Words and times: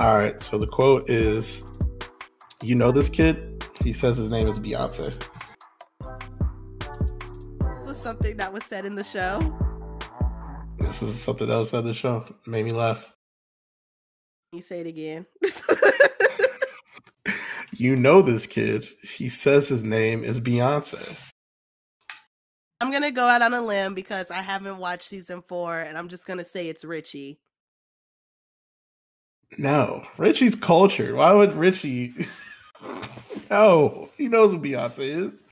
All 0.00 0.16
right. 0.16 0.40
So 0.40 0.58
the 0.58 0.66
quote 0.66 1.08
is, 1.08 1.78
"You 2.62 2.74
know 2.74 2.90
this 2.90 3.08
kid? 3.08 3.64
He 3.82 3.92
says 3.92 4.16
his 4.16 4.30
name 4.30 4.48
is 4.48 4.58
Beyonce." 4.58 5.12
This 7.60 7.86
was 7.86 7.96
something 7.96 8.36
that 8.36 8.52
was 8.52 8.64
said 8.64 8.86
in 8.86 8.94
the 8.94 9.04
show. 9.04 9.40
This 10.78 11.00
was 11.00 11.20
something 11.20 11.46
that 11.46 11.56
was 11.56 11.70
said 11.70 11.80
in 11.80 11.86
the 11.86 11.94
show. 11.94 12.24
It 12.28 12.48
made 12.48 12.64
me 12.64 12.72
laugh. 12.72 13.12
You 14.52 14.62
say 14.62 14.80
it 14.80 14.86
again. 14.86 15.26
You 17.76 17.96
know 17.96 18.22
this 18.22 18.46
kid? 18.46 18.86
He 19.02 19.28
says 19.28 19.68
his 19.68 19.82
name 19.82 20.22
is 20.22 20.38
Beyonce. 20.38 21.32
I'm 22.80 22.92
gonna 22.92 23.10
go 23.10 23.26
out 23.26 23.42
on 23.42 23.52
a 23.52 23.60
limb 23.60 23.94
because 23.94 24.30
I 24.30 24.42
haven't 24.42 24.78
watched 24.78 25.08
season 25.08 25.42
four, 25.48 25.80
and 25.80 25.98
I'm 25.98 26.08
just 26.08 26.24
gonna 26.24 26.44
say 26.44 26.68
it's 26.68 26.84
Richie. 26.84 27.40
No, 29.58 30.02
Richie's 30.18 30.54
cultured. 30.54 31.14
Why 31.14 31.32
would 31.32 31.54
Richie? 31.54 32.14
no, 33.50 34.10
he 34.16 34.28
knows 34.28 34.52
what 34.52 34.62
Beyonce 34.62 35.00
is. 35.00 35.42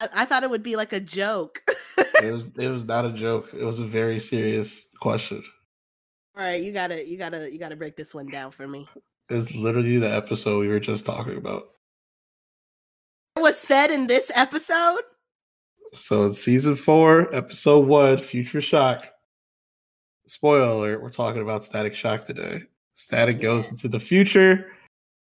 I, 0.00 0.08
I 0.14 0.24
thought 0.24 0.44
it 0.44 0.50
would 0.50 0.62
be 0.62 0.76
like 0.76 0.92
a 0.92 1.00
joke. 1.00 1.62
It 2.22 2.32
was. 2.32 2.50
It 2.56 2.70
was 2.70 2.86
not 2.86 3.04
a 3.04 3.12
joke. 3.12 3.50
It 3.52 3.62
was 3.62 3.78
a 3.78 3.84
very 3.84 4.18
serious 4.20 4.88
question. 5.00 5.42
All 6.34 6.42
right, 6.42 6.62
you 6.62 6.72
gotta, 6.72 7.06
you 7.06 7.18
gotta, 7.18 7.52
you 7.52 7.58
gotta 7.58 7.76
break 7.76 7.94
this 7.94 8.14
one 8.14 8.26
down 8.26 8.52
for 8.52 8.66
me. 8.66 8.88
It's 9.28 9.54
literally 9.54 9.98
the 9.98 10.14
episode 10.14 10.60
we 10.60 10.68
were 10.68 10.80
just 10.80 11.04
talking 11.04 11.36
about. 11.36 11.68
It 13.36 13.40
was 13.40 13.58
said 13.58 13.90
in 13.90 14.06
this 14.06 14.30
episode. 14.34 15.00
So 15.92 16.24
in 16.24 16.32
season 16.32 16.74
four, 16.74 17.34
episode 17.34 17.86
one, 17.86 18.18
Future 18.18 18.62
Shock. 18.62 19.06
Spoiler 20.26 20.68
alert, 20.68 21.02
we're 21.02 21.10
talking 21.10 21.42
about 21.42 21.64
Static 21.64 21.94
Shock 21.94 22.24
today. 22.24 22.62
Static 22.96 23.40
goes 23.40 23.70
into 23.70 23.86
the 23.86 24.00
future 24.00 24.66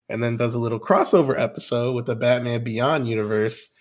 and 0.08 0.24
then 0.24 0.38
does 0.38 0.54
a 0.54 0.60
little 0.60 0.80
crossover 0.80 1.38
episode 1.38 1.94
with 1.94 2.06
the 2.06 2.16
Batman 2.16 2.64
Beyond 2.64 3.08
universe. 3.08 3.74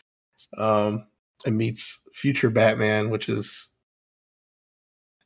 Um, 0.58 1.06
and 1.44 1.56
meets 1.56 2.08
future 2.12 2.50
Batman, 2.50 3.10
which 3.10 3.28
is 3.28 3.72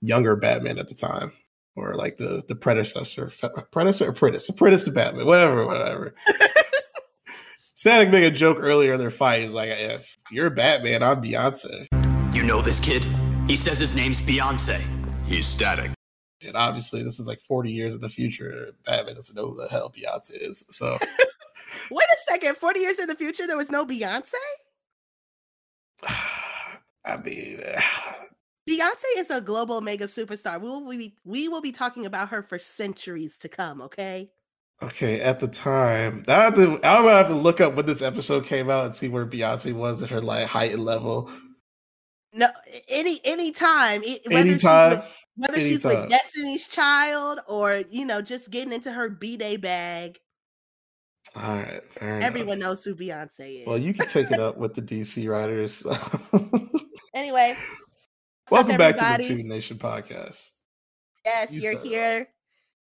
younger 0.00 0.36
Batman 0.36 0.78
at 0.78 0.88
the 0.88 0.94
time. 0.94 1.32
Or 1.76 1.94
like 1.94 2.18
the 2.18 2.42
the 2.46 2.56
predecessor, 2.56 3.30
predecessor, 3.70 4.10
apprentice, 4.10 4.48
apprentice 4.48 4.84
to 4.84 4.90
Batman, 4.90 5.24
whatever, 5.24 5.64
whatever. 5.66 6.14
Static 7.74 8.10
made 8.10 8.24
a 8.24 8.30
joke 8.30 8.58
earlier 8.60 8.94
in 8.94 8.98
their 8.98 9.10
fight. 9.10 9.42
He's 9.42 9.50
like, 9.50 9.70
if 9.70 10.18
you're 10.30 10.50
Batman, 10.50 11.02
I'm 11.02 11.22
Beyonce. 11.22 11.86
You 12.34 12.42
know 12.42 12.60
this 12.60 12.80
kid? 12.80 13.06
He 13.46 13.56
says 13.56 13.78
his 13.78 13.94
name's 13.94 14.20
Beyonce. 14.20 14.82
He's 15.24 15.46
static. 15.46 15.92
And 16.46 16.56
obviously, 16.56 17.02
this 17.02 17.18
is 17.20 17.26
like 17.28 17.40
40 17.40 17.70
years 17.70 17.94
in 17.94 18.00
the 18.00 18.08
future. 18.08 18.70
Batman 18.84 19.14
doesn't 19.14 19.36
know 19.36 19.50
who 19.50 19.62
the 19.62 19.68
hell 19.68 19.90
Beyonce 19.94 20.32
is. 20.40 20.64
So, 20.68 20.98
Wait 21.90 22.06
a 22.12 22.16
second. 22.30 22.56
Forty 22.56 22.80
years 22.80 22.98
in 22.98 23.06
the 23.06 23.14
future, 23.14 23.46
there 23.46 23.56
was 23.56 23.70
no 23.70 23.84
Beyonce. 23.84 24.34
I 27.06 27.16
mean, 27.24 27.60
Beyonce 28.68 29.18
is 29.18 29.30
a 29.30 29.40
global 29.40 29.80
mega 29.80 30.04
superstar. 30.06 30.60
We 30.60 30.68
will 30.68 30.88
be 30.88 31.14
we 31.24 31.48
will 31.48 31.60
be 31.60 31.72
talking 31.72 32.06
about 32.06 32.28
her 32.30 32.42
for 32.42 32.58
centuries 32.58 33.36
to 33.38 33.48
come. 33.48 33.80
Okay. 33.82 34.30
okay, 34.82 35.20
at 35.20 35.40
the 35.40 35.48
time, 35.48 36.24
I 36.28 36.32
have 36.32 36.54
to, 36.56 36.72
I'm 36.84 37.02
gonna 37.04 37.10
have 37.10 37.26
to 37.28 37.34
look 37.34 37.60
up 37.60 37.74
when 37.74 37.86
this 37.86 38.02
episode 38.02 38.46
came 38.46 38.70
out 38.70 38.86
and 38.86 38.94
see 38.94 39.08
where 39.08 39.26
Beyonce 39.26 39.72
was 39.72 40.02
at 40.02 40.10
her 40.10 40.20
like 40.20 40.46
height 40.46 40.72
and 40.72 40.84
level. 40.84 41.30
No, 42.32 42.48
any 42.88 43.18
any 43.24 43.50
time, 43.52 44.02
it- 44.04 44.22
whether 45.40 45.60
she's 45.60 45.84
Anytime, 45.84 46.02
with- 46.02 46.10
she's 46.10 46.10
with 46.10 46.10
Destiny's 46.10 46.68
Child 46.68 47.40
or 47.48 47.82
you 47.90 48.04
know 48.06 48.22
just 48.22 48.50
getting 48.50 48.72
into 48.72 48.92
her 48.92 49.08
b 49.08 49.36
day 49.36 49.56
bag. 49.56 50.18
All 51.36 51.42
right, 51.42 51.82
fair 51.90 52.16
enough. 52.16 52.26
Everyone 52.26 52.58
knows 52.58 52.84
who 52.84 52.94
Beyonce 52.94 53.62
is. 53.62 53.66
Well, 53.66 53.78
you 53.78 53.92
can 53.94 54.06
take 54.08 54.30
it 54.30 54.40
up 54.40 54.56
with 54.58 54.74
the 54.74 54.82
DC 54.82 55.28
writers. 55.28 55.86
anyway. 57.14 57.50
up, 57.56 58.50
Welcome 58.50 58.76
back 58.78 58.96
to 58.96 59.22
the? 59.22 59.28
Toon 59.36 59.46
Nation 59.48 59.78
podcast. 59.78 60.54
Yes, 61.24 61.52
You 61.52 61.60
you're 61.60 61.78
here. 61.80 62.28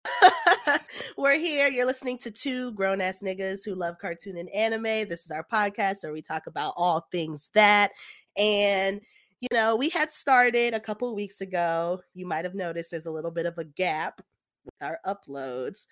We're 1.18 1.36
here. 1.38 1.68
You're 1.68 1.84
listening 1.84 2.16
to 2.18 2.30
two 2.30 2.72
grown 2.72 3.00
ass 3.00 3.18
niggas 3.22 3.64
who 3.64 3.74
love 3.74 3.98
cartoon 4.00 4.38
and 4.38 4.48
anime. 4.50 5.08
This 5.08 5.24
is 5.24 5.30
our 5.30 5.44
podcast 5.52 6.02
where 6.02 6.12
we 6.12 6.22
talk 6.22 6.46
about 6.46 6.72
all 6.76 7.06
things 7.12 7.50
that. 7.54 7.90
And, 8.38 9.00
you 9.40 9.48
know, 9.52 9.76
we 9.76 9.88
had 9.88 10.12
started 10.12 10.74
a 10.74 10.80
couple 10.80 11.14
weeks 11.14 11.40
ago. 11.40 12.00
You 12.14 12.26
might 12.26 12.44
have 12.44 12.54
noticed 12.54 12.90
there's 12.90 13.06
a 13.06 13.10
little 13.10 13.30
bit 13.30 13.46
of 13.46 13.56
a 13.58 13.64
gap 13.64 14.20
with 14.64 14.74
our 14.82 14.98
uploads. 15.06 15.86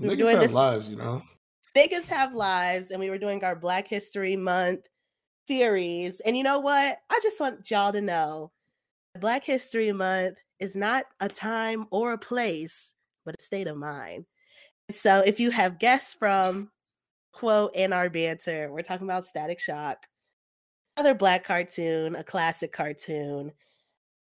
We 0.00 0.08
were 0.08 0.14
Niggas 0.14 0.18
doing 0.18 0.36
have 0.36 0.40
this- 0.42 0.52
lives, 0.52 0.88
you 0.88 0.96
know. 0.96 1.22
Niggas 1.76 2.06
have 2.08 2.32
lives, 2.32 2.90
and 2.90 2.98
we 2.98 3.10
were 3.10 3.18
doing 3.18 3.44
our 3.44 3.54
Black 3.54 3.86
History 3.86 4.34
Month 4.36 4.86
series. 5.46 6.20
And 6.20 6.36
you 6.36 6.42
know 6.42 6.58
what? 6.60 6.98
I 7.08 7.20
just 7.22 7.40
want 7.40 7.70
y'all 7.70 7.92
to 7.92 8.00
know 8.00 8.50
Black 9.20 9.44
History 9.44 9.92
Month 9.92 10.38
is 10.58 10.74
not 10.74 11.04
a 11.20 11.28
time 11.28 11.86
or 11.90 12.12
a 12.12 12.18
place, 12.18 12.94
but 13.24 13.36
a 13.38 13.42
state 13.42 13.66
of 13.68 13.76
mind. 13.76 14.24
So 14.90 15.22
if 15.24 15.38
you 15.38 15.50
have 15.50 15.78
guests 15.78 16.14
from 16.14 16.70
quote 17.32 17.72
and 17.76 17.94
our 17.94 18.10
banter, 18.10 18.72
we're 18.72 18.82
talking 18.82 19.06
about 19.06 19.26
Static 19.26 19.60
Shock, 19.60 20.06
another 20.98 21.14
black 21.14 21.44
cartoon, 21.44 22.16
a 22.16 22.24
classic 22.24 22.72
cartoon. 22.72 23.52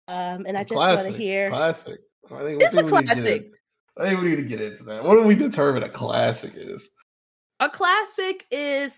Um, 0.08 0.46
and 0.46 0.58
I 0.58 0.62
A 0.62 0.66
just 0.66 0.76
want 0.76 1.06
to 1.06 1.12
hear 1.12 1.50
classic. 1.50 2.00
I 2.32 2.42
think, 2.42 2.62
It's 2.62 2.76
a 2.76 2.84
we 2.84 2.92
need 2.92 2.98
to 2.98 3.04
get 3.04 3.14
classic. 3.14 3.52
I 3.98 4.10
think 4.10 4.22
we 4.22 4.30
need 4.30 4.36
to 4.36 4.44
get 4.44 4.62
into 4.62 4.84
that. 4.84 5.04
What 5.04 5.16
do 5.16 5.24
we 5.24 5.36
determine 5.36 5.84
a 5.84 5.90
classic 5.90 6.54
is? 6.56 6.92
a 7.60 7.70
classic 7.70 8.46
is 8.52 8.96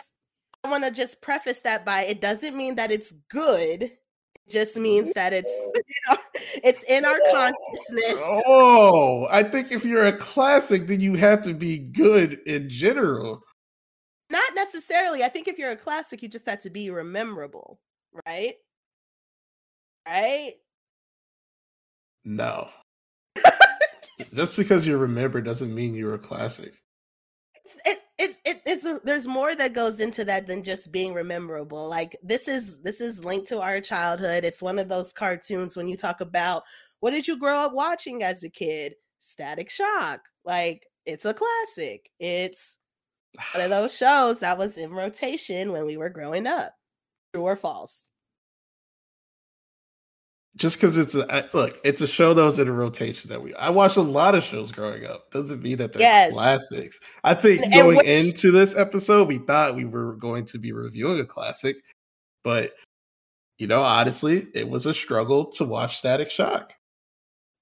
I 0.64 0.70
want 0.70 0.84
to 0.84 0.92
just 0.92 1.22
preface 1.22 1.62
that 1.62 1.86
by 1.86 2.04
it 2.04 2.22
doesn't 2.22 2.56
mean 2.56 2.76
that 2.76 2.92
it's 2.92 3.14
good. 3.30 3.84
It 3.84 4.50
just 4.50 4.78
means 4.78 5.14
that 5.14 5.34
it's 5.34 5.52
it's 6.64 6.84
in 6.84 7.06
our 7.06 7.18
consciousness. 7.32 8.22
Oh, 8.48 9.28
I 9.30 9.44
think 9.44 9.72
if 9.72 9.86
you're 9.86 10.06
a 10.06 10.18
classic, 10.18 10.88
then 10.88 11.00
you 11.00 11.16
have 11.16 11.42
to 11.44 11.54
be 11.54 11.78
good 11.78 12.40
in 12.46 12.70
general. 12.70 13.44
Not 14.30 14.56
necessarily. 14.56 15.24
I 15.24 15.30
think 15.30 15.48
if 15.48 15.58
you're 15.58 15.72
a 15.72 15.78
classic, 15.78 16.22
you 16.22 16.28
just 16.30 16.46
have 16.48 16.62
to 16.62 16.70
be 16.70 16.90
rememberable, 16.90 17.80
right? 18.26 18.54
Right? 20.08 20.54
No. 22.26 22.68
Just 24.34 24.58
because 24.58 24.86
you're 24.86 24.98
remember 24.98 25.42
doesn't 25.42 25.74
mean 25.74 25.96
you're 25.96 26.16
a 26.16 26.20
classic. 26.20 26.74
it, 27.86 28.00
it, 28.18 28.38
it, 28.46 28.62
it's 28.66 28.86
a, 28.86 29.00
there's 29.04 29.28
more 29.28 29.54
that 29.56 29.74
goes 29.74 30.00
into 30.00 30.26
that 30.26 30.48
than 30.48 30.64
just 30.64 30.92
being 30.92 31.14
rememberable 31.14 31.88
like 31.88 32.18
this 32.24 32.48
is 32.48 32.80
this 32.82 33.02
is 33.02 33.24
linked 33.24 33.48
to 33.48 33.62
our 33.62 33.80
childhood 33.82 34.44
it's 34.44 34.62
one 34.62 34.80
of 34.80 34.90
those 34.90 35.14
cartoons 35.14 35.76
when 35.76 35.88
you 35.88 35.96
talk 35.98 36.22
about 36.22 36.64
what 37.00 37.12
did 37.12 37.28
you 37.28 37.38
grow 37.38 37.66
up 37.66 37.74
watching 37.74 38.24
as 38.24 38.44
a 38.44 38.50
kid 38.50 38.96
static 39.20 39.70
shock 39.70 40.22
like 40.46 40.88
it's 41.06 41.26
a 41.26 41.34
classic 41.34 42.10
it's 42.20 42.78
one 43.54 43.64
of 43.64 43.70
those 43.70 43.96
shows 43.96 44.40
that 44.40 44.58
was 44.58 44.78
in 44.78 44.92
rotation 44.92 45.72
when 45.72 45.86
we 45.86 45.98
were 45.98 46.10
growing 46.10 46.48
up 46.48 46.74
true 47.34 47.44
or 47.44 47.56
false 47.56 48.10
Just 50.56 50.78
because 50.78 50.98
it's 50.98 51.14
a 51.14 51.32
I- 51.32 51.48
look, 51.54 51.80
it's 51.86 52.02
a 52.02 52.08
show 52.08 52.34
that 52.34 52.44
was 52.44 52.58
in 52.58 52.68
a 52.68 52.72
rotation 52.72 53.30
that 53.30 53.44
we. 53.44 53.54
I 53.56 53.70
watched 53.70 53.98
a 53.98 54.02
lot 54.02 54.34
of 54.34 54.44
shows 54.44 54.72
growing 54.72 55.06
up. 55.06 55.30
Doesn't 55.30 55.62
mean 55.62 55.78
that 55.78 55.94
they're 55.94 56.02
Yes. 56.02 56.34
classics. 56.34 57.00
I 57.24 57.36
think 57.36 57.62
And- 57.62 57.74
and 57.76 57.84
going 57.84 57.98
which- 57.98 58.08
into 58.08 58.50
this 58.52 58.76
episode, 58.76 59.28
we 59.28 59.38
thought 59.38 59.76
we 59.76 59.86
were 59.86 60.16
going 60.16 60.46
to 60.46 60.58
be 60.58 60.72
reviewing 60.72 61.20
a 61.20 61.26
classic, 61.26 61.78
but 62.44 62.74
you 63.60 63.68
know, 63.68 63.82
honestly, 63.82 64.48
it 64.56 64.68
was 64.70 64.86
a 64.88 64.94
struggle 64.94 65.46
to 65.52 65.64
watch 65.64 65.98
Static 66.00 66.30
Shock. 66.32 66.74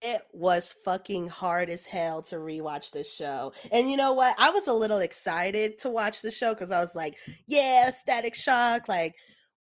It 0.01 0.21
was 0.33 0.75
fucking 0.83 1.27
hard 1.27 1.69
as 1.69 1.86
hell 1.86 2.21
to 2.24 2.36
rewatch 2.36 2.92
this 2.92 3.12
show. 3.12 3.53
And 3.71 3.89
you 3.89 3.97
know 3.97 4.13
what? 4.13 4.36
I 4.38 4.50
was 4.51 4.68
a 4.68 4.74
little 4.74 5.00
excited 5.00 5.77
to 5.80 5.89
watch 5.89 6.21
the 6.21 6.31
show 6.31 6.53
because 6.53 6.71
I 6.71 6.80
was 6.80 6.95
like, 6.95 7.15
yeah, 7.47 7.89
Static 7.89 8.36
Shock, 8.36 8.88
like 8.88 9.15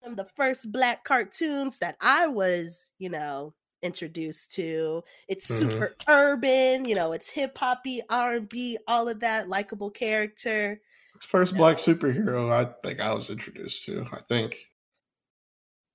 one 0.02 0.12
of 0.12 0.18
the 0.18 0.30
first 0.36 0.72
black 0.72 1.04
cartoons 1.04 1.80
that 1.80 1.96
I 2.02 2.28
was, 2.28 2.90
you 2.98 3.10
know, 3.10 3.54
introduced 3.82 4.52
to. 4.54 5.04
It's 5.28 5.48
Mhm. 5.50 5.60
super 5.60 5.96
urban, 6.08 6.86
you 6.86 6.96
know, 6.96 7.12
it's 7.14 7.30
hip 7.30 7.58
hoppy, 7.58 8.02
R&B, 8.10 8.78
all 8.88 9.08
of 9.08 9.20
that 9.22 9.48
likable 9.48 9.92
character. 9.92 10.82
It's 11.14 11.26
the 11.26 11.30
first 11.30 11.56
black 11.56 11.78
No. 11.78 11.94
superhero 11.94 12.52
I 12.52 12.74
think 12.82 13.00
I 13.00 13.14
was 13.14 13.30
introduced 13.30 13.86
to. 13.86 14.06
I 14.12 14.18
think. 14.22 14.68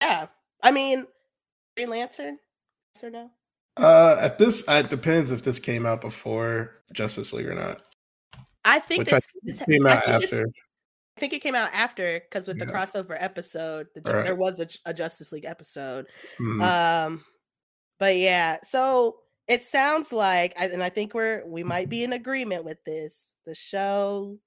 Yeah. 0.01 0.29
I 0.63 0.71
mean, 0.71 1.07
Green 1.77 1.91
Lantern? 1.91 2.39
Yes 2.95 3.05
or 3.05 3.11
no? 3.11 3.31
Uh, 3.77 4.17
at 4.21 4.39
this, 4.39 4.65
it 4.69 4.91
depends 4.91 5.31
if 5.31 5.43
this 5.43 5.59
came 5.59 5.87
out 5.87 6.01
before 6.01 6.73
Justice 6.93 7.33
League 7.33 7.47
or 7.49 7.55
not. 7.55 7.81
I 8.65 8.79
think 8.81 9.09
I 9.09 9.17
this, 9.17 9.27
this 9.43 9.63
came 9.65 9.87
I 9.87 9.97
out 9.97 10.05
this- 10.07 10.25
after. 10.25 10.47
I 11.17 11.21
think 11.21 11.33
it 11.35 11.43
came 11.43 11.55
out 11.55 11.71
after 11.75 12.21
because 12.21 12.49
with 12.49 12.59
the 12.59 12.65
crossover 12.65 13.15
episode, 13.19 13.89
the, 13.95 14.01
Right. 14.11 14.25
there 14.25 14.35
was 14.35 14.59
a, 14.59 14.67
a 14.87 14.95
Justice 14.95 15.33
League 15.33 15.45
episode. 15.45 16.07
Mhm. 16.39 16.63
Um, 16.63 17.25
but 17.99 18.17
yeah, 18.17 18.57
so 18.63 19.17
it 19.47 19.61
sounds 19.61 20.15
like, 20.15 20.55
and 20.57 20.83
I 20.83 20.89
think 20.89 21.13
we're 21.13 21.45
we 21.47 21.63
might 21.63 21.91
be 21.91 22.05
in 22.05 22.15
agreement 22.15 22.65
with 22.65 22.79
this. 22.87 23.35
The 23.45 23.55
show 23.55 24.39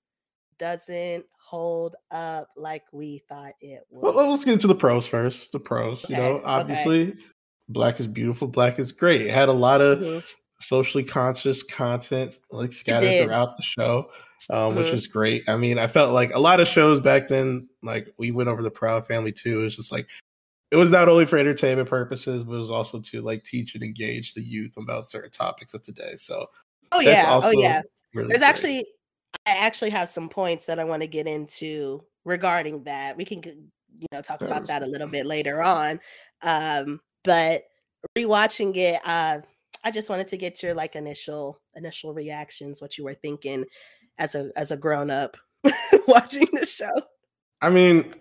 doesn't 0.58 1.26
hold 1.46 1.96
up 2.10 2.48
like 2.58 2.86
we 2.92 3.22
thought 3.30 3.54
it 3.62 3.82
would. 3.92 4.16
Well, 4.16 4.32
let's 4.32 4.44
get 4.46 4.54
into 4.54 4.68
the 4.68 4.74
pros 4.76 5.06
first. 5.06 5.52
The 5.52 5.60
pros, 5.60 6.10
you 6.10 6.16
Okay, 6.16 6.28
know, 6.28 6.36
okay. 6.38 7.14
Black 7.70 8.00
is 8.00 8.08
beautiful. 8.08 8.48
Black 8.48 8.80
is 8.80 8.92
great. 8.92 9.22
It 9.22 9.32
had 9.32 9.50
a 9.50 9.54
lot 9.54 9.82
of 9.82 10.00
Mhm. 10.00 10.34
socially 10.60 11.04
conscious 11.04 11.64
content 11.64 12.38
like 12.52 12.72
scattered 12.74 13.18
throughout 13.18 13.58
the 13.58 13.64
show, 13.64 14.12
um, 14.50 14.76
which 14.76 14.88
Mhm. 14.88 14.94
is 14.94 15.08
great. 15.08 15.48
I 15.48 15.58
mean, 15.58 15.78
I 15.80 15.88
felt 15.88 16.14
like 16.14 16.34
a 16.34 16.40
lot 16.40 16.60
of 16.60 16.68
shows 16.68 17.00
back 17.00 17.28
then, 17.28 17.70
like 17.82 18.08
we 18.18 18.32
went 18.32 18.50
over 18.50 18.62
the 18.64 18.72
Proud 18.72 19.06
Family 19.08 19.32
too. 19.32 19.62
It 19.62 19.64
was 19.64 19.76
just 19.76 19.92
like 19.92 20.08
it 20.72 20.76
was 20.78 20.90
not 20.90 21.08
only 21.08 21.26
for 21.28 21.38
entertainment 21.38 21.88
purposes, 21.88 22.44
but 22.44 22.56
it 22.56 22.60
was 22.60 22.72
also 22.72 23.00
to 23.00 23.22
like 23.22 23.44
teach 23.44 23.76
and 23.76 23.84
engage 23.84 24.34
the 24.34 24.42
youth 24.42 24.76
about 24.76 25.06
certain 25.06 25.30
topics 25.30 25.74
of 25.76 25.84
today. 25.84 26.14
So 26.18 26.48
Oh 26.92 27.02
that's 27.02 27.24
yeah, 27.24 27.32
also 27.32 27.50
oh 27.50 27.62
yeah. 27.62 27.82
really 28.14 28.28
There's 28.30 28.40
great. 28.40 28.50
actually, 28.50 28.86
I 29.46 29.58
actually 29.58 29.92
have 29.92 30.10
some 30.10 30.30
points 30.30 30.66
that 30.66 30.80
I 30.80 30.84
want 30.84 31.02
to 31.04 31.08
get 31.08 31.28
into 31.28 32.04
regarding 32.26 32.84
that. 32.86 33.18
We 33.18 33.26
can, 33.26 33.44
you 33.46 34.08
know, 34.12 34.22
talk 34.22 34.42
about 34.42 34.66
that 34.68 34.82
a 34.82 34.88
little 34.88 35.08
bit 35.08 35.26
later 35.28 35.62
on. 35.62 36.00
Um, 36.42 37.02
but 37.24 37.64
rewatching 38.18 38.76
it, 38.76 39.02
uh, 39.06 39.40
I 39.84 39.92
just 39.92 40.10
wanted 40.10 40.28
to 40.30 40.38
get 40.38 40.64
your 40.64 40.74
like 40.74 40.96
initial 40.96 41.60
initial 41.76 42.14
reactions, 42.14 42.82
what 42.82 42.98
you 42.98 43.04
were 43.04 43.14
thinking 43.14 43.66
as 44.18 44.36
a 44.36 44.52
as 44.56 44.72
a 44.72 44.78
grown 44.78 45.10
up 45.10 45.38
watching 46.08 46.48
the 46.54 46.66
show. 46.66 46.94
I 47.62 47.70
mean, 47.70 48.14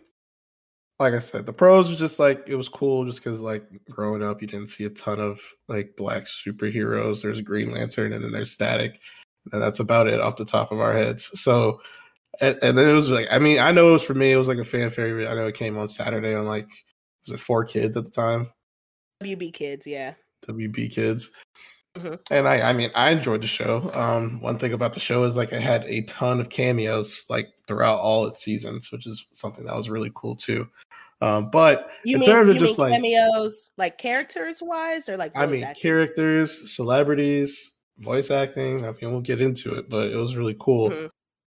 like 0.99 1.15
I 1.15 1.19
said, 1.19 1.47
the 1.47 1.53
pros 1.53 1.91
were 1.91 1.97
just 1.97 2.19
like 2.19 2.49
it 2.49 2.55
was 2.55 2.69
cool 2.69 3.05
just 3.05 3.23
because 3.23 3.41
like 3.41 3.65
growing 3.91 4.23
up 4.23 4.41
you 4.41 4.49
didn't 4.49 4.69
see 4.69 4.85
a 4.85 4.91
ton 4.91 5.21
of 5.21 5.41
like 5.69 5.95
black 5.97 6.25
superheroes. 6.25 7.23
There's 7.23 7.41
Green 7.41 7.73
Lantern 7.73 8.13
and 8.13 8.23
then 8.23 8.33
there's 8.33 8.53
Static. 8.53 9.01
And 9.53 9.61
that's 9.61 9.81
about 9.81 10.07
it 10.07 10.21
off 10.21 10.37
the 10.37 10.45
top 10.45 10.71
of 10.71 10.79
our 10.79 10.93
heads. 10.93 11.41
So 11.41 11.81
and, 12.41 12.57
and 12.63 12.79
then 12.79 12.89
it 12.89 12.95
was 12.95 13.11
like 13.11 13.27
I 13.31 13.39
mean, 13.39 13.59
I 13.59 13.73
know 13.73 13.91
it 13.91 13.93
was 13.93 14.05
for 14.05 14.15
me, 14.15 14.33
it 14.33 14.37
was 14.37 14.49
like 14.49 14.59
a 14.59 14.65
fan 14.65 14.91
favorite. 14.91 15.29
I 15.29 15.35
know 15.35 15.47
it 15.47 15.55
came 15.55 15.77
on 15.77 15.89
Saturday 15.89 16.35
on 16.35 16.47
like 16.47 16.69
was 17.27 17.35
it 17.35 17.41
four 17.41 17.65
kids 17.65 17.97
at 17.97 18.05
the 18.05 18.11
time? 18.11 18.53
WB 19.23 19.53
kids, 19.53 19.87
yeah. 19.87 20.15
WB 20.49 20.93
Kids. 20.93 21.31
Mhm. 21.97 22.19
And 22.31 22.49
I, 22.49 22.71
I 22.71 22.73
mean, 22.73 22.91
I 22.95 23.11
enjoyed 23.11 23.43
the 23.43 23.47
show. 23.47 23.91
Um, 23.95 24.41
one 24.41 24.59
thing 24.59 24.73
about 24.73 24.95
the 24.95 25.01
show 25.01 25.25
is 25.25 25.37
like 25.37 25.53
it 25.53 25.61
had 25.61 25.85
a 25.85 26.03
ton 26.03 26.41
of 26.41 26.49
cameos 26.49 27.27
like 27.29 27.49
throughout 27.67 27.99
all 28.01 28.27
its 28.27 28.43
seasons, 28.43 28.91
which 28.91 29.07
is 29.07 29.27
something 29.33 29.65
that 29.67 29.77
was 29.77 29.91
really 29.91 30.11
cool 30.15 30.35
too. 30.35 30.69
Um, 31.21 31.51
but 31.51 31.89
You 32.05 32.17
in 32.17 32.21
mean, 32.23 32.31
terms 32.31 32.47
you 32.47 32.51
of 32.53 32.57
mean 32.57 32.67
just 32.67 32.79
like, 32.79 32.93
cameos, 32.95 33.71
like 33.77 33.99
characters 33.99 34.59
wise, 34.63 35.09
or 35.09 35.17
like 35.17 35.33
I 35.37 35.47
mean, 35.47 35.67
characters, 35.81 36.75
celebrities, 36.75 37.77
voice 37.99 38.31
acting. 38.31 38.85
I 38.85 38.93
mean, 38.93 39.13
we'll 39.13 39.21
get 39.21 39.41
into 39.41 39.75
it, 39.75 39.89
but 39.89 40.11
it 40.11 40.17
was 40.17 40.35
really 40.35 40.57
cool. 40.59 40.91
Mhm. 40.91 41.11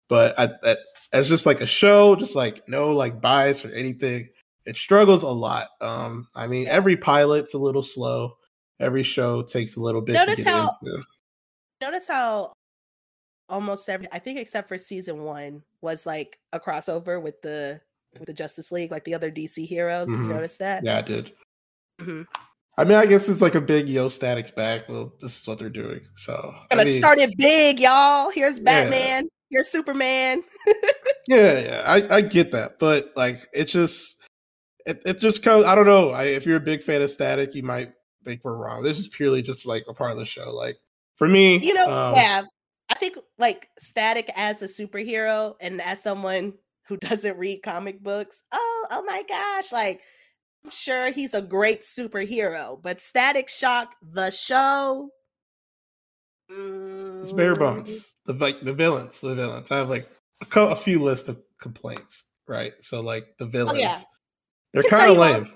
But 0.09 0.39
I, 0.39 0.49
I, 0.63 0.77
as 1.13 1.29
just 1.29 1.47
like 1.47 1.61
a 1.61 1.67
show, 1.67 2.15
just 2.17 2.35
like 2.37 2.67
no 2.69 2.93
like 2.93 3.21
bias 3.21 3.65
or 3.65 3.73
anything, 3.75 4.29
it 4.69 4.77
struggles 4.77 5.23
a 5.23 5.29
lot. 5.29 5.69
Um, 5.81 6.29
I 6.35 6.47
mean, 6.47 6.65
Yeah. 6.67 6.73
every 6.73 6.97
pilot's 6.97 7.55
a 7.55 7.59
little 7.59 7.83
slow. 7.83 8.37
Every 8.81 9.03
show 9.03 9.43
takes 9.43 9.77
a 9.77 9.81
little 9.81 10.01
bit 10.03 10.13
Notice 10.13 10.37
to 10.37 10.45
get 10.45 10.53
how- 10.55 10.69
into. 10.83 11.03
notice 11.81 12.07
how 12.07 12.53
almost 13.49 13.89
every 13.89 14.07
I 14.13 14.19
think 14.19 14.39
except 14.39 14.69
for 14.69 14.77
season 14.79 15.23
one 15.25 15.63
was 15.81 16.05
like 16.07 16.39
a 16.53 16.61
crossover 16.61 17.21
with 17.21 17.41
the 17.43 17.81
with 18.19 18.27
the 18.27 18.33
Justice 18.35 18.71
League, 18.73 18.91
like 18.91 19.05
the 19.05 19.15
other 19.15 19.31
DC 19.31 19.67
heroes. 19.67 20.09
Mhm. 20.09 20.19
You 20.19 20.35
notice 20.35 20.57
that? 20.59 20.85
Yeah, 20.85 20.99
I 20.99 21.03
did. 21.03 21.33
Mhm. 22.01 22.27
I 22.77 22.85
mean, 22.85 22.97
I 22.97 23.07
guess 23.07 23.29
it's 23.29 23.43
like 23.43 23.55
a 23.57 23.61
big 23.61 23.89
yo 23.89 24.09
statics 24.09 24.51
back. 24.53 24.89
Well, 24.89 25.13
this 25.21 25.41
is 25.41 25.47
what 25.47 25.59
they're 25.59 25.69
doing. 25.69 26.01
So 26.15 26.33
I 26.71 26.77
Gonna 26.77 26.85
mean, 26.85 26.99
start 27.01 27.19
it 27.19 27.37
big, 27.37 27.81
y'all. 27.81 28.31
Here's 28.31 28.59
Yeah. 28.59 28.65
Batman. 28.65 29.29
Here's 29.51 29.69
Superman. 29.69 30.43
yeah, 31.29 31.59
yeah, 31.61 31.83
I, 31.87 32.17
I 32.17 32.21
get 32.21 32.53
that, 32.53 32.79
but 32.79 33.11
like 33.17 33.41
it 33.55 33.65
just 33.65 34.18
it, 34.89 35.03
it 35.05 35.21
just 35.21 35.43
comes. 35.43 35.65
I 35.65 35.75
don't 35.75 35.87
know. 35.87 36.11
I, 36.11 36.25
if 36.25 36.47
you're 36.47 36.57
a 36.57 36.61
big 36.61 36.83
fan 36.83 37.03
of 37.03 37.11
Static, 37.11 37.55
you 37.55 37.63
might 37.63 37.93
think 38.25 38.41
we're 38.45 38.57
wrong. 38.57 38.83
This 38.83 38.99
is 38.99 39.09
purely 39.09 39.43
just 39.43 39.67
like 39.67 39.85
a 39.89 39.95
part 39.95 40.13
of 40.13 40.19
the 40.19 40.25
show. 40.25 40.51
Like 40.55 40.77
for 41.17 41.29
me, 41.29 41.59
You 41.59 41.75
know, 41.75 41.89
um, 41.89 42.15
yeah. 42.15 42.43
I 42.91 42.95
think 42.95 43.19
like 43.39 43.69
Static 43.79 44.31
as 44.35 44.63
a 44.63 44.67
superhero 44.67 45.55
and 45.61 45.81
as 45.83 46.03
someone 46.03 46.55
who 46.87 46.97
doesn't 47.09 47.37
read 47.39 47.63
comic 47.63 48.03
books, 48.03 48.43
oh, 48.53 48.87
oh 48.91 49.03
my 49.05 49.23
gosh, 49.29 49.73
like 49.73 50.01
I'm 50.65 50.71
sure 50.71 51.11
he's 51.11 51.35
a 51.35 51.43
great 51.43 51.83
superhero, 51.83 52.81
but 52.83 53.01
Static 53.01 53.49
Shock, 53.49 53.95
the 54.03 54.31
show. 54.31 55.11
it's 56.51 57.33
bare 57.33 57.55
mm, 57.55 57.59
bones. 57.59 58.17
The 58.27 58.33
like 58.33 58.61
the 58.63 58.75
villains, 58.75 59.21
the 59.21 59.35
villains. 59.35 59.71
I 59.71 59.77
have 59.79 59.91
like 59.91 60.09
a, 60.41 60.47
co- 60.47 60.71
a 60.71 60.77
few 60.77 61.01
lists 61.03 61.29
of 61.29 61.39
complaints. 61.61 62.25
Right, 62.47 62.73
so 62.81 63.03
like 63.03 63.27
the 63.39 63.45
villains, 63.47 63.77
Oh, 63.77 63.81
yeah. 63.81 64.01
They're 64.73 64.83
kind 64.85 65.11
of 65.11 65.17
lame. 65.17 65.53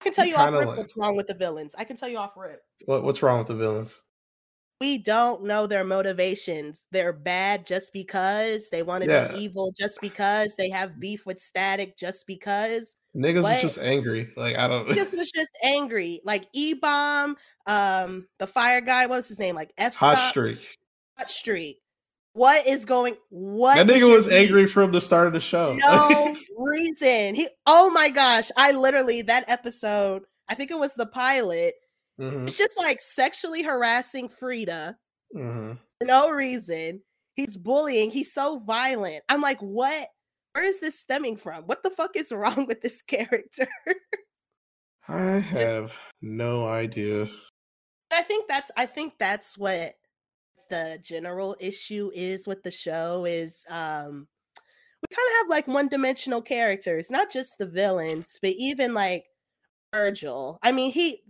I 0.00 0.04
can 0.04 0.12
tell 0.12 0.26
you 0.26 0.36
off 0.36 0.52
rip 0.52 0.66
like- 0.66 0.76
what's 0.78 0.96
wrong 0.96 1.16
with 1.16 1.26
the 1.26 1.34
villains. 1.34 1.74
I 1.76 1.84
can 1.84 1.96
tell 1.96 2.08
you 2.08 2.18
off 2.18 2.32
rip. 2.36 2.62
What, 2.86 3.02
what's 3.02 3.22
wrong 3.22 3.38
with 3.38 3.48
the 3.48 3.56
villains? 3.56 4.02
We 4.80 4.96
don't 4.96 5.44
know 5.44 5.66
their 5.66 5.84
motivations. 5.84 6.80
They're 6.90 7.12
bad 7.12 7.66
just 7.66 7.92
because 7.92 8.70
they 8.70 8.82
want 8.82 9.04
to 9.04 9.10
Yeah. 9.10 9.28
be 9.30 9.40
evil, 9.40 9.72
just 9.78 10.00
because 10.00 10.56
they 10.56 10.70
have 10.70 10.98
beef 10.98 11.26
with 11.26 11.38
Static, 11.38 11.98
just 11.98 12.26
because. 12.26 12.96
Niggas 13.14 13.42
What? 13.42 13.62
was 13.62 13.74
just 13.74 13.78
angry. 13.86 14.30
Like 14.38 14.56
I 14.56 14.68
don't. 14.68 14.88
This 14.88 15.14
was 15.14 15.30
just 15.30 15.50
angry. 15.62 16.20
Like 16.24 16.46
E 16.54 16.72
Bomb, 16.72 17.36
um, 17.66 18.26
the 18.38 18.46
fire 18.46 18.80
guy, 18.80 19.04
what's 19.04 19.28
his 19.28 19.38
name? 19.38 19.54
Like 19.54 19.70
F 19.76 19.96
Hot 19.96 20.30
streak. 20.30 20.78
Hot 21.18 21.28
Streak. 21.28 21.79
What 22.32 22.66
is 22.66 22.84
going? 22.84 23.16
What 23.30 23.76
That 23.86 23.92
nigga 23.92 24.08
was 24.12 24.26
beef? 24.28 24.36
angry 24.36 24.66
from 24.66 24.92
the 24.92 25.00
start 25.00 25.26
of 25.26 25.32
the 25.32 25.40
show. 25.40 25.74
no 25.78 26.36
reason. 26.58 27.34
He 27.34 27.48
oh 27.66 27.90
my 27.90 28.10
gosh. 28.10 28.50
I 28.56 28.72
literally 28.72 29.22
that 29.22 29.44
episode, 29.48 30.22
I 30.48 30.54
think 30.54 30.70
it 30.70 30.78
was 30.78 30.94
the 30.94 31.06
pilot. 31.06 31.74
Mhm, 32.20 32.44
It's 32.46 32.56
just 32.58 32.78
like 32.78 33.00
sexually 33.00 33.62
harassing 33.62 34.28
Frieda 34.28 34.96
mhm. 35.34 35.78
for 35.98 36.04
no 36.06 36.30
reason. 36.30 37.02
He's 37.34 37.56
bullying. 37.56 38.10
He's 38.10 38.32
so 38.32 38.58
violent. 38.60 39.24
I'm 39.28 39.40
like, 39.40 39.58
what? 39.60 40.08
Where 40.52 40.64
is 40.64 40.80
this 40.80 40.98
stemming 40.98 41.36
from? 41.36 41.64
What 41.64 41.82
the 41.82 41.90
fuck 41.90 42.16
is 42.16 42.30
wrong 42.32 42.66
with 42.66 42.80
this 42.82 43.02
character? 43.02 43.66
I 45.08 45.38
have 45.38 45.92
no 46.22 46.66
idea. 46.66 47.28
I 48.12 48.22
think 48.22 48.48
that's 48.48 48.70
I 48.76 48.86
think 48.86 49.14
that's 49.18 49.56
what 49.58 49.94
the 50.70 50.98
general 51.02 51.56
issue 51.60 52.10
is 52.14 52.46
with 52.46 52.62
the 52.62 52.70
show 52.70 53.24
is 53.26 53.64
um 53.68 54.26
we 55.02 55.16
kind 55.16 55.26
of 55.28 55.36
have 55.38 55.48
like 55.48 55.66
one-dimensional 55.66 56.42
characters, 56.42 57.10
not 57.10 57.30
just 57.30 57.56
the 57.58 57.66
villains, 57.66 58.38
but 58.42 58.50
even 58.58 58.92
like 58.92 59.24
Virgil. 59.94 60.58
I 60.62 60.72
mean, 60.72 60.92
he 60.92 61.22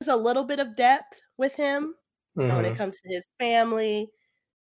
there's 0.00 0.14
a 0.14 0.16
little 0.16 0.44
bit 0.44 0.58
of 0.58 0.76
depth 0.76 1.20
with 1.36 1.54
him 1.54 1.94
you 2.36 2.46
know, 2.46 2.56
when 2.56 2.64
it 2.64 2.76
comes 2.76 3.00
to 3.00 3.08
his 3.08 3.26
family, 3.38 4.08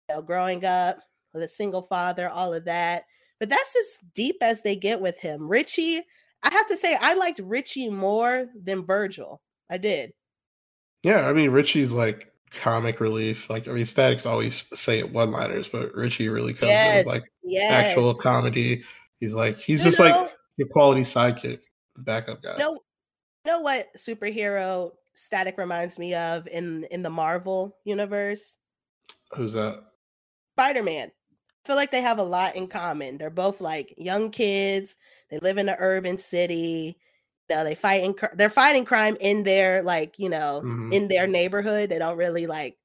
you 0.08 0.14
know, 0.14 0.22
growing 0.22 0.64
up 0.64 0.98
with 1.32 1.42
a 1.42 1.48
single 1.48 1.82
father, 1.82 2.28
all 2.28 2.52
of 2.52 2.64
that. 2.64 3.04
But 3.40 3.48
that's 3.48 3.76
as 3.76 3.98
deep 4.14 4.36
as 4.42 4.62
they 4.62 4.76
get 4.76 5.00
with 5.00 5.18
him. 5.18 5.48
Richie, 5.48 6.02
I 6.42 6.52
have 6.52 6.66
to 6.66 6.76
say, 6.76 6.96
I 7.00 7.14
liked 7.14 7.40
Richie 7.42 7.88
more 7.88 8.46
than 8.60 8.84
Virgil. 8.84 9.40
I 9.70 9.78
did. 9.78 10.12
Yeah, 11.02 11.28
I 11.28 11.32
mean 11.32 11.50
Richie's 11.50 11.92
like 11.92 12.31
comic 12.52 13.00
relief. 13.00 13.48
Like 13.50 13.68
I 13.68 13.72
mean, 13.72 13.84
Static's 13.84 14.26
always 14.26 14.64
say 14.78 14.98
it 14.98 15.12
one 15.12 15.30
liners, 15.30 15.68
but 15.68 15.94
Richie 15.94 16.28
really 16.28 16.52
comes 16.54 16.70
Yes, 16.70 17.04
with 17.04 17.14
like 17.14 17.24
Yes. 17.42 17.72
actual 17.72 18.14
comedy. 18.14 18.82
He's 19.20 19.34
like 19.34 19.58
he's 19.58 19.80
You 19.80 19.90
just 19.90 20.00
know- 20.00 20.06
like 20.06 20.32
your 20.56 20.68
quality 20.68 21.02
sidekick, 21.02 21.60
backup 21.96 22.42
guy. 22.42 22.52
You 22.52 22.58
know, 22.58 22.72
you 22.74 23.50
know 23.52 23.60
what 23.60 23.88
superhero 23.96 24.92
Static 25.14 25.58
reminds 25.58 25.98
me 25.98 26.14
of 26.14 26.46
in 26.48 26.84
in 26.84 27.02
the 27.02 27.10
Marvel 27.10 27.76
universe? 27.84 28.58
Who's 29.36 29.54
that? 29.54 29.82
Spider-Man. 30.56 31.10
I 31.10 31.68
feel 31.68 31.76
like 31.76 31.90
they 31.90 32.02
have 32.02 32.18
a 32.18 32.22
lot 32.24 32.56
in 32.56 32.66
common. 32.66 33.18
They're 33.18 33.30
both 33.30 33.60
like 33.60 33.94
young 33.96 34.30
kids. 34.30 34.96
They 35.30 35.38
live 35.38 35.58
in 35.58 35.68
an 35.68 35.76
urban 35.78 36.18
city. 36.18 36.98
Know, 37.54 37.64
They 37.64 37.74
fight 37.74 38.04
in, 38.04 38.14
they're 38.34 38.50
fighting 38.50 38.84
crime 38.84 39.16
in 39.20 39.42
their 39.42 39.82
like, 39.82 40.18
you 40.18 40.28
know, 40.28 40.62
Mhm. 40.64 40.92
in 40.92 41.08
their 41.08 41.26
neighborhood. 41.26 41.90
They 41.90 41.98
don't 41.98 42.16
really 42.16 42.46
like 42.46 42.76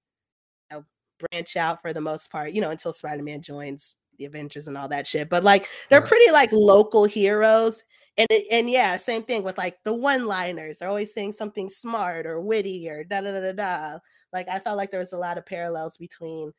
you 0.70 0.78
know, 0.78 0.86
branch 1.32 1.56
out 1.58 1.82
for 1.82 1.94
the 1.94 2.02
most 2.02 2.32
part, 2.32 2.52
you 2.52 2.62
know, 2.62 2.70
until 2.72 2.94
Spider-Man 2.94 3.42
joins 3.42 3.96
the 4.18 4.26
Avengers 4.26 4.68
and 4.68 4.78
all 4.78 4.88
that 4.90 5.08
shit. 5.08 5.30
But 5.30 5.44
like 5.44 5.68
they're 5.90 6.02
Right. 6.02 6.10
pretty 6.10 6.32
like 6.32 6.50
local 6.52 7.06
heroes. 7.06 7.84
And 8.18 8.28
it, 8.32 8.48
and 8.52 8.70
yeah, 8.70 8.98
same 8.98 9.24
thing 9.24 9.44
with 9.44 9.58
like 9.58 9.78
the 9.84 9.94
one-liners. 9.94 10.80
They're 10.80 10.90
always 10.90 11.14
saying 11.14 11.34
something 11.34 11.70
smart 11.70 12.26
or 12.26 12.42
witty 12.42 12.90
or 12.90 13.04
da 13.04 13.22
da 13.22 13.32
da 13.32 13.40
da 13.40 13.52
da. 13.52 14.00
Like 14.34 14.50
I 14.50 14.60
felt 14.60 14.76
like 14.76 14.90
there 14.92 15.00
was 15.00 15.14
a 15.14 15.18
lot 15.18 15.38
of 15.38 15.46
parallels 15.46 15.98
between 15.98 16.52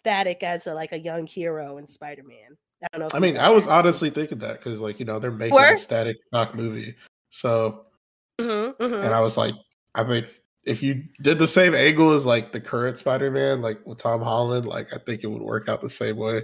Static 0.00 0.42
as 0.42 0.66
a, 0.66 0.74
like 0.74 0.92
a 0.92 0.98
young 0.98 1.26
hero 1.26 1.78
and 1.78 1.88
Spider-Man. 1.88 2.56
I 2.82 2.86
don't 2.92 3.00
know. 3.00 3.16
I 3.16 3.20
mean, 3.20 3.36
I 3.36 3.50
was 3.50 3.66
honestly 3.66 4.08
thinking 4.10 4.38
that 4.38 4.58
because 4.58 4.80
like 4.80 4.98
you 4.98 5.04
know 5.04 5.18
they're 5.18 5.30
making 5.30 5.58
a 5.58 5.76
Static 5.76 6.16
Shock 6.32 6.54
movie, 6.54 6.94
so 7.30 7.86
Mhm, 8.40 8.76
mhm. 8.76 9.04
and 9.04 9.14
I 9.14 9.20
was 9.20 9.36
like, 9.36 9.54
I 9.94 10.04
think 10.04 10.26
if 10.64 10.82
you 10.82 11.04
did 11.22 11.38
the 11.38 11.46
same 11.48 11.74
angle 11.74 12.10
as 12.12 12.26
like 12.26 12.52
the 12.52 12.60
current 12.60 12.98
Spider-Man, 12.98 13.62
like 13.62 13.84
with 13.86 13.98
Tom 13.98 14.20
Holland, 14.22 14.66
like 14.66 14.92
I 14.94 14.98
think 14.98 15.24
it 15.24 15.28
would 15.28 15.42
work 15.42 15.68
out 15.68 15.80
the 15.80 15.88
same 15.90 16.16
way 16.16 16.42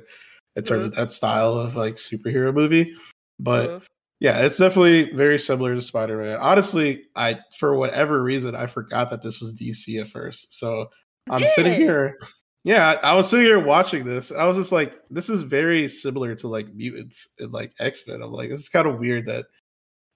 in 0.56 0.62
terms 0.64 0.82
Mhm. 0.84 0.86
of 0.86 0.94
that 0.96 1.10
style 1.10 1.52
of 1.54 1.76
like 1.76 1.94
superhero 1.94 2.52
movie. 2.54 2.94
But 3.38 3.68
Mhm. 3.70 3.82
yeah, 4.20 4.44
it's 4.44 4.56
definitely 4.58 5.12
very 5.12 5.38
similar 5.38 5.74
to 5.74 5.82
Spider-Man. 5.82 6.38
Honestly, 6.40 7.06
I 7.16 7.38
for 7.58 7.74
whatever 7.76 8.22
reason 8.22 8.54
I 8.56 8.66
forgot 8.66 9.10
that 9.10 9.22
this 9.22 9.40
was 9.40 9.54
DC 9.54 9.98
at 10.00 10.08
first. 10.08 10.58
So 10.58 10.90
I'm 11.30 11.46
sitting 11.48 11.74
here. 11.74 12.16
Yeah, 12.64 12.96
I 13.02 13.10
I 13.12 13.14
was 13.14 13.28
sitting 13.30 13.46
here 13.46 13.60
watching 13.60 14.04
this. 14.04 14.32
I 14.32 14.46
was 14.46 14.56
just 14.58 14.72
like, 14.72 14.98
this 15.10 15.28
is 15.30 15.42
very 15.42 15.88
similar 15.88 16.34
to 16.36 16.48
like 16.48 16.72
mutants 16.74 17.34
and 17.38 17.52
like 17.52 17.72
X-Men. 17.78 18.22
I'm 18.22 18.32
like, 18.32 18.48
this 18.50 18.60
is 18.60 18.68
kind 18.68 18.88
of 18.88 18.98
weird 18.98 19.26
that 19.26 19.46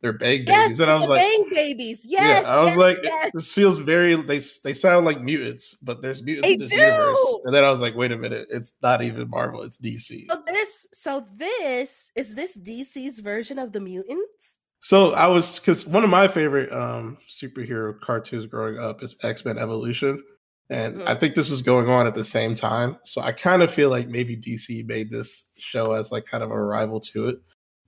they're 0.03 0.13
bang 0.15 0.45
Yes, 0.47 0.65
babies. 0.65 0.81
And 0.81 0.91
I 0.91 0.97
was 0.97 1.09
like, 1.09 1.21
Bang 1.21 1.45
Babies. 1.53 2.01
Yes, 2.05 2.43
yeah, 2.45 2.51
I 2.51 2.59
was 2.59 2.69
yes, 2.69 2.79
like, 2.79 2.99
yes. 3.03 3.31
this 3.35 3.53
feels 3.53 3.79
very. 3.79 4.15
They 4.17 4.41
they 4.65 4.75
sound 4.75 5.05
like 5.07 5.21
mutants, 5.21 5.75
but 5.75 6.01
there's 6.03 6.23
mutants 6.23 6.49
They 6.49 6.55
in 6.55 6.59
this 6.61 6.71
do! 6.71 6.79
universe. 6.81 7.41
And 7.45 7.55
then 7.55 7.65
I 7.65 7.71
was 7.71 7.81
like, 7.81 7.95
wait 7.95 8.13
a 8.13 8.17
minute, 8.17 8.47
it's 8.51 8.73
not 8.83 9.03
even 9.03 9.29
Marvel, 9.29 9.63
it's 9.63 9.79
DC. 9.79 10.27
So 10.31 10.43
this, 10.47 10.87
so 10.95 11.27
this 11.37 12.11
is 12.17 12.35
this 12.35 12.57
DC's 12.57 13.21
version 13.21 13.59
of 13.59 13.73
the 13.73 13.81
mutants. 13.81 14.57
So 14.81 15.13
I 15.13 15.27
was 15.27 15.59
because 15.59 15.87
one 15.87 16.05
of 16.05 16.11
my 16.11 16.27
favorite 16.29 16.73
um 16.73 17.19
superhero 17.29 17.99
cartoons 18.01 18.47
growing 18.47 18.79
up 18.79 19.03
is 19.03 19.17
X 19.23 19.45
Men 19.45 19.59
Evolution, 19.59 20.23
and 20.71 21.03
I 21.03 21.15
Mhm. 21.15 21.21
think 21.21 21.35
this 21.35 21.51
was 21.51 21.61
going 21.61 21.91
on 21.91 22.07
at 22.07 22.15
the 22.15 22.25
same 22.25 22.55
time. 22.55 22.97
So 23.05 23.21
I 23.21 23.33
kind 23.33 23.63
of 23.63 23.71
feel 23.71 23.91
like 23.91 24.09
maybe 24.09 24.35
DC 24.37 24.83
made 24.87 25.11
this 25.11 25.51
show 25.59 25.93
as 25.93 26.11
like 26.11 26.25
kind 26.25 26.43
of 26.43 26.51
a 26.51 26.59
rival 26.59 27.01
to 27.13 27.29
it 27.29 27.41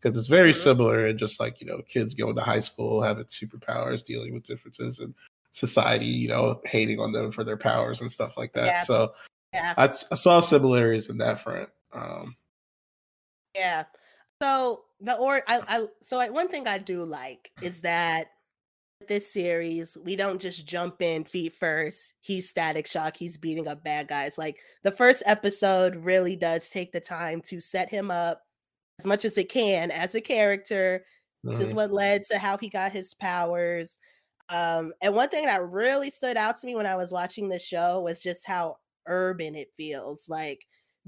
because 0.02 0.18
it's 0.18 0.26
very 0.26 0.52
Mhm. 0.52 0.62
similar 0.62 1.06
and 1.06 1.18
just 1.18 1.38
like 1.38 1.60
you 1.60 1.66
know 1.66 1.80
kids 1.82 2.14
going 2.14 2.34
to 2.34 2.42
high 2.42 2.58
school 2.60 3.00
having 3.00 3.24
superpowers, 3.24 4.04
dealing 4.04 4.34
with 4.34 4.42
differences 4.42 4.98
in 4.98 5.14
society, 5.52 6.06
you 6.06 6.28
know, 6.28 6.60
hating 6.64 6.98
on 6.98 7.12
them 7.12 7.30
for 7.30 7.44
their 7.44 7.56
powers 7.56 8.00
and 8.00 8.10
stuff 8.10 8.36
like 8.36 8.52
that. 8.54 8.66
Yeah. 8.66 8.80
So 8.80 9.14
Yeah, 9.52 9.74
I, 9.76 9.84
I 9.84 9.88
saw 10.16 10.40
similarities 10.40 11.10
in 11.10 11.18
that 11.18 11.40
front. 11.42 11.68
Um, 11.92 12.36
yeah. 13.54 13.84
So 14.40 14.84
the 15.00 15.16
or 15.16 15.42
I, 15.46 15.60
I 15.68 15.86
so 16.00 16.18
I, 16.18 16.30
one 16.30 16.48
thing 16.48 16.66
I 16.66 16.78
do 16.78 17.04
like 17.04 17.52
is 17.60 17.82
that 17.82 18.28
this 19.08 19.30
series 19.32 19.96
we 20.04 20.16
don't 20.16 20.40
just 20.40 20.66
jump 20.66 21.02
in 21.02 21.24
feet 21.24 21.52
first. 21.54 22.14
He's 22.20 22.48
Static 22.48 22.86
Shock. 22.86 23.16
He's 23.16 23.36
beating 23.36 23.68
up 23.68 23.84
bad 23.84 24.08
guys. 24.08 24.38
Like 24.38 24.58
the 24.84 24.92
first 24.92 25.22
episode 25.26 25.96
really 25.96 26.34
does 26.36 26.70
take 26.70 26.92
the 26.92 27.00
time 27.00 27.40
to 27.42 27.60
set 27.60 27.90
him 27.90 28.10
up 28.10 28.42
as 29.02 29.06
much 29.06 29.24
as 29.24 29.36
it 29.36 29.48
can 29.48 29.90
as 29.90 30.14
a 30.14 30.20
character 30.20 31.04
This 31.42 31.58
is 31.58 31.74
what 31.74 31.92
led 31.92 32.22
to 32.30 32.38
how 32.38 32.56
he 32.56 32.68
got 32.68 32.92
his 32.92 33.14
powers. 33.14 33.98
Um, 34.48 34.92
and 35.02 35.12
one 35.12 35.28
thing 35.28 35.46
that 35.46 35.68
really 35.68 36.08
stood 36.10 36.36
out 36.36 36.56
to 36.58 36.66
me 36.66 36.76
when 36.76 36.86
I 36.86 36.94
was 36.94 37.10
watching 37.10 37.48
the 37.48 37.58
show 37.58 38.00
was 38.00 38.22
just 38.22 38.46
how 38.46 38.76
urban 39.08 39.56
it 39.56 39.68
feels. 39.76 40.28
Like 40.28 40.60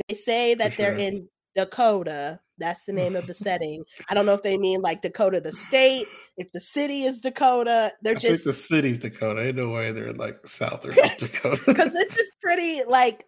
they 0.08 0.16
say 0.16 0.54
that 0.54 0.76
they're 0.76 0.96
in 0.96 1.28
Dakota. 1.54 2.40
That's 2.58 2.84
the 2.84 2.92
name 2.92 3.14
of 3.14 3.28
the 3.28 3.34
setting. 3.46 3.84
I 4.08 4.14
don't 4.14 4.26
know 4.26 4.34
if 4.34 4.42
they 4.42 4.58
mean 4.58 4.80
like 4.80 5.02
Dakota, 5.02 5.40
the 5.40 5.52
state, 5.52 6.08
if 6.36 6.50
the 6.52 6.60
city 6.60 7.04
is 7.04 7.20
Dakota. 7.20 7.92
They're 8.02 8.16
I 8.16 8.18
just 8.18 8.44
the 8.44 8.52
city's 8.52 8.98
Dakota. 8.98 9.46
Ain't 9.46 9.56
no 9.56 9.70
way 9.70 9.92
they're 9.92 10.08
in 10.08 10.16
like 10.16 10.44
South 10.48 10.84
or 10.84 10.92
Dakota. 11.18 11.62
because 11.64 11.92
this 11.92 12.16
is 12.16 12.32
pretty 12.42 12.82
like 12.88 13.24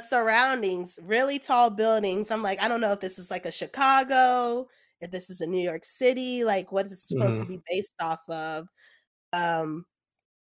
surroundings, 0.00 0.98
really 1.02 1.38
tall 1.38 1.70
buildings. 1.70 2.30
I'm 2.30 2.42
like, 2.42 2.60
I 2.60 2.68
don't 2.68 2.80
know 2.80 2.92
if 2.92 3.00
this 3.00 3.18
is 3.18 3.30
like 3.30 3.46
a 3.46 3.52
Chicago, 3.52 4.66
if 5.00 5.10
this 5.10 5.30
is 5.30 5.40
a 5.40 5.46
New 5.46 5.62
York 5.62 5.84
City, 5.84 6.44
like 6.44 6.72
what 6.72 6.86
is 6.86 6.92
it 6.92 6.98
supposed 6.98 7.40
to 7.40 7.46
be 7.46 7.60
based 7.68 7.94
off 8.00 8.20
of. 8.28 8.66
Um, 9.32 9.84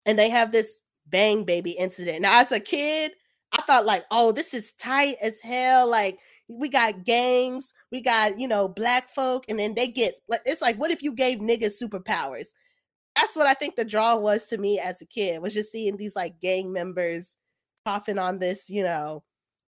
and 0.06 0.18
they 0.18 0.30
have 0.30 0.52
this 0.52 0.82
bang 1.08 1.44
baby 1.44 1.72
incident. 1.72 2.22
Now, 2.22 2.40
as 2.40 2.52
a 2.52 2.60
kid, 2.60 3.12
I 3.52 3.62
thought 3.64 3.86
like, 3.86 4.06
oh, 4.12 4.32
this 4.32 4.54
is 4.54 4.74
tight 4.74 5.18
as 5.22 5.40
hell. 5.42 5.90
Like 5.90 6.18
we 6.48 6.70
got 6.70 7.04
gangs, 7.04 7.74
we 7.92 8.02
got 8.02 8.40
you 8.40 8.48
know 8.48 8.68
black 8.68 9.10
folk, 9.10 9.46
and 9.48 9.60
then 9.60 9.76
they 9.76 9.88
get 9.88 10.16
like 10.28 10.42
it's 10.46 10.62
like, 10.62 10.78
what 10.78 10.92
if 10.92 11.04
you 11.04 11.14
gave 11.14 11.40
niggas 11.40 11.82
superpowers? 11.82 12.48
That's 13.16 13.36
what 13.36 13.48
I 13.48 13.54
think 13.54 13.76
the 13.76 13.86
draw 13.86 14.16
was 14.16 14.48
to 14.48 14.58
me 14.58 14.80
as 14.80 15.02
a 15.02 15.06
kid 15.06 15.42
was 15.42 15.54
just 15.54 15.72
seeing 15.72 15.98
these 15.98 16.16
like 16.16 16.40
gang 16.42 16.74
members 16.74 17.38
coughing 17.86 18.18
on 18.18 18.40
this, 18.40 18.70
you 18.70 18.84
know, 18.84 19.24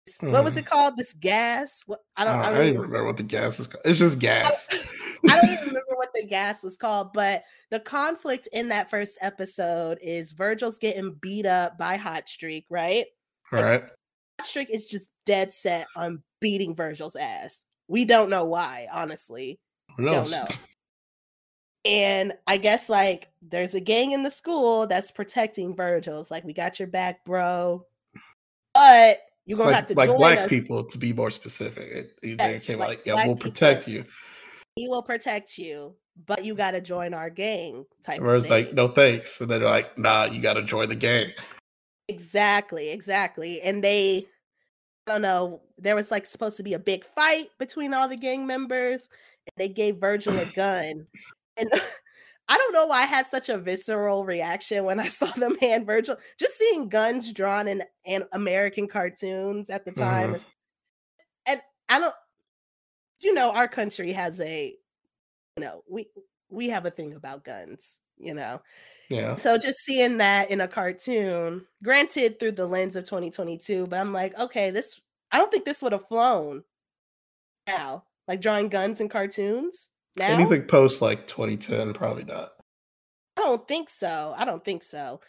this- 0.07 0.19
what 0.21 0.45
was 0.45 0.55
Mhm. 0.55 0.59
it 0.59 0.67
called? 0.67 0.97
This 0.97 1.13
gas? 1.13 1.83
What 1.87 2.01
I 2.17 2.23
I 2.23 2.25
don't, 2.25 2.35
don't, 2.35 2.43
I 2.43 2.49
don't, 2.49 2.59
don't 2.59 2.69
even 2.69 2.81
remember 2.83 3.05
what 3.07 3.17
the 3.17 3.23
gas 3.23 3.61
is 3.61 3.67
called. 3.67 3.83
It's 3.85 3.99
just 3.99 4.19
gas. 4.19 4.69
I 5.29 5.41
don't 5.41 5.51
even 5.53 5.67
remember 5.69 5.97
what 5.97 6.11
the 6.15 6.27
gas 6.27 6.63
was 6.63 6.77
called, 6.77 7.13
but 7.13 7.45
the 7.71 7.79
conflict 7.81 8.49
in 8.53 8.69
that 8.69 8.91
first 8.91 9.19
episode 9.21 9.99
is 10.03 10.33
Virgil's 10.33 10.79
getting 10.79 11.13
beat 11.21 11.47
up 11.47 11.79
by 11.79 11.97
Hot 11.97 12.29
Streak, 12.29 12.67
right? 12.69 13.07
All 13.53 13.63
right. 13.63 13.83
Hot 14.41 14.47
Streak 14.47 14.71
is 14.71 14.89
just 14.89 15.11
dead 15.27 15.53
set 15.53 15.87
on 15.95 16.23
beating 16.41 16.75
Virgil's 16.75 17.15
ass. 17.17 17.65
We 17.87 18.05
don't 18.05 18.31
know 18.31 18.45
why, 18.45 18.89
honestly. 18.93 19.61
Who 19.97 20.07
Don't 20.07 20.31
know. 20.31 20.47
And 21.85 22.35
I 22.47 22.59
guess 22.59 22.89
like 22.89 23.29
there's 23.43 23.75
a 23.75 23.81
gang 23.81 24.13
in 24.13 24.23
the 24.23 24.31
school 24.31 24.87
that's 24.87 25.11
protecting 25.11 25.75
Virgil's 25.75 26.31
like, 26.31 26.45
we 26.45 26.53
got 26.53 26.79
your 26.79 26.87
back, 26.87 27.25
bro. 27.25 27.85
But 28.73 29.19
you're 29.47 29.59
gonna 29.59 29.75
have 29.75 29.85
Like, 29.85 29.89
to 29.89 29.95
like 29.95 30.09
join 30.09 30.17
black 30.19 30.39
us. 30.41 30.49
people, 30.49 30.85
to 30.85 30.99
be 30.99 31.13
more 31.13 31.31
specific. 31.31 31.85
It, 31.91 32.19
it- 32.23 32.39
they 32.39 32.53
Yes, 32.53 32.65
came 32.65 32.79
like 32.79 32.89
like, 32.89 33.07
yeah, 33.07 33.15
we'll 33.15 33.35
people. 33.37 33.51
protect 33.51 33.89
you. 33.89 34.05
He 34.77 34.89
will 34.89 35.03
protect 35.03 35.59
you, 35.59 35.97
but 36.27 36.45
you 36.45 36.55
gotta 36.55 36.81
join 36.81 37.13
our 37.15 37.29
gang 37.31 37.85
type 38.05 38.19
of 38.19 38.25
Whereas 38.27 38.49
like, 38.49 38.73
no 38.73 38.89
thanks. 38.89 39.41
And 39.41 39.51
they're 39.51 39.59
like, 39.61 39.99
nah, 39.99 40.25
you 40.25 40.41
got 40.41 40.55
to 40.55 40.63
join 40.63 40.89
the 40.89 40.95
gang. 40.95 41.27
Exactly, 42.09 42.91
exactly. 42.91 43.61
And 43.63 43.83
they, 43.83 44.27
I 45.07 45.13
don't 45.13 45.23
know, 45.23 45.61
there 45.79 45.95
was 45.95 46.11
like 46.11 46.27
supposed 46.27 46.57
to 46.57 46.63
be 46.63 46.75
a 46.75 46.79
big 46.79 47.05
fight 47.05 47.49
between 47.59 47.95
all 47.95 48.09
the 48.09 48.17
gang 48.17 48.47
members, 48.47 49.09
and 49.47 49.53
they 49.57 49.69
gave 49.69 49.97
Virgil 49.97 50.39
a 50.39 50.47
gun. 50.57 51.07
And 51.57 51.71
I 52.49 52.59
don't 52.59 52.73
know 52.73 52.87
why 52.87 53.03
I 53.03 53.07
had 53.07 53.27
such 53.27 53.49
a 53.49 53.57
visceral 53.59 54.25
reaction 54.27 54.85
when 54.85 55.01
I 55.01 55.09
saw 55.09 55.27
the 55.27 55.57
man 55.61 55.85
Virgil. 55.85 56.17
Just 56.39 56.59
seeing 56.59 56.89
guns 56.89 57.33
drawn 57.33 57.69
in, 57.69 57.83
in 58.05 58.25
American 58.33 58.89
cartoons 58.89 59.71
at 59.71 59.85
the 59.85 59.93
time. 59.93 60.33
Mhm. 60.33 60.37
is- 60.37 60.47
And 61.47 61.61
I 61.89 61.99
don't, 61.99 62.15
you 63.21 63.35
know, 63.35 63.53
our 63.53 63.69
country 63.69 64.13
has 64.13 64.41
a, 64.41 64.77
you 65.57 65.65
know, 65.65 65.83
we 65.89 66.09
we 66.51 66.69
have 66.69 66.85
a 66.87 66.91
thing 66.91 67.15
about 67.15 67.45
guns, 67.45 67.99
you 68.19 68.35
know. 68.35 68.61
Yeah. 69.09 69.37
So 69.37 69.57
just 69.59 69.79
seeing 69.81 70.19
that 70.19 70.51
in 70.51 70.61
a 70.61 70.69
cartoon, 70.69 71.67
granted 71.83 72.39
through 72.39 72.53
the 72.53 72.67
lens 72.67 72.97
of 72.97 73.05
2022, 73.05 73.87
but 73.87 73.99
I'm 74.01 74.13
like, 74.13 74.39
okay, 74.39 74.71
this 74.71 75.01
I 75.31 75.39
don't 75.39 75.51
think 75.51 75.65
this 75.65 75.81
would 75.83 75.93
have 75.93 76.09
flown 76.09 76.65
now. 77.67 78.05
Like 78.29 78.41
drawing 78.41 78.69
guns 78.69 79.01
in 79.01 79.09
cartoons 79.09 79.89
now. 80.17 80.29
Anything 80.29 80.63
post 80.63 81.03
like 81.03 81.27
2010, 81.27 81.93
probably 81.93 82.25
not. 82.25 82.53
I 83.37 83.43
don't 83.43 83.67
think 83.67 83.89
so. 83.89 84.35
I 84.37 84.45
don't 84.45 84.65
think 84.65 84.83
so. 84.83 85.21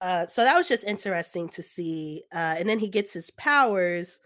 Uh, 0.00 0.26
so 0.26 0.44
that 0.44 0.56
was 0.56 0.68
just 0.68 0.84
interesting 0.84 1.48
to 1.50 1.62
see. 1.62 2.22
Uh, 2.34 2.56
and 2.58 2.68
then 2.68 2.78
he 2.78 2.88
gets 2.88 3.12
his 3.12 3.30
powers, 3.30 4.20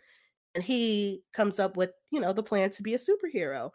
and 0.54 0.64
he 0.64 1.22
comes 1.32 1.60
up 1.60 1.76
with 1.76 1.92
you 2.10 2.20
know 2.20 2.32
the 2.32 2.42
plan 2.42 2.70
to 2.70 2.82
be 2.82 2.94
a 2.94 2.98
superhero. 2.98 3.70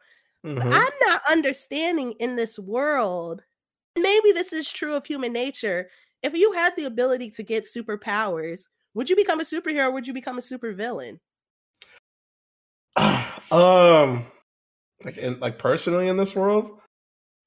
Mhm. 0.45 0.61
I'm 0.61 0.93
not 1.01 1.21
understanding 1.29 2.11
in 2.19 2.35
this 2.35 2.59
world. 2.59 3.41
Maybe 3.97 4.31
this 4.31 4.51
is 4.53 4.71
true 4.71 4.93
of 4.93 5.05
human 5.05 5.31
nature. 5.31 5.89
If 6.21 6.33
you 6.33 6.51
had 6.51 6.75
the 6.75 6.85
ability 6.85 7.31
to 7.31 7.43
get 7.43 7.65
superpowers, 7.65 8.67
would 8.93 9.09
you 9.09 9.15
become 9.15 9.39
a 9.39 9.43
superhero? 9.43 9.87
Or 9.87 9.91
would 9.91 10.07
you 10.07 10.13
become 10.13 10.37
a 10.37 10.41
supervillain? 10.41 11.19
um, 13.51 14.25
like 15.05 15.17
in 15.17 15.39
like 15.39 15.57
personally 15.59 16.07
in 16.07 16.17
this 16.17 16.35
world, 16.35 16.79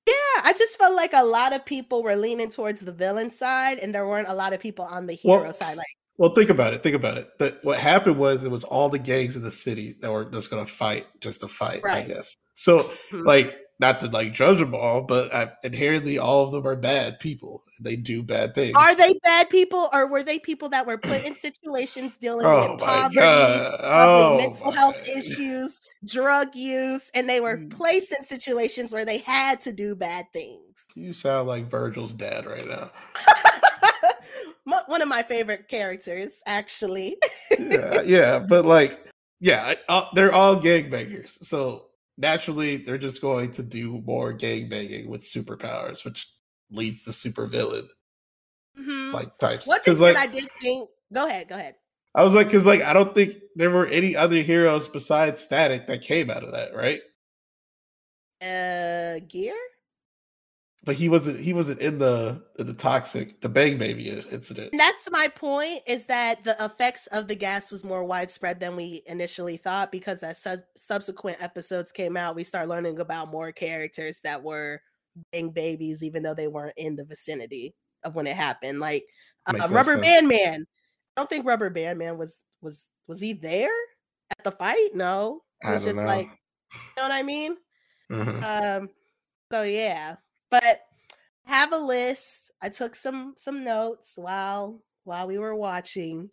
Yeah, 0.06 0.14
I 0.44 0.54
just 0.56 0.78
felt 0.78 0.94
like 0.94 1.12
a 1.12 1.24
lot 1.24 1.52
of 1.52 1.64
people 1.66 2.02
were 2.02 2.16
leaning 2.16 2.48
towards 2.48 2.80
the 2.80 2.92
villain 2.92 3.30
side, 3.30 3.78
and 3.78 3.94
there 3.94 4.06
weren't 4.06 4.28
a 4.28 4.34
lot 4.34 4.52
of 4.52 4.60
people 4.60 4.84
on 4.86 5.06
the 5.06 5.18
Well, 5.24 5.40
hero 5.40 5.52
side. 5.52 5.76
Like, 5.76 5.86
Well, 6.16 6.30
think 6.34 6.50
about 6.50 6.72
it. 6.74 6.82
Think 6.82 6.96
about 6.96 7.18
it. 7.18 7.28
That 7.38 7.62
what 7.64 7.78
happened 7.78 8.18
was 8.18 8.44
it 8.44 8.50
was 8.50 8.64
all 8.64 8.88
the 8.88 8.98
gangs 8.98 9.36
in 9.36 9.42
the 9.42 9.52
city 9.52 9.96
that 10.00 10.10
were 10.10 10.24
just 10.24 10.50
going 10.50 10.64
to 10.64 10.70
fight, 10.72 11.06
just 11.20 11.42
to 11.42 11.48
fight. 11.48 11.82
I 11.84 11.88
Right. 11.88 12.06
guess. 12.06 12.34
So, 12.54 12.90
Mhm. 13.12 13.26
like, 13.26 13.60
not 13.80 14.00
to 14.00 14.08
like 14.08 14.32
judge 14.32 14.58
them 14.58 14.74
all, 14.74 15.02
but 15.02 15.32
uh, 15.32 15.48
inherently, 15.62 16.18
all 16.18 16.44
of 16.46 16.52
them 16.52 16.66
are 16.66 16.74
bad 16.76 17.18
people. 17.20 17.62
They 17.80 17.94
do 17.94 18.22
bad 18.24 18.54
things. 18.54 18.74
are 18.76 18.96
they 18.96 19.14
bad 19.22 19.48
people, 19.50 19.88
or 19.92 20.10
were 20.10 20.22
they 20.24 20.38
people 20.40 20.68
that 20.70 20.84
were 20.86 20.98
put 20.98 21.24
in 21.24 21.34
situations 21.36 22.16
dealing 22.16 22.46
Oh 22.46 22.72
with 22.72 22.80
poverty, 22.80 23.16
Oh, 23.20 24.36
mental 24.36 24.72
health 24.72 24.96
God. 24.96 25.16
issues, 25.16 25.80
drug 26.04 26.48
use, 26.54 27.08
and 27.14 27.28
they 27.28 27.40
were 27.40 27.58
Mm. 27.58 27.70
placed 27.70 28.12
in 28.12 28.24
situations 28.24 28.92
where 28.92 29.04
they 29.04 29.18
had 29.18 29.60
to 29.60 29.72
do 29.72 29.94
bad 29.94 30.26
things? 30.32 30.86
You 30.96 31.12
sound 31.12 31.46
like 31.46 31.70
Virgil's 31.70 32.14
dad 32.14 32.46
right 32.46 32.66
now. 32.66 32.90
One 34.86 35.02
of 35.02 35.08
my 35.08 35.22
favorite 35.22 35.68
characters, 35.68 36.42
actually. 36.46 37.16
yeah, 37.58 38.00
yeah, 38.02 38.38
but 38.38 38.64
like, 38.64 39.06
yeah, 39.40 39.62
I- 39.88 39.92
uh, 39.92 40.06
they're 40.14 40.32
all 40.32 40.56
gangbangers, 40.60 41.42
so 41.44 41.87
naturally 42.18 42.76
they're 42.76 42.98
just 42.98 43.22
going 43.22 43.52
to 43.52 43.62
do 43.62 44.02
more 44.04 44.32
gang 44.34 44.68
banging 44.68 45.08
with 45.08 45.22
superpowers, 45.22 46.04
which 46.04 46.30
leads 46.70 47.04
to 47.04 47.10
supervillain. 47.10 47.86
Mhm. 48.78 49.12
like 49.12 49.36
types. 49.38 49.66
One 49.66 49.80
thing 49.80 49.98
like 49.98 50.16
I 50.16 50.26
did 50.26 50.48
think. 50.62 50.88
Go 51.12 51.26
ahead. 51.26 51.48
Go 51.48 51.56
ahead. 51.56 51.74
I 52.14 52.22
was 52.22 52.34
like, 52.34 52.46
because 52.46 52.66
like 52.66 52.82
I 52.82 52.92
don't 52.92 53.14
think 53.14 53.34
there 53.56 53.70
were 53.70 53.86
any 53.86 54.14
other 54.14 54.36
heroes 54.36 54.88
besides 54.88 55.40
Static 55.40 55.86
that 55.88 56.02
came 56.02 56.30
out 56.30 56.44
of 56.44 56.52
that, 56.52 56.74
right? 56.74 57.00
Uh, 58.40 59.18
gear. 59.28 59.56
But 60.88 60.96
he 60.96 61.10
wasn't. 61.10 61.38
He 61.38 61.52
wasn't 61.52 61.80
in 61.80 61.98
the 61.98 62.42
the 62.56 62.72
toxic 62.72 63.42
the 63.42 63.50
Bang 63.50 63.76
Baby 63.76 64.08
incident. 64.08 64.70
And 64.72 64.80
that's 64.80 65.10
my 65.10 65.28
point 65.28 65.82
is 65.86 66.06
that 66.06 66.42
the 66.44 66.56
effects 66.64 67.06
of 67.08 67.28
the 67.28 67.34
gas 67.34 67.70
was 67.70 67.84
more 67.84 68.04
widespread 68.04 68.58
than 68.58 68.74
we 68.74 69.02
initially 69.04 69.58
thought 69.58 69.92
because 69.92 70.22
as 70.22 70.38
sub- 70.38 70.60
subsequent 70.78 71.42
episodes 71.42 71.92
came 71.92 72.16
out, 72.16 72.34
we 72.34 72.42
start 72.42 72.68
learning 72.68 73.00
about 73.00 73.30
more 73.30 73.52
characters 73.52 74.20
that 74.24 74.42
were 74.42 74.80
bang 75.30 75.50
babies, 75.50 76.02
even 76.02 76.22
though 76.22 76.32
they 76.32 76.48
weren't 76.48 76.78
in 76.78 76.96
the 76.96 77.04
vicinity 77.04 77.74
of 78.02 78.14
when 78.14 78.26
it 78.26 78.34
happened. 78.34 78.80
Like 78.80 79.04
uh, 79.44 79.68
Rubber 79.68 79.92
sense. 79.92 80.06
Band 80.06 80.28
Man. 80.28 80.66
I 81.18 81.20
don't 81.20 81.28
think 81.28 81.44
Rubber 81.44 81.68
Band 81.68 81.98
Man 81.98 82.16
was 82.16 82.40
was 82.62 82.88
was 83.06 83.20
he 83.20 83.34
there 83.34 83.68
at 84.30 84.42
the 84.42 84.52
fight? 84.52 84.94
No, 84.94 85.42
it 85.60 85.68
was 85.68 85.84
just 85.84 85.96
know. 85.96 86.04
like 86.04 86.30
you 86.72 86.80
know 86.96 87.02
what 87.02 87.12
I 87.12 87.22
mean. 87.22 87.58
Mhm. 88.10 88.42
Um, 88.42 88.88
so 89.52 89.64
yeah, 89.64 90.16
but 90.50 90.82
have 91.44 91.72
a 91.72 91.78
list. 91.78 92.52
I 92.60 92.68
took 92.68 92.94
some 92.94 93.34
some 93.36 93.64
notes 93.64 94.14
while 94.16 94.82
while 95.04 95.26
we 95.26 95.38
were 95.38 95.54
watching, 95.54 96.30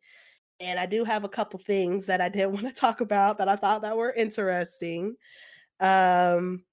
and 0.59 0.79
I 0.79 0.85
do 0.85 1.03
have 1.03 1.23
a 1.23 1.29
couple 1.29 1.59
things 1.59 2.05
that 2.07 2.21
I 2.21 2.29
did 2.29 2.45
want 2.51 2.65
to 2.67 2.73
talk 2.73 3.01
about 3.01 3.37
that 3.37 3.49
I 3.49 3.55
thought 3.55 3.81
that 3.81 3.97
were 3.97 4.13
interesting. 4.13 5.15
Um, 5.79 6.63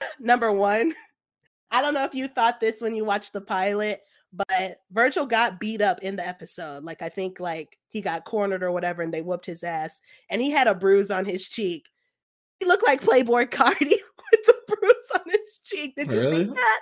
number 0.20 0.52
one, 0.52 0.94
I 1.70 1.82
don't 1.82 1.94
know 1.94 2.04
if 2.04 2.14
you 2.14 2.28
thought 2.28 2.60
this 2.60 2.80
when 2.80 2.94
you 2.94 3.04
watched 3.04 3.32
the 3.32 3.40
pilot, 3.40 4.00
but 4.32 4.78
Virgil 4.92 5.26
got 5.26 5.60
beat 5.60 5.80
up 5.80 6.00
in 6.02 6.16
the 6.16 6.26
episode. 6.26 6.84
Like 6.84 7.02
I 7.02 7.08
think 7.08 7.40
like 7.40 7.78
he 7.88 8.00
got 8.00 8.24
cornered 8.24 8.62
or 8.62 8.72
whatever, 8.72 9.02
and 9.02 9.12
they 9.12 9.22
whooped 9.22 9.46
his 9.46 9.64
ass, 9.64 10.00
and 10.30 10.40
he 10.40 10.50
had 10.50 10.66
a 10.66 10.74
bruise 10.74 11.10
on 11.10 11.24
his 11.24 11.48
cheek. 11.48 11.88
He 12.60 12.66
looked 12.66 12.86
like 12.86 13.02
Playboi 13.02 13.50
Carti 13.50 13.90
with 14.30 14.44
the 14.46 14.54
bruise 14.68 15.10
on 15.14 15.22
his 15.26 15.40
cheek. 15.64 15.94
Did 15.96 16.12
you 16.12 16.20
Really? 16.20 16.44
think 16.44 16.56
that? 16.56 16.80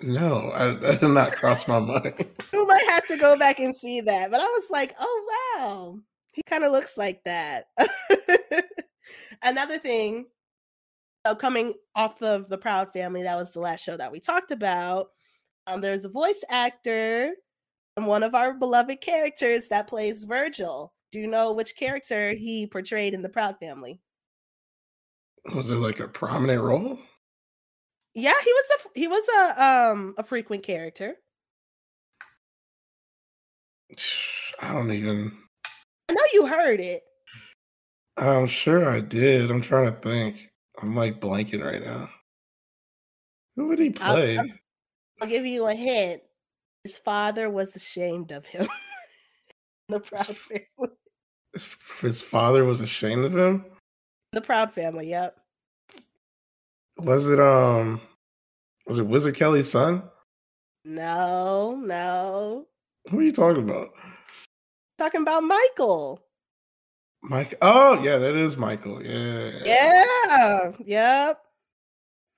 No, 0.00 0.50
I, 0.54 0.68
that 0.74 1.00
did 1.00 1.08
not 1.08 1.32
cross 1.36 1.66
my 1.68 1.78
mind. 1.78 2.14
You 2.52 2.66
might 2.66 2.88
have 2.90 3.04
to 3.06 3.16
go 3.16 3.36
back 3.38 3.58
and 3.58 3.74
see 3.76 4.00
that. 4.02 4.30
But 4.30 4.40
I 4.40 4.44
was 4.46 4.68
like, 4.70 4.94
oh 4.98 5.26
wow, 5.58 5.98
he 6.32 6.42
kind 6.44 6.64
of 6.64 6.72
looks 6.72 6.96
like 6.96 7.22
that. 7.24 7.66
Another 9.42 9.78
thing, 9.78 10.26
uh, 11.24 11.34
coming 11.34 11.74
off 11.94 12.22
of 12.22 12.48
the 12.48 12.56
Proud 12.58 12.92
Family, 12.92 13.22
that 13.24 13.36
was 13.36 13.52
the 13.52 13.60
last 13.60 13.84
show 13.84 13.96
that 13.96 14.12
we 14.12 14.20
talked 14.20 14.50
about. 14.50 15.08
Um, 15.66 15.80
there's 15.80 16.04
a 16.04 16.10
voice 16.10 16.42
actor 16.48 17.32
and 17.96 18.06
one 18.06 18.22
of 18.22 18.34
our 18.34 18.54
beloved 18.54 19.00
characters 19.00 19.68
that 19.68 19.86
plays 19.88 20.24
Virgil. 20.24 20.92
Do 21.12 21.18
you 21.18 21.26
know 21.26 21.52
which 21.52 21.76
character 21.76 22.32
he 22.34 22.66
portrayed 22.66 23.14
in 23.14 23.22
the 23.22 23.28
Proud 23.28 23.56
Family? 23.58 24.00
Was 25.54 25.70
it 25.70 25.76
like 25.76 26.00
a 26.00 26.08
prominent 26.08 26.62
role? 26.62 26.98
Yeah, 28.14 28.32
he 28.44 28.52
was 28.52 28.64
a 28.70 28.88
he 28.98 29.08
was 29.08 29.28
a 29.28 29.62
um 29.64 30.14
a 30.18 30.22
frequent 30.22 30.62
character. 30.62 31.16
I 34.60 34.72
don't 34.72 34.92
even. 34.92 35.32
I 36.08 36.12
know 36.14 36.22
you 36.32 36.46
heard 36.46 36.80
it. 36.80 37.02
I'm 38.16 38.46
sure 38.46 38.88
I 38.88 39.00
did. 39.00 39.50
I'm 39.50 39.60
trying 39.60 39.86
to 39.92 39.98
think. 40.00 40.50
I'm 40.80 40.94
like 40.94 41.20
blanking 41.20 41.64
right 41.64 41.84
now. 41.84 42.08
Who 43.56 43.68
would 43.68 43.78
he 43.78 43.94
I'll- 44.00 44.14
play? 44.14 44.38
I'll- 44.38 44.46
I'll 45.22 45.28
give 45.28 45.46
you 45.46 45.66
a 45.68 45.74
hint. 45.74 46.22
His 46.82 46.98
father 46.98 47.48
was 47.48 47.76
ashamed 47.76 48.32
of 48.32 48.44
him. 48.46 48.68
the 49.88 50.00
Proud 50.00 50.26
Family. 50.36 50.92
His 52.00 52.20
father 52.20 52.64
was 52.64 52.80
ashamed 52.80 53.24
of 53.24 53.36
him. 53.36 53.64
The 54.32 54.40
Proud 54.40 54.72
Family. 54.72 55.08
Yep. 55.10 55.38
Was 56.98 57.28
it 57.28 57.40
um? 57.40 58.00
Was 58.86 58.98
it 58.98 59.06
Wizard 59.06 59.34
Kelly's 59.34 59.70
son? 59.70 60.02
No, 60.84 61.80
no. 61.82 62.66
Who 63.10 63.20
are 63.20 63.22
you 63.22 63.32
talking 63.32 63.62
about? 63.62 63.90
Talking 64.98 65.22
about 65.22 65.42
Michael. 65.42 66.20
Mike. 67.22 67.54
Oh 67.62 68.00
yeah, 68.02 68.18
that 68.18 68.34
is 68.34 68.56
Michael. 68.56 69.02
Yeah. 69.02 69.50
Yeah. 69.64 70.72
Yep. 70.84 71.38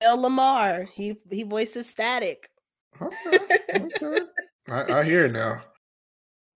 Phil 0.01 0.19
LaMarr. 0.19 0.89
He 0.89 1.19
he 1.31 1.43
voices 1.43 1.89
Static. 1.89 2.49
Okay, 3.01 3.39
okay. 4.03 4.21
I, 4.71 5.01
I 5.01 5.05
hear 5.05 5.27
it 5.27 5.33
now. 5.33 5.63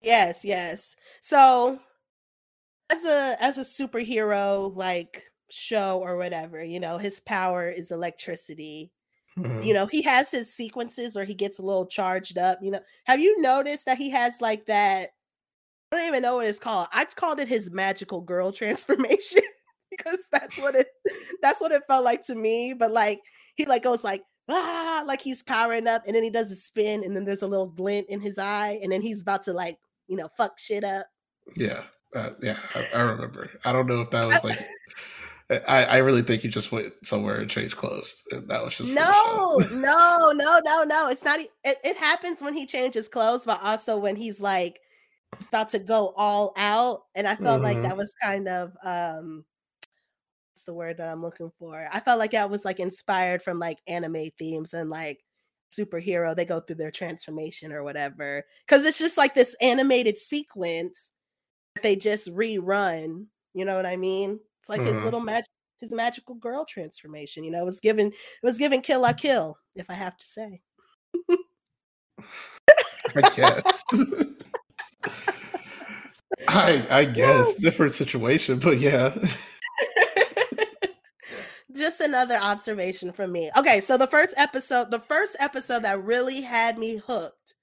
Yes, 0.02 0.44
yes. 0.44 0.96
So 1.22 1.80
as 2.90 3.04
a 3.06 3.36
as 3.40 3.58
a 3.58 3.62
superhero 3.62 4.76
like 4.76 5.24
show 5.50 6.00
or 6.04 6.18
whatever, 6.18 6.64
you 6.64 6.80
know, 6.80 6.98
his 6.98 7.20
power 7.20 7.68
is 7.68 7.92
electricity. 7.92 8.92
Mhm. 9.38 9.64
You 9.64 9.74
know, 9.74 9.86
he 9.86 10.02
has 10.02 10.32
his 10.32 10.54
sequences 10.54 11.16
or 11.16 11.24
he 11.24 11.34
gets 11.34 11.60
a 11.60 11.64
little 11.64 11.86
charged 11.86 12.38
up. 12.38 12.60
You 12.62 12.72
know, 12.72 12.80
have 13.06 13.20
you 13.20 13.40
noticed 13.40 13.86
that 13.86 13.98
he 13.98 14.10
has 14.10 14.42
like 14.42 14.66
that? 14.66 15.12
I 15.92 15.98
don't 15.98 16.08
even 16.08 16.22
know 16.24 16.38
what 16.38 16.48
it's 16.48 16.60
called. 16.60 16.88
I 16.92 17.06
called 17.06 17.40
it 17.40 17.48
his 17.48 17.72
magical 17.72 18.22
girl 18.22 18.52
transformation 18.54 19.42
because 19.92 20.20
that's 20.32 20.58
what 20.58 20.76
it 20.76 20.88
that's 21.42 21.62
what 21.62 21.72
it 21.72 21.84
felt 21.88 22.04
like 22.04 22.26
to 22.28 22.36
me. 22.36 22.74
But 22.74 22.92
like 22.92 23.22
he 23.56 23.66
like 23.66 23.84
goes 23.84 24.04
like 24.04 24.24
ah 24.50 25.04
like 25.06 25.22
he's 25.22 25.44
powering 25.44 25.88
up 25.88 26.04
and 26.08 26.16
then 26.16 26.24
he 26.24 26.30
does 26.30 26.52
a 26.52 26.56
spin 26.56 27.04
and 27.04 27.16
then 27.16 27.26
there's 27.26 27.42
a 27.42 27.48
little 27.48 27.68
glint 27.68 28.08
in 28.10 28.20
his 28.20 28.40
eye 28.40 28.80
and 28.82 28.92
then 28.92 29.02
he's 29.02 29.22
about 29.22 29.44
to 29.44 29.52
like 29.54 29.78
you 30.08 30.18
know 30.18 30.30
fuck 30.36 30.58
shit 30.58 30.84
up. 30.84 31.06
Yeah, 31.56 31.84
uh, 32.16 32.32
yeah, 32.42 32.58
I, 32.76 32.88
I 32.96 33.02
remember. 33.02 33.50
I 33.64 33.72
don't 33.72 33.88
know 33.88 34.02
if 34.02 34.10
that 34.12 34.26
was 34.26 34.44
like. 34.44 34.60
I, 35.50 35.86
I 35.86 35.98
really 35.98 36.24
think 36.24 36.42
he 36.42 36.50
just 36.50 36.72
went 36.72 36.94
somewhere 37.06 37.40
and 37.40 37.50
changed 37.50 37.78
clothes. 37.78 38.24
And 38.32 38.50
that 38.50 38.64
was 38.64 38.78
just 38.78 38.94
No, 38.94 39.64
no, 39.72 40.32
no, 40.34 40.60
no, 40.64 40.84
no. 40.84 41.10
It's 41.10 41.24
not. 41.24 41.40
It, 41.40 41.50
it 41.64 41.98
happens 41.98 42.42
when 42.42 42.54
he 42.54 42.66
changes 42.66 43.08
clothes, 43.08 43.46
but 43.46 43.62
also 43.62 43.98
when 43.98 44.16
he's 44.16 44.40
like 44.40 44.80
he's 45.40 45.48
about 45.48 45.70
to 45.70 45.80
go 45.80 46.14
all 46.18 46.54
out. 46.58 47.04
And 47.16 47.28
I 47.28 47.36
felt 47.36 47.64
like 47.64 47.78
Mhm. 47.78 47.84
that 47.84 47.98
was 47.98 48.14
kind 48.22 48.48
of 48.48 48.74
um, 48.84 49.46
what's 50.54 50.64
the 50.64 50.74
word 50.74 50.98
that 50.98 51.10
I'm 51.10 51.22
looking 51.22 51.52
for? 51.60 51.88
I 51.92 52.00
felt 52.00 52.20
like 52.20 52.32
that 52.32 52.50
was 52.50 52.66
like 52.66 52.80
inspired 52.80 53.44
from 53.44 53.60
like 53.60 53.80
anime 53.88 54.30
themes 54.40 54.74
and 54.74 54.90
like 54.90 55.24
superhero. 55.72 56.36
They 56.36 56.46
go 56.46 56.60
through 56.60 56.78
their 56.78 56.92
transformation 56.92 57.72
or 57.72 57.84
whatever 57.84 58.44
because 58.66 58.86
it's 58.86 58.98
just 58.98 59.18
like 59.18 59.34
this 59.34 59.56
animated 59.62 60.18
sequence 60.18 61.12
that 61.76 61.84
they 61.84 61.96
just 61.96 62.28
rerun. 62.34 63.28
You 63.54 63.66
know 63.66 63.76
what 63.76 63.86
I 63.88 63.98
mean? 63.98 64.40
It's 64.62 64.70
like 64.70 64.82
his 64.82 64.96
Mhm. 64.96 65.04
little 65.06 65.20
magic 65.22 65.50
his 65.80 65.92
magical 65.94 66.34
girl 66.36 66.66
transformation. 66.66 67.44
You 67.44 67.52
know, 67.52 67.62
it 67.62 67.66
was 67.66 67.80
given 67.80 68.08
it 68.08 68.16
was 68.44 68.58
given 68.58 68.82
kill 68.82 69.06
I 69.06 69.14
kill, 69.14 69.58
if 69.76 69.90
I 69.90 69.94
have 69.94 70.18
to 70.18 70.26
say. 70.26 70.62
I 73.16 73.22
guess. 73.36 73.84
I 76.48 76.86
I 76.90 77.06
guess 77.14 77.56
different 77.56 77.94
situation, 77.94 78.60
but 78.60 78.80
yeah. 78.80 79.14
Just 81.74 82.02
another 82.02 82.38
observation 82.38 83.12
from 83.12 83.32
me. 83.32 83.52
Okay, 83.56 83.82
so 83.82 83.98
the 83.98 84.08
first 84.08 84.34
episode, 84.36 84.90
the 84.90 85.00
first 85.00 85.36
episode 85.40 85.84
that 85.84 86.04
really 86.04 86.42
had 86.42 86.80
me 86.80 86.96
hooked. 86.98 87.54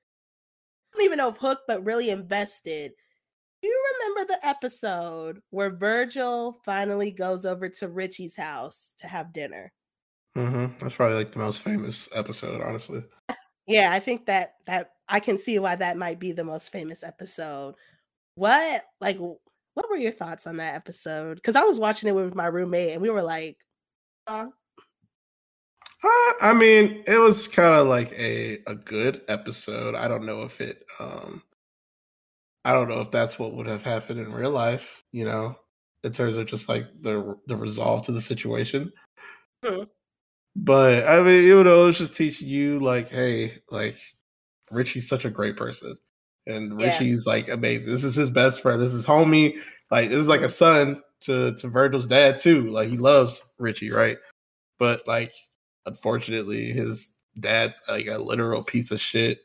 I 0.92 0.98
don't 0.98 1.04
even 1.06 1.18
know 1.18 1.30
if 1.30 1.38
hooked, 1.38 1.62
but 1.66 1.84
really 1.84 2.10
invested. 2.10 2.92
Do 3.64 3.68
you 3.70 3.84
remember 3.98 4.30
the 4.30 4.46
episode 4.46 5.40
where 5.48 5.70
Virgil 5.70 6.60
finally 6.66 7.10
goes 7.10 7.46
over 7.46 7.70
to 7.70 7.88
Richie's 7.88 8.36
house 8.36 8.92
to 8.98 9.08
have 9.08 9.32
dinner? 9.32 9.72
Mm-hmm. 10.36 10.76
That's 10.78 10.96
probably 10.96 11.16
like 11.16 11.32
the 11.32 11.38
most 11.38 11.62
famous 11.62 12.10
episode, 12.14 12.60
honestly. 12.60 13.04
Yeah, 13.66 13.90
I 13.90 14.00
think 14.00 14.26
that 14.26 14.56
that 14.66 14.90
I 15.08 15.18
can 15.18 15.38
see 15.38 15.58
why 15.58 15.76
that 15.76 15.96
might 15.96 16.18
be 16.20 16.32
the 16.32 16.44
most 16.44 16.72
famous 16.72 17.02
episode. 17.02 17.76
What 18.34 18.84
like 19.00 19.16
what 19.16 19.88
were 19.88 19.96
your 19.96 20.12
thoughts 20.12 20.46
on 20.46 20.58
that 20.58 20.74
episode? 20.74 21.36
Because 21.36 21.56
I 21.56 21.62
was 21.62 21.78
watching 21.78 22.10
it 22.10 22.14
with 22.14 22.34
my 22.34 22.48
roommate 22.48 22.92
and 22.92 23.00
we 23.00 23.08
were 23.08 23.22
like, 23.22 23.56
uh, 24.26 24.48
Uh, 26.04 26.32
I 26.42 26.52
mean, 26.52 27.02
it 27.06 27.16
was 27.16 27.48
kind 27.48 27.72
of 27.72 27.86
like 27.88 28.12
a 28.18 28.58
a 28.66 28.74
good 28.74 29.22
episode. 29.26 29.94
I 29.94 30.06
don't 30.06 30.26
know 30.26 30.42
if 30.42 30.60
it 30.60 30.84
um 31.00 31.42
I 32.64 32.72
don't 32.72 32.88
know 32.88 33.00
if 33.00 33.10
that's 33.10 33.38
what 33.38 33.54
would 33.54 33.66
have 33.66 33.82
happened 33.82 34.20
in 34.20 34.32
real 34.32 34.50
life, 34.50 35.02
you 35.12 35.24
know, 35.24 35.56
in 36.02 36.12
terms 36.12 36.36
of 36.36 36.46
just 36.46 36.68
like 36.68 36.86
the 37.00 37.36
the 37.46 37.56
resolve 37.56 38.04
to 38.06 38.12
the 38.12 38.20
situation. 38.22 38.92
Mhm. 39.64 39.88
But 40.56 41.06
I 41.08 41.22
mean, 41.22 41.44
you 41.44 41.64
know, 41.64 41.88
it's 41.88 41.98
just 41.98 42.16
teaching 42.16 42.48
you 42.48 42.80
like, 42.80 43.08
hey, 43.10 43.54
like 43.70 43.96
Richie's 44.70 45.08
such 45.08 45.24
a 45.24 45.30
great 45.30 45.56
person. 45.56 45.96
And 46.46 46.80
Yeah. 46.80 46.92
Richie's 46.98 47.26
like 47.26 47.48
amazing. 47.48 47.92
This 47.92 48.04
is 48.04 48.14
his 48.14 48.30
best 48.30 48.62
friend. 48.62 48.80
This 48.82 48.94
is 48.94 49.06
homie. 49.06 49.58
Like 49.90 50.10
this 50.10 50.18
is 50.20 50.28
like 50.28 50.42
a 50.42 50.48
son 50.48 51.02
to 51.22 51.54
to 51.56 51.68
Virgil's 51.68 52.08
dad 52.08 52.38
too. 52.38 52.70
Like 52.70 52.88
he 52.88 52.98
loves 52.98 53.54
Richie, 53.58 53.90
right? 53.90 54.18
But 54.78 55.06
like 55.08 55.34
unfortunately 55.86 56.66
his 56.72 57.18
dad's 57.40 57.80
like 57.88 58.06
a 58.06 58.18
literal 58.18 58.62
piece 58.64 58.90
of 58.90 59.00
shit. 59.00 59.40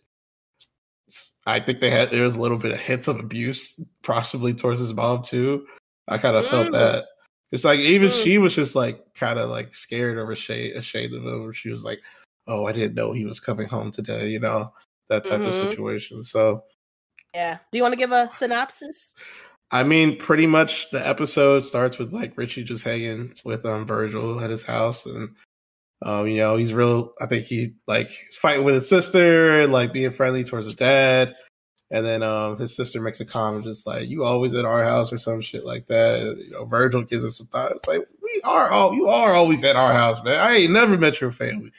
I 1.51 1.59
think 1.59 1.79
they 1.79 1.89
had 1.89 2.09
there 2.09 2.23
was 2.23 2.35
a 2.35 2.41
little 2.41 2.57
bit 2.57 2.71
of 2.71 2.79
hints 2.79 3.07
of 3.07 3.19
abuse, 3.19 3.83
possibly 4.03 4.53
towards 4.53 4.79
his 4.79 4.93
mom 4.93 5.23
too. 5.23 5.65
I 6.07 6.17
kind 6.17 6.35
of 6.35 6.45
mm. 6.45 6.49
felt 6.49 6.71
that. 6.71 7.05
It's 7.51 7.63
like 7.63 7.79
even 7.79 8.09
mm. 8.09 8.23
she 8.23 8.37
was 8.37 8.55
just 8.55 8.75
like 8.75 9.13
kind 9.15 9.39
of 9.39 9.49
like 9.49 9.73
scared 9.73 10.17
or 10.17 10.31
ashamed, 10.31 10.75
ashamed 10.75 11.13
of 11.13 11.23
him. 11.23 11.51
She 11.51 11.69
was 11.69 11.83
like, 11.83 11.99
"Oh, 12.47 12.67
I 12.67 12.71
didn't 12.71 12.95
know 12.95 13.11
he 13.11 13.25
was 13.25 13.39
coming 13.39 13.67
home 13.67 13.91
today," 13.91 14.29
you 14.29 14.39
know, 14.39 14.71
that 15.09 15.25
type 15.25 15.39
mm-hmm. 15.39 15.47
of 15.47 15.53
situation. 15.53 16.23
So, 16.23 16.63
yeah. 17.33 17.57
Do 17.71 17.77
you 17.77 17.83
want 17.83 17.93
to 17.93 17.99
give 17.99 18.11
a 18.11 18.29
synopsis? 18.31 19.13
I 19.71 19.83
mean, 19.83 20.17
pretty 20.17 20.47
much 20.47 20.89
the 20.89 21.07
episode 21.07 21.63
starts 21.65 21.99
with 21.99 22.11
like 22.11 22.37
Richie 22.37 22.63
just 22.63 22.83
hanging 22.83 23.33
with 23.45 23.65
um 23.65 23.85
Virgil 23.85 24.39
at 24.41 24.49
his 24.49 24.65
house, 24.65 25.05
and 25.05 25.29
um, 26.01 26.27
you 26.27 26.37
know, 26.37 26.55
he's 26.55 26.73
real. 26.73 27.13
I 27.19 27.25
think 27.25 27.45
he 27.45 27.73
like 27.87 28.09
fighting 28.39 28.63
with 28.63 28.75
his 28.75 28.87
sister, 28.87 29.67
like 29.67 29.91
being 29.91 30.11
friendly 30.11 30.43
towards 30.43 30.65
his 30.65 30.75
dad. 30.75 31.35
And 31.91 32.05
then 32.05 32.21
um, 32.21 32.57
his 32.57 32.75
sister 32.75 33.01
makes 33.01 33.19
a 33.19 33.25
comment 33.25 33.65
just 33.65 33.87
like, 33.87 34.07
"You 34.07 34.23
always 34.23 34.53
at 34.53 34.63
our 34.63 34.83
house" 34.83 35.11
or 35.11 35.17
some 35.17 35.41
shit 35.41 35.65
like 35.65 35.87
that. 35.87 36.37
You 36.37 36.51
know, 36.51 36.65
Virgil 36.65 37.01
gives 37.01 37.25
us 37.25 37.37
some. 37.37 37.47
It's 37.53 37.87
like 37.87 38.05
we 38.21 38.41
are 38.43 38.69
all 38.69 38.93
you 38.93 39.07
are 39.07 39.33
always 39.33 39.63
at 39.63 39.75
our 39.75 39.91
house, 39.91 40.23
man. 40.23 40.39
I 40.39 40.57
ain't 40.57 40.71
never 40.71 40.97
met 40.97 41.19
your 41.19 41.31
family. 41.31 41.71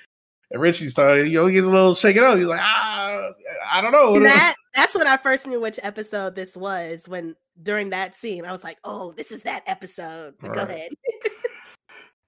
And 0.50 0.60
Richie 0.60 0.88
started, 0.88 1.28
you 1.28 1.34
know, 1.34 1.46
he 1.46 1.54
gets 1.54 1.68
a 1.68 1.70
little 1.70 1.94
shaken 1.94 2.24
up. 2.24 2.36
He's 2.36 2.46
like, 2.46 2.60
ah, 2.60 3.28
I 3.72 3.80
don't 3.80 3.92
know. 3.92 4.18
That 4.18 4.56
that's 4.74 4.96
when 4.96 5.06
I 5.06 5.16
first 5.16 5.46
knew 5.46 5.60
which 5.60 5.78
episode 5.82 6.34
this 6.34 6.56
was. 6.56 7.08
When 7.08 7.36
during 7.62 7.90
that 7.90 8.16
scene, 8.16 8.44
I 8.44 8.50
was 8.50 8.64
like, 8.64 8.78
oh, 8.82 9.12
this 9.12 9.30
is 9.30 9.42
that 9.42 9.62
episode. 9.66 10.34
Right. 10.42 10.52
Go 10.52 10.62
ahead. 10.62 10.90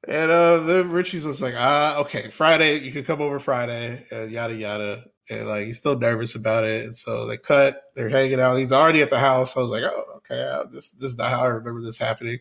and 0.08 0.30
uh, 0.30 0.58
then 0.60 0.90
Richie's 0.90 1.24
just 1.24 1.42
like, 1.42 1.54
ah, 1.56 1.98
okay, 2.00 2.30
Friday, 2.30 2.80
you 2.80 2.92
can 2.92 3.04
come 3.04 3.20
over 3.20 3.38
Friday, 3.38 4.02
and 4.10 4.30
yada 4.30 4.54
yada 4.54 5.04
and 5.30 5.48
like 5.48 5.66
he's 5.66 5.78
still 5.78 5.98
nervous 5.98 6.34
about 6.34 6.64
it. 6.64 6.84
And 6.84 6.96
so 6.96 7.26
they 7.26 7.36
cut, 7.36 7.82
they're 7.94 8.08
hanging 8.08 8.40
out. 8.40 8.56
He's 8.56 8.72
already 8.72 9.02
at 9.02 9.10
the 9.10 9.18
house. 9.18 9.56
I 9.56 9.60
was 9.60 9.70
like, 9.70 9.84
oh, 9.84 10.20
okay, 10.30 10.70
this 10.70 10.92
this 10.92 11.12
is 11.12 11.18
not 11.18 11.30
how 11.30 11.42
I 11.42 11.46
remember 11.46 11.82
this 11.82 11.98
happening. 11.98 12.38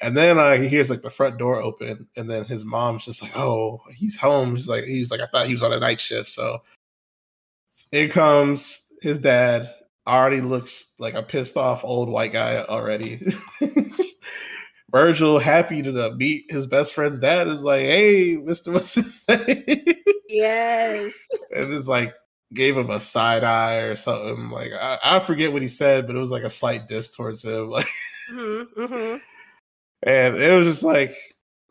And 0.00 0.16
then 0.16 0.38
uh, 0.38 0.56
he 0.56 0.68
hears 0.68 0.90
like 0.90 1.02
the 1.02 1.10
front 1.10 1.38
door 1.38 1.60
open, 1.60 2.06
and 2.16 2.30
then 2.30 2.44
his 2.44 2.64
mom's 2.64 3.04
just 3.04 3.20
like, 3.20 3.36
"Oh, 3.36 3.80
he's 3.92 4.16
home." 4.16 4.54
He's 4.54 4.68
like, 4.68 4.84
"He's 4.84 5.10
like, 5.10 5.20
I 5.20 5.26
thought 5.26 5.48
he 5.48 5.52
was 5.54 5.62
on 5.64 5.72
a 5.72 5.80
night 5.80 5.98
shift." 6.00 6.28
So 6.28 6.62
in 7.92 8.08
comes 8.10 8.86
his 9.02 9.18
dad. 9.18 9.74
Already 10.06 10.40
looks 10.40 10.94
like 10.98 11.14
a 11.14 11.22
pissed 11.22 11.56
off 11.56 11.84
old 11.84 12.08
white 12.08 12.32
guy 12.32 12.64
already. 12.64 13.20
Virgil, 14.90 15.38
happy 15.38 15.82
to 15.82 16.14
meet 16.14 16.50
his 16.50 16.66
best 16.66 16.94
friend's 16.94 17.20
dad, 17.20 17.48
is 17.48 17.62
like, 17.62 17.82
"Hey, 17.82 18.36
Mister, 18.36 18.72
what's 18.72 18.94
his 18.94 19.24
name?" 19.28 19.64
Yes. 20.28 21.12
and 21.54 21.72
it's 21.72 21.88
like 21.88 22.14
gave 22.54 22.76
him 22.76 22.90
a 22.90 23.00
side 23.00 23.44
eye 23.44 23.78
or 23.78 23.96
something. 23.96 24.50
Like 24.50 24.72
I, 24.72 24.98
I, 25.02 25.20
forget 25.20 25.52
what 25.52 25.62
he 25.62 25.68
said, 25.68 26.06
but 26.06 26.16
it 26.16 26.20
was 26.20 26.30
like 26.30 26.44
a 26.44 26.50
slight 26.50 26.86
diss 26.86 27.14
towards 27.14 27.44
him. 27.44 27.70
Like, 27.78 27.88
mm-hmm, 28.30 28.82
mm-hmm. 28.82 29.16
and 30.02 30.36
it 30.36 30.52
was 30.58 30.66
just 30.66 30.82
like, 30.82 31.14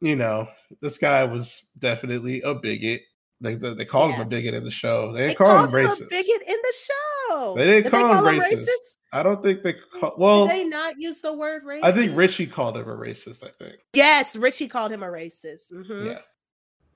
you 0.01 0.15
know, 0.15 0.47
this 0.82 0.97
guy 0.97 1.23
was 1.23 1.67
definitely 1.77 2.41
a 2.41 2.56
bigot. 2.56 3.01
Like 3.41 3.60
they, 3.60 3.75
they 3.75 3.86
called 3.86 4.10
yeah. 4.12 4.17
him 4.17 4.21
a 4.23 4.30
bigot 4.30 4.56
in 4.56 4.63
the 4.63 4.71
show. 4.71 5.12
They 5.13 5.27
didn't 5.27 5.30
they 5.30 5.45
call 5.45 5.63
him 5.63 5.71
racist. 5.71 6.01
Him 6.01 6.08
bigot 6.10 6.41
in 6.47 6.56
the 6.56 6.75
show. 6.75 7.56
They 7.56 7.65
didn't 7.65 7.84
Did 7.84 7.91
call, 7.91 8.08
they 8.08 8.13
call 8.13 8.27
him, 8.27 8.36
him 8.36 8.41
racist. 8.41 8.87
Racist. 9.13 9.20
I 9.20 9.24
don't 9.24 9.41
think 9.41 9.63
they 9.63 9.74
call, 9.74 10.13
well. 10.17 10.48
Did 10.48 10.56
they 10.56 10.63
not 10.63 10.96
use 10.98 11.22
the 11.22 11.34
word 11.34 11.63
racist? 11.65 11.84
I 11.84 11.91
think 11.91 12.15
Richie 12.15 12.48
called 12.48 12.78
him 12.78 12.88
a 12.88 12.96
racist. 12.96 13.43
I 13.43 13.50
think. 13.50 13.78
Yes, 13.93 14.36
Richie 14.36 14.67
called 14.67 14.91
him 14.91 15.04
a 15.04 15.08
racist. 15.08 15.72
Mm-hmm. 15.72 16.08
Yeah. 16.08 16.20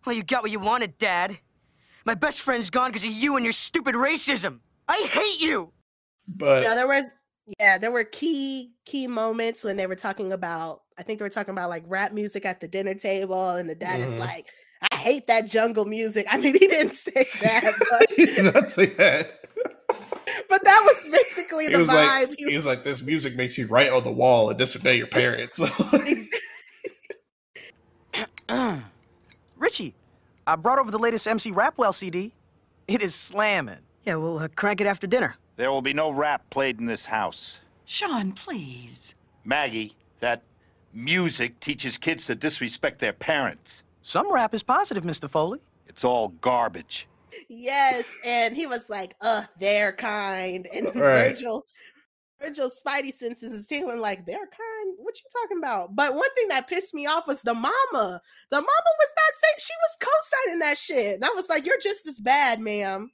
Well, 0.05 0.15
you 0.15 0.23
got 0.23 0.43
what 0.43 0.51
you 0.51 0.59
wanted, 0.59 0.97
Dad. 0.97 1.37
My 2.05 2.15
best 2.15 2.41
friend's 2.41 2.69
gone 2.69 2.89
because 2.89 3.03
of 3.03 3.11
you 3.11 3.35
and 3.35 3.45
your 3.45 3.51
stupid 3.51 3.95
racism. 3.95 4.59
I 4.87 5.07
hate 5.11 5.39
you. 5.39 5.71
But 6.27 6.63
yeah, 6.63 6.75
there 6.75 6.87
was 6.87 7.05
yeah, 7.59 7.77
there 7.77 7.91
were 7.91 8.03
key 8.03 8.71
key 8.85 9.07
moments 9.07 9.63
when 9.63 9.77
they 9.77 9.87
were 9.87 9.95
talking 9.95 10.31
about. 10.33 10.81
I 10.97 11.03
think 11.03 11.19
they 11.19 11.23
were 11.23 11.29
talking 11.29 11.51
about 11.51 11.69
like 11.69 11.83
rap 11.87 12.13
music 12.13 12.45
at 12.45 12.59
the 12.59 12.67
dinner 12.67 12.95
table, 12.95 13.51
and 13.51 13.69
the 13.69 13.75
dad 13.75 13.99
mm-hmm. 13.99 14.13
is 14.13 14.19
like, 14.19 14.47
"I 14.91 14.95
hate 14.95 15.27
that 15.27 15.47
jungle 15.47 15.85
music." 15.85 16.27
I 16.29 16.37
mean, 16.37 16.53
he 16.53 16.67
didn't 16.67 16.95
say 16.95 17.25
that, 17.41 17.73
but 17.89 18.11
he 18.11 18.25
did 18.25 18.53
not 18.53 18.69
say 18.69 18.87
that. 18.87 19.47
but 20.49 20.63
that 20.63 20.81
was 20.83 21.09
basically 21.11 21.65
he 21.65 21.71
the 21.71 21.79
was 21.79 21.89
vibe. 21.89 22.29
Like, 22.29 22.37
he, 22.37 22.45
was, 22.45 22.51
he 22.51 22.57
was 22.57 22.65
like, 22.65 22.83
"This 22.83 23.01
music 23.03 23.35
makes 23.35 23.57
you 23.57 23.67
write 23.67 23.91
on 23.91 24.03
the 24.03 24.11
wall 24.11 24.49
and 24.49 24.57
disobey 24.57 24.97
your 24.97 25.07
parents." 25.07 25.59
Richie, 29.57 29.95
I 30.45 30.55
brought 30.55 30.79
over 30.79 30.91
the 30.91 30.99
latest 30.99 31.27
MC 31.27 31.51
Rapwell 31.51 31.93
CD. 31.93 32.33
It 32.87 33.01
is 33.01 33.15
slamming. 33.15 33.79
Yeah, 34.05 34.15
we'll 34.15 34.39
uh, 34.39 34.47
crank 34.55 34.81
it 34.81 34.87
after 34.87 35.07
dinner. 35.07 35.35
There 35.55 35.71
will 35.71 35.81
be 35.81 35.93
no 35.93 36.11
rap 36.11 36.49
played 36.49 36.79
in 36.79 36.85
this 36.85 37.05
house. 37.05 37.59
Sean, 37.85 38.31
please. 38.31 39.15
Maggie, 39.45 39.95
that 40.19 40.43
music 40.93 41.59
teaches 41.59 41.97
kids 41.97 42.25
to 42.25 42.35
disrespect 42.35 42.99
their 42.99 43.13
parents. 43.13 43.83
Some 44.01 44.31
rap 44.31 44.53
is 44.53 44.63
positive, 44.63 45.03
Mr. 45.03 45.29
Foley. 45.29 45.59
It's 45.87 46.03
all 46.03 46.29
garbage. 46.41 47.07
Yes, 47.49 48.05
and 48.25 48.55
he 48.55 48.65
was 48.65 48.89
like, 48.89 49.15
"Uh, 49.21 49.43
they're 49.59 49.93
kind," 49.93 50.67
and 50.73 50.85
right. 50.95 51.29
Virgil 51.29 51.65
Virgil's 52.41 52.81
spidey 52.85 53.13
senses 53.13 53.51
is 53.51 53.67
tingling 53.67 53.99
like 53.99 54.25
they're 54.25 54.37
kind. 54.37 54.95
What 54.97 55.15
you 55.15 55.41
talking 55.41 55.57
about? 55.57 55.95
But 55.95 56.15
one 56.15 56.33
thing 56.35 56.47
that 56.49 56.67
pissed 56.67 56.93
me 56.93 57.05
off 57.05 57.27
was 57.27 57.41
the 57.41 57.53
mama. 57.53 58.21
The 58.49 58.55
mama 58.55 58.61
was 58.99 59.13
not 59.15 59.33
saying 59.41 59.55
she 59.59 59.73
was 59.81 59.97
co-signing 59.99 60.59
that 60.59 60.77
shit. 60.77 61.15
And 61.15 61.25
I 61.25 61.29
was 61.29 61.49
like, 61.49 61.65
you're 61.65 61.79
just 61.81 62.07
as 62.07 62.19
bad, 62.19 62.59
ma'am. 62.59 63.11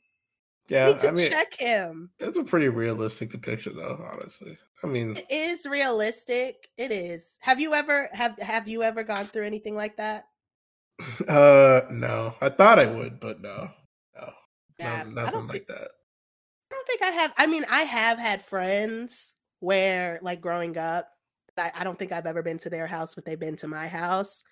Yeah, 0.69 0.87
you 0.87 0.93
need 0.93 1.01
to 1.01 1.07
I 1.09 1.11
mean, 1.11 1.29
check 1.29 1.59
him. 1.59 2.09
That's 2.19 2.37
a 2.37 2.43
pretty 2.43 2.69
realistic 2.69 3.31
depiction, 3.31 3.75
though. 3.75 4.03
Honestly, 4.11 4.57
I 4.83 4.87
mean, 4.87 5.17
it 5.17 5.25
is 5.29 5.65
realistic. 5.65 6.67
It 6.77 6.91
is. 6.91 7.37
Have 7.39 7.59
you 7.59 7.73
ever 7.73 8.09
have 8.13 8.37
Have 8.39 8.67
you 8.67 8.83
ever 8.83 9.03
gone 9.03 9.27
through 9.27 9.45
anything 9.45 9.75
like 9.75 9.97
that? 9.97 10.25
Uh, 11.27 11.81
no. 11.91 12.33
I 12.41 12.49
thought 12.49 12.79
I 12.79 12.87
would, 12.87 13.19
but 13.19 13.39
no, 13.39 13.69
yeah, 14.79 15.03
no 15.03 15.25
nothing 15.25 15.47
like 15.47 15.67
that 15.67 15.89
I 16.71 16.75
don't 16.75 16.87
think 16.87 17.01
I 17.01 17.11
have. 17.21 17.33
I 17.37 17.47
mean, 17.47 17.65
I 17.69 17.83
have 17.83 18.19
had 18.19 18.41
friends 18.41 19.33
where, 19.59 20.19
like, 20.21 20.41
growing 20.41 20.77
up, 20.77 21.07
I, 21.57 21.71
I 21.73 21.83
don't 21.83 21.97
think 21.97 22.11
I've 22.11 22.25
ever 22.25 22.43
been 22.43 22.57
to 22.59 22.69
their 22.69 22.87
house, 22.87 23.15
but 23.15 23.25
they've 23.25 23.39
been 23.39 23.55
to 23.57 23.67
my 23.67 23.87
house. 23.87 24.43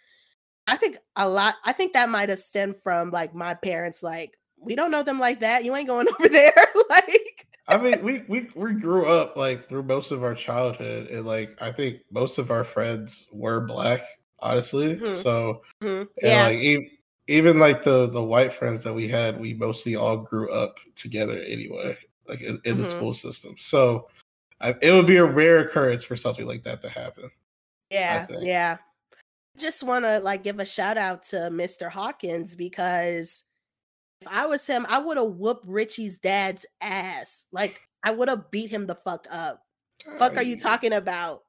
I 0.68 0.78
think 0.78 0.98
a 1.16 1.28
lot. 1.28 1.56
I 1.64 1.74
think 1.74 1.94
that 1.94 2.10
might 2.10 2.30
have 2.30 2.40
stemmed 2.40 2.78
from 2.78 3.12
like 3.12 3.36
my 3.36 3.54
parents, 3.54 4.02
like, 4.02 4.32
we 4.58 4.76
don't 4.76 4.92
know 4.92 5.04
them 5.04 5.20
like 5.20 5.42
that. 5.42 5.64
You 5.64 5.76
ain't 5.76 5.88
going 5.88 6.08
over 6.20 6.30
there. 6.30 6.68
like, 6.90 7.48
I 7.68 7.78
mean, 7.78 8.02
we 8.02 8.24
we 8.28 8.50
we 8.56 8.74
grew 8.74 9.06
up 9.06 9.36
like 9.36 9.68
through 9.68 9.84
most 9.84 10.12
of 10.12 10.24
our 10.24 10.36
childhood, 10.36 11.10
and 11.10 11.26
like 11.26 11.56
I 11.62 11.72
think 11.72 12.00
most 12.12 12.38
of 12.38 12.50
our 12.50 12.64
friends 12.64 13.28
were 13.32 13.62
black, 13.62 14.02
honestly. 14.40 14.96
Mm-hmm. 14.96 15.14
So, 15.14 15.62
mm-hmm. 15.84 16.10
yeah, 16.24 16.48
like 16.48 16.60
even, 16.60 16.90
even 17.28 17.60
like 17.60 17.84
the 17.84 18.08
the 18.08 18.24
white 18.24 18.54
friends 18.54 18.84
that 18.84 18.94
we 18.94 19.08
had, 19.08 19.40
we 19.40 19.54
mostly 19.54 19.96
all 19.96 20.18
grew 20.18 20.52
up 20.52 20.78
together 20.96 21.42
anyway 21.48 21.98
like 22.28 22.42
in, 22.42 22.48
in 22.48 22.56
mm-hmm. 22.62 22.78
the 22.78 22.86
school 22.86 23.14
system. 23.14 23.56
So 23.58 24.08
I, 24.62 24.74
it 24.82 24.92
would 24.92 25.08
be 25.08 25.18
a 25.18 25.26
rare 25.26 25.60
occurrence 25.60 26.04
for 26.04 26.16
something 26.16 26.46
like 26.46 26.64
that 26.64 26.82
to 26.82 26.90
happen. 26.90 27.30
Yeah, 27.90 28.26
yeah. 28.40 28.78
I 29.56 29.60
just 29.60 29.84
want 29.84 30.06
to 30.06 30.20
like 30.20 30.44
give 30.44 30.60
a 30.60 30.66
shout 30.66 30.98
out 30.98 31.24
to 31.24 31.38
Mr. 31.52 31.90
Hawkins 31.90 32.56
because 32.56 33.44
if 34.22 34.28
I 34.28 34.48
was 34.48 34.66
him, 34.66 34.86
I 34.90 35.00
would 35.00 35.18
have 35.18 35.34
whooped 35.34 35.66
Richie's 35.68 36.18
dad's 36.18 36.66
ass. 36.82 37.46
Like 37.52 37.82
I 38.04 38.12
would 38.12 38.30
have 38.30 38.52
beat 38.52 38.70
him 38.70 38.88
the 38.88 38.96
fuck 38.96 39.28
up. 39.32 39.62
fuck 40.18 40.36
are 40.36 40.44
you 40.44 40.58
talking 40.58 40.94
about? 40.94 41.44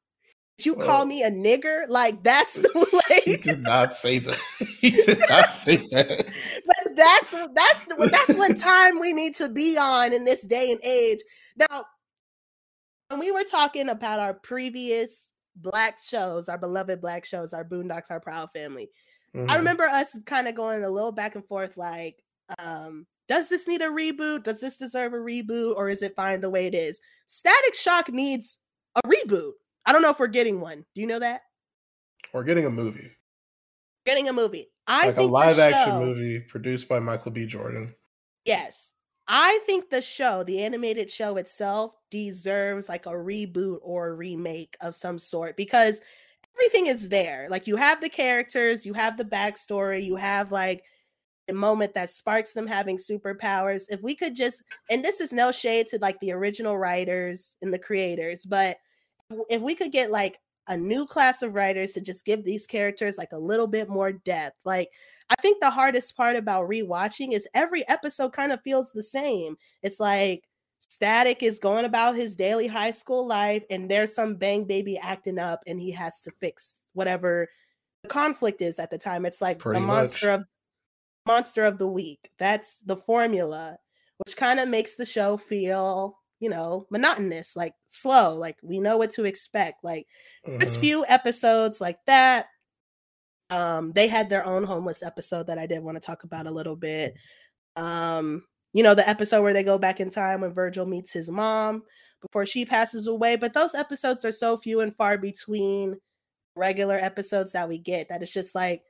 You 0.64 0.74
call 0.74 1.04
me 1.04 1.22
a 1.22 1.30
nigger? 1.30 1.86
Like 1.88 2.22
that's 2.22 2.64
like 2.92 3.22
he 3.24 3.36
did 3.36 3.60
not 3.60 3.94
say 3.94 4.18
that. 4.20 4.40
He 4.80 4.90
did 4.90 5.18
not 5.28 5.52
say 5.52 5.76
that. 5.76 6.26
but 6.66 6.96
that's 6.96 7.30
that's 7.54 7.86
that's 8.10 8.34
what 8.34 8.56
time 8.56 9.00
we 9.00 9.12
need 9.12 9.34
to 9.36 9.48
be 9.48 9.76
on 9.76 10.12
in 10.12 10.24
this 10.24 10.42
day 10.42 10.70
and 10.70 10.80
age. 10.84 11.18
Now, 11.56 11.86
when 13.08 13.18
we 13.18 13.32
were 13.32 13.42
talking 13.42 13.88
about 13.88 14.20
our 14.20 14.34
previous 14.34 15.32
black 15.56 15.98
shows, 15.98 16.48
our 16.48 16.58
beloved 16.58 17.00
black 17.00 17.24
shows, 17.24 17.52
our 17.52 17.64
Boondocks, 17.64 18.10
our 18.10 18.20
Proud 18.20 18.50
Family, 18.52 18.90
mm-hmm. 19.34 19.50
I 19.50 19.56
remember 19.56 19.84
us 19.84 20.16
kind 20.24 20.46
of 20.46 20.54
going 20.54 20.84
a 20.84 20.90
little 20.90 21.12
back 21.12 21.34
and 21.34 21.44
forth, 21.44 21.76
like, 21.76 22.22
um, 22.58 23.06
does 23.26 23.48
this 23.48 23.66
need 23.66 23.82
a 23.82 23.86
reboot? 23.86 24.44
Does 24.44 24.60
this 24.60 24.76
deserve 24.76 25.14
a 25.14 25.16
reboot, 25.16 25.74
or 25.74 25.88
is 25.88 26.02
it 26.02 26.14
fine 26.14 26.40
the 26.40 26.50
way 26.50 26.66
it 26.66 26.74
is? 26.74 27.00
Static 27.26 27.74
Shock 27.74 28.10
needs 28.10 28.60
a 28.94 29.00
reboot 29.02 29.52
I 29.86 29.92
don't 29.92 30.02
know 30.02 30.10
if 30.10 30.18
we're 30.18 30.26
getting 30.26 30.60
one. 30.60 30.84
Do 30.94 31.00
you 31.00 31.06
know 31.06 31.20
that? 31.20 31.42
We're 32.32 32.44
getting 32.44 32.66
a 32.66 32.70
movie. 32.70 33.12
Getting 34.04 34.28
a 34.28 34.32
movie. 34.32 34.66
I 34.86 35.06
like 35.06 35.16
a 35.16 35.22
live 35.22 35.58
action 35.58 35.98
movie 35.98 36.40
produced 36.40 36.88
by 36.88 36.98
Michael 36.98 37.32
B. 37.32 37.46
Jordan. 37.46 37.94
Yes. 38.44 38.92
I 39.28 39.58
think 39.66 39.90
the 39.90 40.02
show, 40.02 40.44
the 40.44 40.62
animated 40.62 41.10
show 41.10 41.36
itself, 41.36 41.94
deserves 42.10 42.88
like 42.88 43.06
a 43.06 43.10
reboot 43.10 43.78
or 43.82 44.08
a 44.08 44.14
remake 44.14 44.76
of 44.80 44.94
some 44.94 45.18
sort 45.18 45.56
because 45.56 46.00
everything 46.56 46.86
is 46.86 47.08
there. 47.08 47.48
Like 47.50 47.66
you 47.66 47.76
have 47.76 48.00
the 48.00 48.08
characters, 48.08 48.86
you 48.86 48.92
have 48.94 49.16
the 49.16 49.24
backstory, 49.24 50.04
you 50.04 50.16
have 50.16 50.52
like 50.52 50.84
the 51.48 51.54
moment 51.54 51.94
that 51.94 52.10
sparks 52.10 52.52
them 52.52 52.66
having 52.66 52.96
superpowers. 52.96 53.84
If 53.88 54.00
we 54.02 54.14
could 54.14 54.36
just, 54.36 54.62
and 54.90 55.04
this 55.04 55.20
is 55.20 55.32
no 55.32 55.50
shade 55.50 55.88
to 55.88 55.98
like 55.98 56.18
the 56.20 56.32
original 56.32 56.78
writers 56.78 57.56
and 57.62 57.72
the 57.72 57.78
creators, 57.78 58.44
but 58.44 58.78
if 59.48 59.60
we 59.62 59.74
could 59.74 59.92
get 59.92 60.10
like 60.10 60.38
a 60.68 60.76
new 60.76 61.06
class 61.06 61.42
of 61.42 61.54
writers 61.54 61.92
to 61.92 62.00
just 62.00 62.24
give 62.24 62.44
these 62.44 62.66
characters 62.66 63.18
like 63.18 63.32
a 63.32 63.38
little 63.38 63.66
bit 63.66 63.88
more 63.88 64.12
depth. 64.12 64.56
Like, 64.64 64.90
I 65.30 65.40
think 65.40 65.60
the 65.60 65.70
hardest 65.70 66.16
part 66.16 66.36
about 66.36 66.68
rewatching 66.68 67.32
is 67.32 67.48
every 67.54 67.86
episode 67.88 68.32
kind 68.32 68.52
of 68.52 68.60
feels 68.62 68.92
the 68.92 69.02
same. 69.02 69.56
It's 69.82 70.00
like 70.00 70.44
Static 70.80 71.42
is 71.42 71.58
going 71.58 71.84
about 71.84 72.14
his 72.16 72.36
daily 72.36 72.66
high 72.66 72.92
school 72.92 73.26
life, 73.26 73.64
and 73.70 73.90
there's 73.90 74.14
some 74.14 74.36
bang 74.36 74.64
baby 74.64 74.98
acting 74.98 75.38
up, 75.38 75.62
and 75.66 75.80
he 75.80 75.90
has 75.92 76.20
to 76.22 76.30
fix 76.30 76.76
whatever 76.92 77.48
the 78.02 78.08
conflict 78.08 78.62
is 78.62 78.78
at 78.78 78.90
the 78.90 78.98
time. 78.98 79.26
It's 79.26 79.40
like 79.40 79.58
Pretty 79.58 79.78
a 79.78 79.80
monster 79.80 80.28
much. 80.28 80.40
of 80.40 80.46
monster 81.26 81.64
of 81.64 81.78
the 81.78 81.88
week. 81.88 82.30
That's 82.38 82.80
the 82.80 82.96
formula, 82.96 83.78
which 84.18 84.36
kind 84.36 84.60
of 84.60 84.68
makes 84.68 84.94
the 84.94 85.06
show 85.06 85.36
feel, 85.36 86.18
you 86.40 86.50
know, 86.50 86.86
monotonous, 86.90 87.56
like 87.56 87.74
slow, 87.88 88.34
like 88.36 88.56
we 88.62 88.78
know 88.80 88.96
what 88.98 89.10
to 89.12 89.24
expect. 89.24 89.82
Like 89.82 90.06
there's 90.44 90.76
Mhm. 90.76 90.80
few 90.80 91.06
episodes 91.08 91.80
like 91.80 91.98
that. 92.06 92.46
Um, 93.50 93.92
they 93.92 94.08
had 94.08 94.28
their 94.28 94.44
own 94.44 94.64
homeless 94.64 95.02
episode 95.02 95.46
that 95.46 95.58
I 95.58 95.66
did 95.66 95.82
want 95.82 95.96
to 95.96 96.00
talk 96.04 96.24
about 96.24 96.46
a 96.46 96.50
little 96.50 96.76
bit. 96.76 97.14
Um, 97.76 98.44
you 98.72 98.82
know, 98.82 98.94
the 98.94 99.08
episode 99.08 99.42
where 99.42 99.52
they 99.52 99.62
go 99.62 99.78
back 99.78 100.00
in 100.00 100.10
time 100.10 100.40
when 100.40 100.52
Virgil 100.52 100.84
meets 100.86 101.12
his 101.12 101.30
mom 101.30 101.84
before 102.20 102.44
she 102.44 102.64
passes 102.64 103.06
away. 103.06 103.36
But 103.36 103.52
those 103.54 103.74
episodes 103.74 104.24
are 104.24 104.32
so 104.32 104.56
few 104.56 104.80
and 104.80 104.94
far 104.94 105.16
between 105.16 105.96
regular 106.56 106.96
episodes 106.96 107.52
that 107.52 107.68
we 107.68 107.78
get 107.78 108.08
that 108.08 108.22
it's 108.22 108.32
just 108.32 108.54
like 108.54 108.82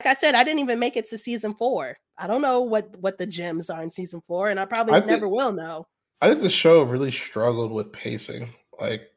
like 0.00 0.06
I 0.06 0.14
said, 0.14 0.34
I 0.34 0.44
didn't 0.44 0.60
even 0.60 0.78
make 0.78 0.96
it 0.96 1.06
to 1.10 1.18
season 1.18 1.52
four. 1.52 1.98
I 2.16 2.26
don't 2.26 2.40
know 2.40 2.62
what 2.62 2.96
what 3.00 3.18
the 3.18 3.26
gems 3.26 3.68
are 3.68 3.82
in 3.82 3.90
season 3.90 4.22
four, 4.26 4.48
and 4.48 4.58
I 4.58 4.64
probably 4.64 4.94
I 4.94 5.00
think- 5.00 5.10
never 5.10 5.28
will 5.28 5.52
know. 5.52 5.86
I 6.20 6.28
think 6.28 6.42
the 6.42 6.50
show 6.50 6.82
really 6.82 7.10
struggled 7.12 7.72
with 7.72 7.92
pacing. 7.92 8.52
Like 8.80 9.08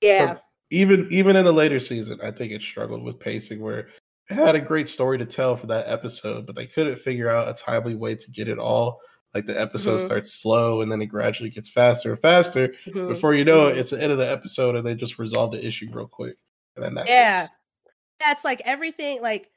Yeah, 0.00 0.38
even 0.70 1.08
even 1.10 1.36
in 1.36 1.44
the 1.44 1.52
later 1.52 1.80
season, 1.80 2.18
I 2.22 2.30
think 2.30 2.52
it 2.52 2.62
struggled 2.62 3.02
with 3.02 3.18
pacing 3.20 3.60
where 3.60 3.88
it 4.28 4.34
had 4.34 4.54
a 4.56 4.60
great 4.60 4.88
story 4.88 5.18
to 5.18 5.26
tell 5.26 5.56
for 5.56 5.66
that 5.68 5.88
episode, 5.88 6.46
but 6.46 6.56
they 6.56 6.66
couldn't 6.66 6.98
figure 6.98 7.30
out 7.30 7.48
a 7.48 7.54
timely 7.54 7.94
way 7.94 8.14
to 8.16 8.30
get 8.30 8.48
it 8.48 8.58
all. 8.58 9.00
Like 9.34 9.46
the 9.46 9.60
episode 9.60 10.00
Mhm. 10.00 10.06
starts 10.06 10.32
slow 10.32 10.80
and 10.80 10.90
then 10.90 11.02
it 11.02 11.06
gradually 11.06 11.50
gets 11.50 11.68
faster 11.68 12.10
and 12.12 12.20
faster. 12.20 12.74
Mhm. 12.86 13.08
Before 13.08 13.34
you 13.34 13.44
know 13.44 13.66
it, 13.68 13.74
Mhm. 13.74 13.78
it's 13.78 13.90
the 13.90 14.02
end 14.02 14.12
of 14.12 14.18
the 14.18 14.30
episode 14.30 14.74
and 14.76 14.84
they 14.86 14.94
just 14.94 15.18
resolve 15.18 15.52
the 15.52 15.64
issue 15.64 15.88
real 15.92 16.08
quick. 16.08 16.36
And 16.74 16.84
then 16.84 16.94
that's 16.94 17.08
it. 17.10 17.12
yeah. 17.12 17.48
That's 18.18 18.44
like 18.44 18.62
everything. 18.64 19.20
Like 19.20 19.50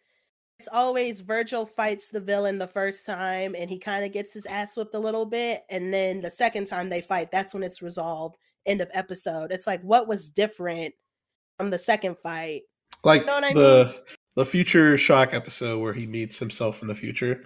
it's 0.59 0.67
always 0.71 1.21
Virgil 1.21 1.65
fights 1.65 2.09
the 2.09 2.19
villain 2.19 2.57
the 2.57 2.67
first 2.67 3.05
time, 3.05 3.55
and 3.55 3.69
he 3.69 3.79
kind 3.79 4.03
of 4.03 4.11
gets 4.11 4.33
his 4.33 4.45
ass 4.45 4.75
whipped 4.75 4.93
a 4.93 4.99
little 4.99 5.25
bit, 5.25 5.63
and 5.69 5.93
then 5.93 6.19
the 6.21 6.29
second 6.29 6.65
time 6.67 6.89
they 6.89 7.01
fight, 7.01 7.31
that's 7.31 7.53
when 7.53 7.63
it's 7.63 7.81
resolved. 7.81 8.35
End 8.65 8.81
of 8.81 8.89
episode. 8.93 9.51
It's 9.51 9.65
like 9.65 9.81
what 9.81 10.07
was 10.07 10.29
different 10.29 10.93
from 11.57 11.69
the 11.69 11.77
second 11.77 12.17
fight. 12.21 12.63
like 13.05 13.25
know 13.25 13.35
what 13.35 13.43
I 13.45 13.53
the 13.53 14.03
the 14.35 14.45
future 14.45 14.97
shock 14.97 15.33
episode 15.33 15.79
where 15.79 15.93
he 15.93 16.05
meets 16.05 16.37
himself 16.37 16.81
in 16.81 16.87
the 16.87 16.95
future 16.95 17.43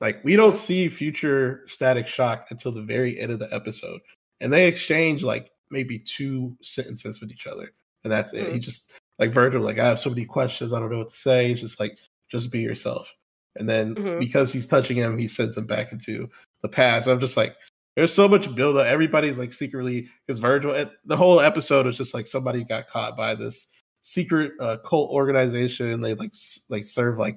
like 0.00 0.22
we 0.24 0.36
don't 0.36 0.56
see 0.56 0.88
future 0.88 1.64
static 1.66 2.06
shock 2.06 2.46
until 2.50 2.72
the 2.72 2.82
very 2.82 3.18
end 3.18 3.32
of 3.32 3.38
the 3.38 3.52
episode 3.54 4.00
and 4.40 4.50
they 4.52 4.66
exchange 4.68 5.22
like 5.22 5.50
maybe 5.70 5.98
two 5.98 6.56
sentences 6.62 7.20
with 7.20 7.30
each 7.32 7.46
other 7.46 7.72
and 8.04 8.12
that's 8.12 8.32
it 8.32 8.52
he 8.52 8.58
Mhm. 8.58 8.62
just 8.62 8.94
like 9.18 9.32
virgil 9.32 9.60
like 9.62 9.78
i 9.78 9.84
have 9.86 9.98
so 9.98 10.08
many 10.10 10.24
questions 10.24 10.72
i 10.72 10.78
don't 10.80 10.90
know 10.90 10.98
what 10.98 11.08
to 11.08 11.16
say 11.16 11.48
he's 11.48 11.60
just 11.60 11.80
like 11.80 11.98
just 12.30 12.50
be 12.52 12.60
yourself 12.60 13.14
and 13.56 13.68
then 13.68 13.94
Mhm. 13.94 14.18
because 14.20 14.52
he's 14.52 14.66
touching 14.66 14.96
him 14.96 15.18
he 15.18 15.26
sends 15.28 15.56
him 15.56 15.66
back 15.66 15.92
into 15.92 16.28
the 16.62 16.68
past 16.68 17.08
i'm 17.08 17.18
just 17.20 17.36
like 17.36 17.56
there's 17.96 18.14
so 18.14 18.28
much 18.28 18.54
build 18.54 18.76
up 18.76 18.86
everybody's 18.86 19.38
like 19.38 19.52
secretly 19.52 20.08
because 20.26 20.38
virgil 20.38 20.72
the 21.04 21.16
whole 21.16 21.40
episode 21.40 21.86
is 21.86 21.96
just 21.96 22.14
like 22.14 22.26
somebody 22.26 22.62
got 22.64 22.88
caught 22.88 23.16
by 23.16 23.34
this 23.34 23.68
secret 24.02 24.52
uh, 24.60 24.78
cult 24.78 25.10
organization. 25.10 26.00
They 26.00 26.14
like 26.14 26.32
like 26.70 26.84
serve 26.84 27.18
like 27.18 27.36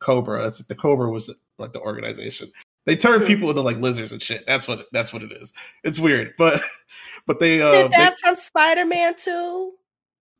Kobra. 0.00 0.46
It's 0.46 0.60
like 0.60 0.68
the 0.68 0.76
Kobra 0.76 1.10
was 1.10 1.28
like 1.58 1.72
the 1.72 1.80
organization. 1.80 2.52
They 2.86 2.94
turn 2.94 3.22
Mhm. 3.22 3.26
people 3.26 3.48
into 3.50 3.62
like 3.62 3.78
lizards 3.78 4.12
and 4.12 4.22
shit. 4.22 4.46
That's 4.46 4.68
what 4.68 4.86
that's 4.92 5.12
what 5.12 5.24
it 5.24 5.32
is. 5.32 5.52
It's 5.82 5.98
weird, 5.98 6.34
but 6.38 6.62
but 7.26 7.40
they 7.40 7.60
uh 7.62 7.72
Did 7.72 7.84
they- 7.92 7.96
that 7.96 8.18
from 8.20 8.36
Spider 8.36 8.84
Man 8.84 9.14
too? 9.16 9.72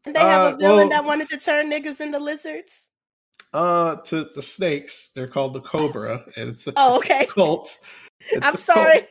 They 0.04 0.12
have 0.20 0.52
Uh, 0.52 0.54
a 0.54 0.58
villain 0.58 0.76
well- 0.76 0.88
that 0.90 1.04
wanted 1.04 1.28
to 1.30 1.38
turn 1.38 1.72
niggas 1.72 2.00
into 2.00 2.18
lizards. 2.20 2.88
Uh 3.54 3.96
to 4.02 4.24
the 4.34 4.42
snakes. 4.42 5.12
They're 5.14 5.28
called 5.28 5.54
the 5.54 5.60
Kobra, 5.60 6.24
and 6.36 6.50
it's 6.50 6.66
a, 6.66 6.72
Oh, 6.76 6.96
it's 6.96 7.04
a 7.04 7.14
okay. 7.14 7.26
cult. 7.26 7.78
It's 8.30 8.44
I'm 8.44 8.56
sorry. 8.56 8.98
cult. 9.00 9.10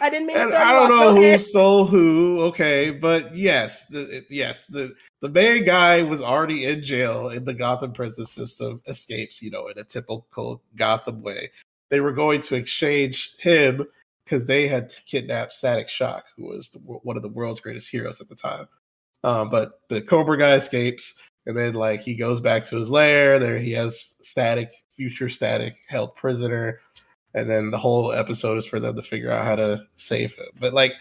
I 0.00 0.08
didn't 0.08 0.28
mean 0.28 0.38
And 0.38 0.54
I 0.54 0.72
don't 0.72 0.88
know 0.88 1.14
who 1.14 1.20
ahead. 1.22 1.40
stole 1.40 1.84
who. 1.84 2.40
Okay, 2.40 2.90
but 2.90 3.34
yes, 3.34 3.86
the, 3.86 4.24
yes, 4.30 4.66
the 4.66 4.94
the 5.20 5.28
main 5.28 5.64
guy 5.64 6.02
was 6.02 6.22
already 6.22 6.64
in 6.64 6.82
jail 6.82 7.28
in 7.28 7.44
the 7.44 7.52
Gotham 7.52 7.92
prison 7.92 8.24
system. 8.24 8.80
Escapes, 8.86 9.42
you 9.42 9.50
know, 9.50 9.66
in 9.66 9.78
a 9.78 9.84
typical 9.84 10.62
Gotham 10.76 11.22
way. 11.22 11.50
They 11.90 12.00
were 12.00 12.12
going 12.12 12.40
to 12.42 12.54
exchange 12.54 13.36
him 13.38 13.84
because 14.24 14.46
they 14.46 14.68
had 14.68 14.94
kidnapped 15.06 15.52
Static 15.52 15.88
Shock, 15.88 16.24
who 16.36 16.46
was 16.46 16.70
the, 16.70 16.78
one 16.78 17.16
of 17.16 17.22
the 17.22 17.28
world's 17.28 17.60
greatest 17.60 17.90
heroes 17.90 18.20
at 18.20 18.28
the 18.28 18.36
time. 18.36 18.68
Um, 19.24 19.50
but 19.50 19.80
the 19.88 20.00
Kobra 20.00 20.38
guy 20.38 20.52
escapes, 20.54 21.20
and 21.46 21.56
then 21.56 21.74
like 21.74 22.00
he 22.00 22.14
goes 22.14 22.40
back 22.40 22.64
to 22.66 22.76
his 22.76 22.90
lair. 22.90 23.38
There, 23.38 23.58
he 23.58 23.72
has 23.72 24.16
Static, 24.20 24.70
future 24.90 25.28
Static, 25.28 25.76
held 25.88 26.16
prisoner 26.16 26.80
and 27.34 27.48
then 27.48 27.70
the 27.70 27.78
whole 27.78 28.12
episode 28.12 28.58
is 28.58 28.66
for 28.66 28.80
them 28.80 28.96
to 28.96 29.02
figure 29.02 29.30
out 29.30 29.44
how 29.44 29.56
to 29.56 29.84
save 29.92 30.34
him. 30.34 30.46
But 30.58 30.72
like, 30.72 30.94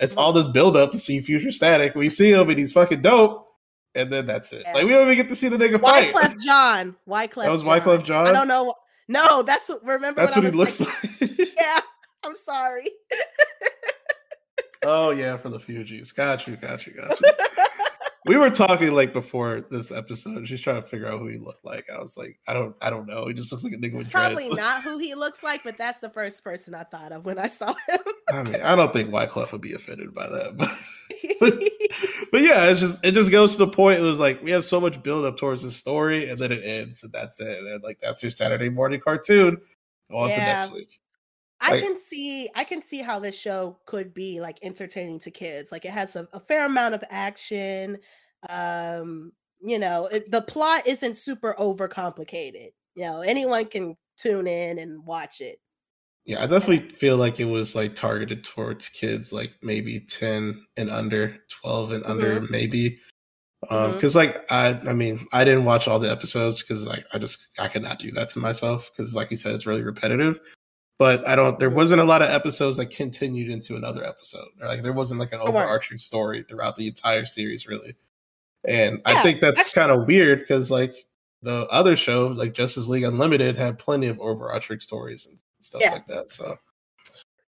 it's 0.00 0.16
all 0.16 0.32
this 0.32 0.48
build 0.48 0.76
up 0.76 0.92
to 0.92 0.98
see 0.98 1.20
Future 1.20 1.50
Static. 1.50 1.94
We 1.94 2.10
see 2.10 2.32
him 2.32 2.48
and 2.50 2.58
he's 2.58 2.72
fucking 2.72 3.02
dope, 3.02 3.48
and 3.94 4.10
then 4.10 4.26
that's 4.26 4.52
it. 4.52 4.62
Yeah. 4.64 4.74
Like 4.74 4.84
we 4.84 4.90
don't 4.90 5.04
even 5.04 5.16
get 5.16 5.28
to 5.28 5.36
see 5.36 5.48
the 5.48 5.56
nigga 5.56 5.80
fight. 5.80 6.12
Wyclef 6.12 6.40
Jean. 6.40 6.96
Wyclef. 7.08 7.44
That 7.44 7.52
was 7.52 7.62
Wyclef 7.62 8.04
Jean? 8.04 8.26
I 8.26 8.32
don't 8.32 8.48
know. 8.48 8.74
No, 9.08 9.42
that's 9.42 9.70
remember. 9.84 10.20
that's 10.20 10.34
what 10.34 10.44
he 10.44 10.50
looks 10.50 10.80
like, 10.80 11.20
like. 11.20 11.30
Yeah, 11.56 11.80
I'm 12.24 12.34
sorry. 12.34 12.90
oh 14.84 15.10
yeah, 15.10 15.36
for 15.36 15.48
the 15.48 15.58
Fugees. 15.58 16.14
Got 16.14 16.46
you, 16.46 16.56
got 16.56 16.86
you, 16.86 16.92
got 16.92 17.20
you. 17.20 17.32
We 18.26 18.36
were 18.36 18.50
talking 18.50 18.92
like 18.92 19.12
before 19.12 19.60
this 19.70 19.92
episode. 19.92 20.46
She's 20.46 20.60
trying 20.60 20.82
to 20.82 20.88
figure 20.88 21.06
out 21.08 21.20
who 21.20 21.28
he 21.28 21.38
looked 21.38 21.64
like. 21.64 21.88
I 21.90 21.98
was 21.98 22.16
like, 22.16 22.38
I 22.48 22.52
don't, 22.52 22.74
I 22.80 22.90
don't 22.90 23.06
know. 23.06 23.26
He 23.26 23.34
just 23.34 23.52
looks 23.52 23.64
like 23.64 23.72
a 23.72 23.76
nigga 23.76 23.94
It's 23.94 24.04
with 24.04 24.10
probably 24.10 24.44
dreads. 24.44 24.56
not 24.60 24.82
who 24.82 24.98
he 24.98 25.14
looks 25.14 25.42
like, 25.42 25.62
but 25.64 25.78
that's 25.78 25.98
the 25.98 26.10
first 26.10 26.42
person 26.42 26.74
I 26.74 26.84
thought 26.84 27.12
of 27.12 27.24
when 27.24 27.38
I 27.38 27.48
saw 27.48 27.74
him. 27.88 27.98
I 28.32 28.42
mean, 28.42 28.56
I 28.56 28.74
don't 28.74 28.92
think 28.92 29.10
Wyclef 29.10 29.52
would 29.52 29.60
be 29.60 29.74
offended 29.74 30.14
by 30.14 30.28
that, 30.28 30.56
but. 30.56 30.70
but 32.32 32.40
yeah, 32.40 32.70
it's 32.70 32.80
just 32.80 33.04
it 33.04 33.12
just 33.12 33.30
goes 33.30 33.52
to 33.52 33.58
the 33.58 33.70
point. 33.70 34.00
It 34.00 34.02
was 34.02 34.18
like 34.18 34.42
we 34.42 34.50
have 34.50 34.64
so 34.64 34.80
much 34.80 35.02
build 35.02 35.24
up 35.24 35.36
towards 35.36 35.62
the 35.62 35.70
story, 35.70 36.28
and 36.28 36.38
then 36.38 36.50
it 36.50 36.64
ends, 36.64 37.02
and 37.04 37.12
that's 37.12 37.40
it. 37.40 37.58
And 37.58 37.82
like 37.82 37.98
that's 38.00 38.22
your 38.22 38.30
Saturday 38.30 38.68
morning 38.68 39.00
cartoon. 39.00 39.58
On 40.10 40.30
to 40.30 40.36
next 40.36 40.72
week. 40.72 41.00
I 41.60 41.72
Like- 41.72 41.82
can 41.82 41.96
see 41.98 42.48
I 42.54 42.64
can 42.64 42.82
see 42.82 42.98
how 42.98 43.18
this 43.18 43.38
show 43.38 43.78
could 43.86 44.12
be 44.12 44.40
like 44.40 44.58
entertaining 44.62 45.18
to 45.20 45.30
kids. 45.30 45.72
Like 45.72 45.84
it 45.84 45.90
has 45.92 46.14
a, 46.16 46.28
a 46.32 46.40
fair 46.40 46.66
amount 46.66 46.94
of 46.94 47.02
action. 47.10 47.98
Um, 48.48 49.32
you 49.60 49.78
know, 49.78 50.06
it, 50.06 50.30
the 50.30 50.42
plot 50.42 50.86
isn't 50.86 51.16
super 51.16 51.54
overcomplicated. 51.58 52.68
You 52.94 53.04
know, 53.04 53.20
anyone 53.22 53.64
can 53.66 53.96
tune 54.18 54.46
in 54.46 54.78
and 54.78 55.04
watch 55.06 55.40
it. 55.40 55.58
Yeah, 56.26 56.42
I 56.42 56.46
definitely 56.46 56.88
feel 56.88 57.16
like 57.16 57.38
it 57.40 57.44
was 57.44 57.74
like 57.74 57.94
targeted 57.94 58.42
towards 58.44 58.88
kids, 58.88 59.32
like 59.32 59.54
maybe 59.62 60.00
ten 60.00 60.66
and 60.76 60.90
under, 60.90 61.36
twelve 61.62 61.92
and 61.92 62.04
under, 62.04 62.40
maybe. 62.50 62.98
Um, 63.70 63.92
Mhm. 63.92 63.94
because 63.94 64.14
like 64.14 64.44
I, 64.52 64.78
I 64.88 64.92
mean, 64.92 65.26
I 65.32 65.44
didn't 65.44 65.64
watch 65.64 65.88
all 65.88 65.98
the 65.98 66.10
episodes 66.10 66.62
because 66.62 66.84
like 66.84 67.06
I 67.12 67.18
just 67.18 67.48
I 67.58 67.68
could 67.68 67.82
not 67.82 67.98
do 67.98 68.10
that 68.12 68.28
to 68.30 68.40
myself 68.40 68.90
because 68.92 69.14
like 69.14 69.30
you 69.30 69.36
said, 69.36 69.54
it's 69.54 69.66
really 69.66 69.82
repetitive. 69.82 70.40
But 70.98 71.26
I 71.28 71.36
don't. 71.36 71.58
There 71.58 71.70
wasn't 71.70 72.00
a 72.00 72.04
lot 72.04 72.22
of 72.22 72.30
episodes 72.30 72.78
that 72.78 72.86
continued 72.90 73.50
into 73.50 73.76
another 73.76 74.02
episode. 74.04 74.48
Like 74.58 74.82
there 74.82 74.94
wasn't 74.94 75.20
like 75.20 75.32
an 75.32 75.40
overarching 75.40 75.98
story 75.98 76.42
throughout 76.42 76.76
the 76.76 76.86
entire 76.88 77.26
series, 77.26 77.66
really. 77.66 77.94
And 78.66 79.02
I 79.04 79.22
think 79.22 79.40
that's 79.40 79.74
kind 79.74 79.90
of 79.92 80.06
weird 80.06 80.40
because 80.40 80.70
like 80.70 80.94
the 81.42 81.66
other 81.70 81.96
show, 81.96 82.28
like 82.28 82.54
Justice 82.54 82.88
League 82.88 83.04
Unlimited, 83.04 83.56
had 83.56 83.78
plenty 83.78 84.06
of 84.06 84.18
overarching 84.20 84.80
stories 84.80 85.26
and 85.26 85.38
stuff 85.60 85.82
Yeah. 85.82 85.92
like 85.92 86.06
that. 86.06 86.30
So 86.30 86.58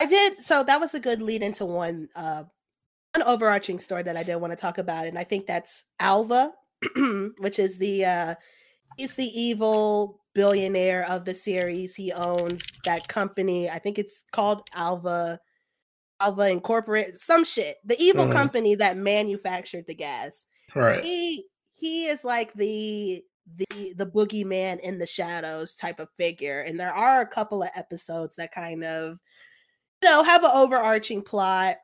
I 0.01 0.07
did 0.07 0.37
so 0.39 0.63
that 0.63 0.79
was 0.79 0.95
a 0.95 1.01
good 1.01 1.23
lead 1.23 1.43
into 1.43 1.65
one 1.65 2.09
uh 2.15 2.45
an 3.15 3.23
overarching 3.23 3.79
story 3.79 4.03
that 4.03 4.17
I 4.17 4.23
did 4.23 4.37
want 4.37 4.53
to 4.53 4.57
talk 4.57 4.77
about. 4.79 5.07
And 5.07 5.19
I 5.19 5.25
think 5.25 5.47
that's 5.47 5.87
Alva, 5.99 6.53
which 7.39 7.59
is 7.59 7.79
the 7.79 8.05
uh 8.05 8.35
he's 8.99 9.17
the 9.17 9.25
evil 9.25 10.21
billionaire 10.38 11.05
of 11.11 11.24
the 11.24 11.35
series. 11.35 11.96
He 11.96 12.12
owns 12.12 12.62
that 12.85 13.09
company. 13.09 13.68
I 13.68 13.81
think 13.81 13.98
it's 13.98 14.24
called 14.31 14.62
Alva 14.72 15.40
Alva 16.20 16.48
Incorporated, 16.48 17.16
some 17.16 17.44
shit. 17.44 17.79
The 17.85 17.96
evil 17.98 18.27
Mhm. 18.27 18.33
company 18.33 18.74
that 18.77 18.96
manufactured 18.96 19.87
the 19.88 19.94
gas 19.94 20.46
right. 20.77 21.05
he 21.05 21.44
he 21.74 22.07
is 22.07 22.22
like 22.24 22.53
the 22.55 23.24
the 23.57 23.94
the 23.94 24.07
boogeyman 24.07 24.79
in 24.81 24.98
the 24.98 25.07
shadows 25.07 25.74
type 25.74 25.98
of 25.98 26.09
figure. 26.16 26.61
And 26.61 26.79
there 26.79 26.94
are 26.94 27.20
a 27.20 27.27
couple 27.27 27.64
of 27.64 27.70
episodes 27.74 28.37
that 28.37 28.53
kind 28.53 28.85
of 28.85 29.18
you 30.03 30.09
know 30.09 30.22
have 30.22 30.44
an 30.44 30.51
overarching 30.55 31.22
plot 31.22 31.79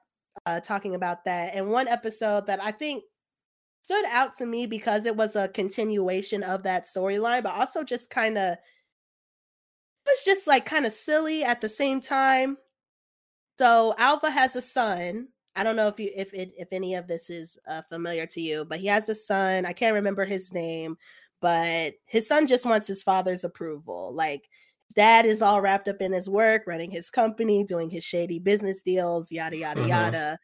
uh 0.47 0.61
talking 0.61 0.95
about 0.95 1.25
that. 1.25 1.55
And 1.57 1.71
one 1.71 1.89
episode 1.89 2.47
that 2.47 2.63
I 2.63 2.71
think 2.71 3.03
stood 3.85 4.07
out 4.07 4.35
to 4.35 4.47
me 4.47 4.67
because 4.67 5.05
it 5.07 5.15
was 5.17 5.37
a 5.37 5.49
continuation 5.49 6.43
of 6.43 6.63
that 6.65 6.85
storyline, 6.87 7.43
but 7.43 7.55
also 7.55 7.85
just 7.85 8.11
kind 8.11 8.39
of 8.39 8.55
it 8.55 8.59
was 10.07 10.25
just 10.25 10.47
like 10.47 10.65
kind 10.67 10.87
of 10.87 10.93
silly 10.93 11.45
at 11.45 11.61
the 11.61 11.69
same 11.69 12.01
time. 12.01 12.57
So 13.59 13.95
Alva 13.99 14.31
has 14.31 14.57
a 14.57 14.63
son. 14.63 15.29
I 15.57 15.63
don't 15.63 15.77
know 15.77 15.89
if 15.89 16.01
you 16.01 16.11
if 16.15 16.35
it 16.35 16.53
if 16.57 16.69
any 16.73 16.95
of 16.95 17.07
this 17.07 17.31
is 17.31 17.59
uh, 17.69 17.83
familiar 17.89 18.27
to 18.27 18.41
you, 18.41 18.65
but 18.65 18.81
he 18.81 18.87
has 18.89 19.09
a 19.09 19.15
son. 19.15 19.65
I 19.67 19.73
can't 19.73 19.95
remember 19.95 20.25
his 20.25 20.53
name, 20.53 20.97
but 21.41 21.95
his 22.07 22.27
son 22.27 22.47
just 22.47 22.67
wants 22.67 22.87
his 22.87 23.03
father's 23.03 23.45
approval. 23.45 24.13
Like 24.15 24.49
dad 24.97 25.27
is 25.27 25.43
all 25.43 25.61
wrapped 25.61 25.89
up 25.89 26.01
in 26.01 26.13
his 26.13 26.29
work, 26.29 26.65
running 26.67 26.91
his 26.91 27.11
company, 27.11 27.65
doing 27.65 27.91
his 27.91 28.05
shady 28.05 28.39
business 28.41 28.83
deals, 28.83 29.31
yada 29.31 29.57
yada 29.57 29.83
Mhm. 29.83 29.89
yada. 29.89 30.39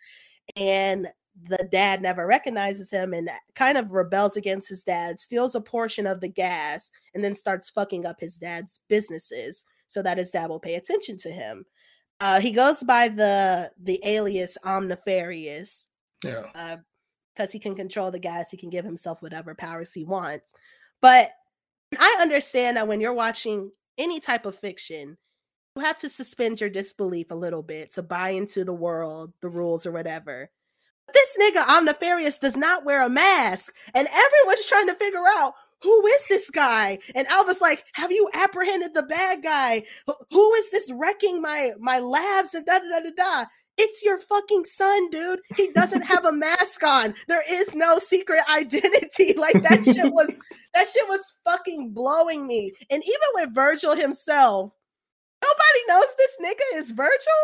And 0.56 1.08
the 1.44 1.68
dad 1.70 2.02
never 2.02 2.26
recognizes 2.26 2.90
him 2.90 3.14
and 3.14 3.28
kind 3.54 3.78
of 3.78 3.92
rebels 3.92 4.36
against 4.36 4.68
his 4.68 4.82
dad, 4.82 5.18
steals 5.20 5.54
a 5.54 5.60
portion 5.60 6.06
of 6.06 6.20
the 6.20 6.28
gas, 6.28 6.90
and 7.14 7.24
then 7.24 7.34
starts 7.34 7.70
fucking 7.70 8.04
up 8.04 8.20
his 8.20 8.36
dad's 8.36 8.80
businesses 8.88 9.64
so 9.86 10.02
that 10.02 10.18
his 10.18 10.30
dad 10.30 10.48
will 10.48 10.60
pay 10.60 10.74
attention 10.74 11.16
to 11.18 11.30
him. 11.30 11.64
Uh, 12.20 12.40
he 12.40 12.52
goes 12.52 12.82
by 12.82 13.08
the 13.08 13.70
the 13.82 13.98
alias 14.04 14.58
Omnifarious 14.64 15.86
Yeah. 16.22 16.76
because 17.34 17.50
he 17.50 17.58
can 17.58 17.74
control 17.74 18.10
the 18.10 18.18
gas, 18.18 18.50
he 18.50 18.56
can 18.56 18.70
give 18.70 18.84
himself 18.84 19.22
whatever 19.22 19.54
powers 19.54 19.92
he 19.92 20.04
wants. 20.04 20.52
But 21.00 21.30
I 21.98 22.18
understand 22.20 22.76
that 22.76 22.86
when 22.86 23.00
you're 23.00 23.14
watching 23.14 23.72
any 23.96 24.20
type 24.20 24.44
of 24.46 24.58
fiction, 24.58 25.16
you 25.76 25.82
have 25.82 25.96
to 25.98 26.10
suspend 26.10 26.60
your 26.60 26.70
disbelief 26.70 27.30
a 27.30 27.34
little 27.34 27.62
bit 27.62 27.92
to 27.92 28.02
buy 28.02 28.30
into 28.30 28.64
the 28.64 28.74
world, 28.74 29.32
the 29.40 29.48
rules, 29.48 29.86
or 29.86 29.92
whatever. 29.92 30.50
This 31.12 31.36
nigga 31.40 31.62
Omnifarious 31.64 32.38
does 32.40 32.56
not 32.56 32.84
wear 32.84 33.02
a 33.02 33.08
mask, 33.08 33.74
and 33.94 34.08
everyone's 34.08 34.66
trying 34.66 34.86
to 34.88 34.94
figure 34.94 35.24
out 35.38 35.54
who 35.82 36.06
is 36.06 36.26
this 36.28 36.50
guy. 36.50 36.98
And 37.14 37.26
Alva's 37.28 37.60
like, 37.62 37.84
"Have 37.94 38.12
you 38.12 38.28
apprehended 38.34 38.94
the 38.94 39.02
bad 39.04 39.42
guy? 39.42 39.84
Who- 40.06 40.14
who 40.30 40.54
is 40.54 40.70
this 40.70 40.90
wrecking 40.92 41.40
my 41.40 41.72
my 41.78 41.98
labs?" 42.00 42.54
And 42.54 42.66
da 42.66 42.78
da 42.78 42.88
da 42.88 43.00
da 43.00 43.10
da. 43.16 43.44
It's 43.78 44.02
your 44.02 44.18
fucking 44.18 44.66
son, 44.66 45.08
dude. 45.08 45.40
He 45.56 45.68
doesn't 45.72 46.02
have 46.02 46.26
a 46.26 46.32
mask 46.32 46.82
on. 46.82 47.14
There 47.28 47.42
is 47.48 47.74
no 47.74 47.98
secret 47.98 48.40
identity. 48.50 49.34
Like 49.38 49.62
that 49.62 49.84
shit 49.84 50.12
was 50.12 50.38
that 50.74 50.86
shit 50.88 51.08
was 51.08 51.32
fucking 51.44 51.90
blowing 51.94 52.46
me. 52.46 52.72
And 52.90 53.02
even 53.02 53.28
with 53.34 53.54
Virgil 53.54 53.94
himself, 53.96 54.72
nobody 55.42 55.80
knows 55.88 56.06
this 56.18 56.36
nigga 56.42 56.78
is 56.78 56.90
Virgil. 56.90 57.40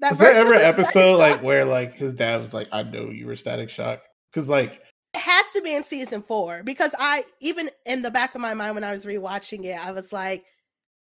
That 0.00 0.12
Is 0.12 0.18
there 0.18 0.34
ever 0.34 0.54
an 0.54 0.60
episode 0.60 1.16
like 1.18 1.42
where 1.42 1.64
like 1.64 1.94
his 1.94 2.12
dad 2.12 2.40
was 2.40 2.52
like, 2.52 2.68
"I 2.70 2.82
know 2.82 3.08
you 3.10 3.26
were 3.26 3.36
Static 3.36 3.70
Shock," 3.70 4.02
because 4.30 4.48
like 4.48 4.82
it 5.14 5.20
has 5.20 5.46
to 5.52 5.62
be 5.62 5.74
in 5.74 5.84
season 5.84 6.22
four 6.22 6.62
because 6.62 6.94
I 6.98 7.24
even 7.40 7.70
in 7.86 8.02
the 8.02 8.10
back 8.10 8.34
of 8.34 8.40
my 8.40 8.52
mind 8.52 8.74
when 8.74 8.84
I 8.84 8.92
was 8.92 9.06
rewatching 9.06 9.64
it, 9.64 9.78
I 9.82 9.92
was 9.92 10.12
like, 10.12 10.44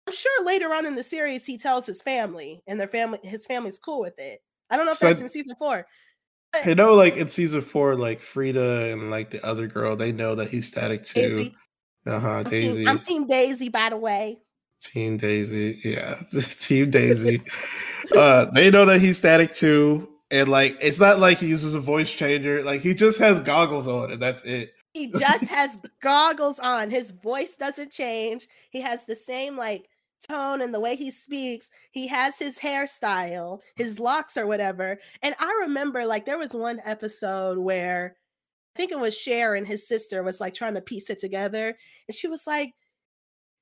I'm 0.08 0.14
sure 0.14 0.46
later 0.46 0.74
on 0.74 0.86
in 0.86 0.96
the 0.96 1.04
series 1.04 1.46
he 1.46 1.58
tells 1.58 1.86
his 1.86 2.02
family 2.02 2.64
and 2.68 2.80
their 2.80 2.88
family 2.88 3.20
his 3.24 3.46
family's 3.46 3.80
cool 3.80 4.00
with 4.00 4.18
it. 4.18 4.40
I 4.70 4.78
don't 4.78 4.86
know 4.86 4.94
if 4.94 5.00
So 5.00 5.08
I- 5.08 5.10
that's 5.10 5.22
in 5.22 5.30
season 5.30 5.56
four. 5.58 5.86
I 6.64 6.74
know 6.74 6.94
like 6.94 7.18
in 7.18 7.28
season 7.28 7.60
four, 7.60 7.96
like 7.96 8.22
Frieda 8.22 8.90
and 8.94 9.12
like 9.12 9.30
the 9.30 9.46
other 9.46 9.68
girl, 9.68 9.98
they 9.98 10.14
know 10.14 10.36
that 10.36 10.50
he's 10.50 10.70
Static 10.70 11.04
too. 11.04 11.52
Uh 12.06 12.20
huh. 12.20 12.44
Daisy. 12.44 12.78
team, 12.78 12.88
I'm 12.88 13.00
team 13.00 13.28
Daisy, 13.28 13.68
by 13.68 13.90
the 13.90 13.98
way. 13.98 14.38
Team 14.80 15.18
Daisy, 15.18 15.82
yeah, 15.84 16.16
Team 16.60 16.92
Daisy. 16.92 17.42
uh, 18.16 18.46
they 18.46 18.70
know 18.70 18.86
that 18.86 19.00
he's 19.00 19.18
static 19.18 19.54
too, 19.54 20.10
and 20.32 20.50
like 20.50 20.78
it's 20.82 21.00
not 21.00 21.20
like 21.20 21.40
he 21.40 21.48
uses 21.48 21.76
a 21.76 21.80
voice 21.80 22.12
changer. 22.12 22.64
Like 22.64 22.82
he 22.82 22.94
just 22.94 23.20
has 23.20 23.40
goggles 23.40 23.88
on, 23.88 24.12
and 24.12 24.22
that's 24.22 24.44
it. 24.44 24.74
He 24.94 25.12
just 25.12 25.48
has 25.48 25.78
goggles 26.02 26.60
on. 26.60 26.90
His 26.90 27.12
voice 27.12 27.58
doesn't 27.58 27.92
change. 27.92 28.48
He 28.70 28.82
has 28.82 29.06
the 29.06 29.16
same 29.16 29.58
like 29.58 29.90
tone 30.28 30.62
and 30.62 30.74
the 30.74 30.80
way 30.80 30.96
he 30.96 31.12
speaks. 31.12 31.70
He 31.92 32.08
has 32.08 32.40
his 32.40 32.58
hairstyle, 32.58 33.60
his 33.76 34.00
locks 34.00 34.38
or 34.38 34.48
whatever. 34.48 34.98
And 35.22 35.36
I 35.38 35.64
remember 35.64 36.06
like 36.06 36.26
there 36.26 36.38
was 36.38 36.54
one 36.54 36.80
episode 36.86 37.58
where 37.58 38.16
I 38.76 38.80
think 38.80 38.92
it 38.92 39.00
was 39.00 39.28
and 39.28 39.68
his 39.68 39.88
sister 39.88 40.24
was 40.24 40.40
like 40.40 40.54
trying 40.54 40.76
to 40.76 40.82
piece 40.82 41.10
it 41.10 41.20
together. 41.20 41.76
And 42.08 42.16
she 42.16 42.28
was 42.28 42.48
like, 42.48 42.74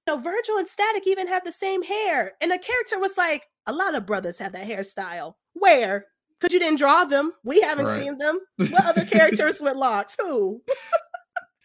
know, 0.07 0.17
Virgil 0.17 0.57
and 0.57 0.67
Static 0.67 1.07
even 1.07 1.27
have 1.27 1.43
the 1.43 1.51
same 1.51 1.83
hair. 1.83 2.33
And 2.41 2.51
the 2.51 2.57
character 2.57 2.99
was 2.99 3.17
like, 3.17 3.43
a 3.65 3.73
lot 3.73 3.95
of 3.95 4.05
brothers 4.05 4.39
have 4.39 4.53
that 4.53 4.67
hairstyle. 4.67 5.35
Where? 5.53 6.05
Because 6.39 6.53
you 6.53 6.59
didn't 6.59 6.79
draw 6.79 7.05
them. 7.05 7.31
We 7.43 7.61
haven't 7.61 7.85
Right. 7.85 7.99
seen 7.99 8.17
them. 8.17 8.39
What 8.69 8.85
other 8.85 9.05
characters 9.05 9.61
with 9.61 9.75
locks? 9.75 10.17
Who? 10.19 10.61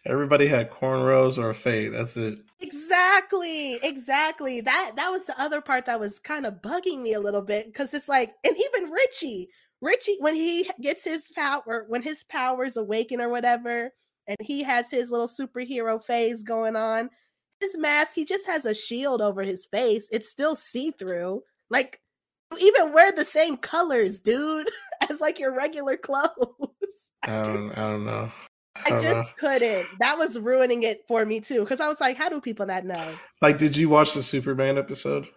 Everybody 0.05 0.47
had 0.47 0.71
cornrows 0.71 1.37
or 1.37 1.49
a 1.49 1.53
fade. 1.53 1.91
That's 1.93 2.15
it. 2.15 2.41
Exactly, 2.61 3.75
exactly. 3.83 4.61
That 4.61 4.93
that 4.95 5.09
was 5.09 5.25
the 5.25 5.39
other 5.39 5.61
part 5.61 5.85
that 5.85 5.99
was 5.99 6.19
kind 6.19 6.45
of 6.45 6.61
bugging 6.61 7.01
me 7.01 7.13
a 7.13 7.19
little 7.19 7.41
bit 7.41 7.65
because 7.67 7.93
it's 7.93 8.07
like, 8.09 8.33
and 8.43 8.55
even 8.57 8.89
Richie, 8.91 9.49
Richie, 9.81 10.17
when 10.19 10.35
he 10.35 10.69
gets 10.81 11.03
his 11.03 11.29
power, 11.35 11.85
when 11.89 12.01
his 12.01 12.23
powers 12.23 12.77
awaken 12.77 13.19
or 13.21 13.29
whatever, 13.29 13.91
and 14.27 14.37
he 14.41 14.63
has 14.63 14.89
his 14.89 15.11
little 15.11 15.27
superhero 15.27 16.01
phase 16.01 16.43
going 16.43 16.75
on, 16.75 17.09
his 17.59 17.77
mask, 17.77 18.15
he 18.15 18.23
just 18.25 18.47
has 18.47 18.65
a 18.65 18.73
shield 18.73 19.21
over 19.21 19.43
his 19.43 19.65
face. 19.65 20.07
It's 20.11 20.29
still 20.29 20.55
see 20.55 20.91
through. 20.91 21.43
Like, 21.69 21.99
you 22.51 22.57
even 22.75 22.93
wear 22.93 23.11
the 23.11 23.25
same 23.25 23.57
colors, 23.57 24.19
dude, 24.19 24.69
as 25.09 25.19
like 25.21 25.39
your 25.39 25.53
regular 25.55 25.97
clothes. 25.97 26.29
I 27.23 27.43
don't. 27.43 27.77
I 27.77 27.87
don't 27.87 28.05
know. 28.05 28.31
I 28.85 28.89
don't 28.89 29.03
know. 29.03 29.09
just 29.09 29.37
couldn't. 29.37 29.87
That 29.99 30.17
was 30.17 30.39
ruining 30.39 30.83
it 30.83 31.01
for 31.07 31.25
me 31.25 31.41
too. 31.41 31.59
Because 31.61 31.79
I 31.79 31.87
was 31.87 31.99
like, 31.99 32.17
how 32.17 32.29
do 32.29 32.39
people 32.41 32.65
not 32.65 32.85
know? 32.85 33.13
like. 33.41 33.57
Did 33.57 33.75
you 33.77 33.89
watch 33.89 34.13
the 34.13 34.23
Superman 34.23 34.77
episode? 34.77 35.27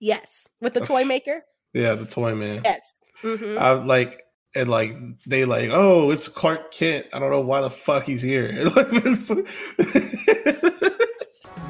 Yes. 0.00 0.48
With 0.60 0.74
the 0.74 0.80
toy 0.80 1.04
maker? 1.06 1.42
Yeah, 1.74 1.94
the 1.94 2.06
Toy 2.06 2.34
Man. 2.34 2.62
Yes. 2.64 2.92
Mhm. 3.22 3.58
I 3.58 3.72
like 3.72 4.22
and 4.54 4.70
like 4.70 4.94
they 5.26 5.44
like, 5.44 5.68
oh, 5.72 6.10
it's 6.10 6.28
Clark 6.28 6.72
Kent. 6.72 7.06
I 7.12 7.18
don't 7.18 7.30
know 7.30 7.42
why 7.42 7.60
the 7.60 7.70
fuck 7.70 8.04
he's 8.04 8.22
here. 8.22 8.50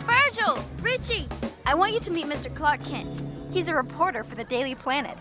Virgil! 0.06 0.58
Richie! 0.80 1.26
I 1.64 1.74
want 1.74 1.92
you 1.94 2.00
to 2.00 2.10
meet 2.12 2.26
Mr. 2.26 2.54
Clark 2.54 2.84
Kent. 2.84 3.08
He's 3.56 3.68
a 3.68 3.74
reporter 3.74 4.22
for 4.22 4.34
the 4.34 4.44
Daily 4.44 4.74
Planet. 4.74 5.16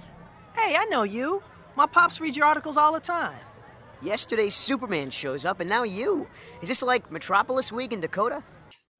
Hey, 0.57 0.75
I 0.77 0.83
know 0.89 1.03
you. 1.03 1.41
My 1.77 1.85
pops 1.85 2.19
read 2.19 2.35
your 2.35 2.45
articles 2.45 2.75
all 2.75 2.91
the 2.91 2.99
time. 2.99 3.39
Yesterday, 4.01 4.49
Superman 4.49 5.09
shows 5.09 5.45
up, 5.45 5.61
and 5.61 5.69
now 5.69 5.83
you. 5.83 6.27
Is 6.61 6.67
this 6.67 6.83
like 6.83 7.09
Metropolis 7.09 7.71
Week 7.71 7.93
in 7.93 8.01
Dakota? 8.01 8.43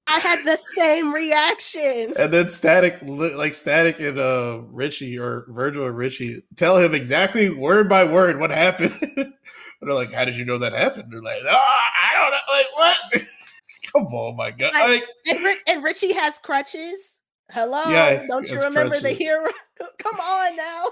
I 0.08 0.20
had 0.20 0.46
the 0.46 0.56
same 0.78 1.14
reaction. 1.14 2.14
and 2.18 2.32
then 2.32 2.48
Static, 2.48 2.98
li- 3.02 3.36
like 3.36 3.56
Static 3.56 4.00
and 4.00 4.18
uh 4.18 4.62
Richie 4.70 5.20
or 5.20 5.48
Virgil 5.50 5.86
and 5.86 5.98
Richie 5.98 6.38
tell 6.56 6.78
him 6.78 6.96
exactly 6.96 7.50
word 7.50 7.90
by 7.90 8.06
word 8.06 8.40
what 8.40 8.52
happened. 8.52 8.96
and 9.18 9.34
they're 9.82 9.94
like, 9.94 10.14
"How 10.14 10.24
did 10.24 10.38
you 10.38 10.46
know 10.46 10.60
that 10.60 10.72
happened?" 10.72 11.12
They're 11.12 11.22
like, 11.22 11.42
"Oh, 11.44 11.50
I 11.52 12.14
don't 12.14 12.32
know." 12.32 12.54
Like 12.54 12.68
what? 12.74 13.28
Come 13.92 14.06
on, 14.06 14.38
my 14.38 14.52
god! 14.52 14.72
Like, 14.74 14.90
Like, 14.90 15.04
and, 15.28 15.44
Ri- 15.44 15.62
and 15.68 15.84
Richie 15.84 16.14
has 16.14 16.40
crutches. 16.40 17.15
Hello. 17.52 17.84
Yeah, 17.88 18.26
Don't 18.28 18.50
you 18.50 18.60
remember 18.60 19.00
the 19.00 19.12
hero? 19.12 19.50
Come 19.98 20.20
on 20.20 20.56
now. 20.56 20.86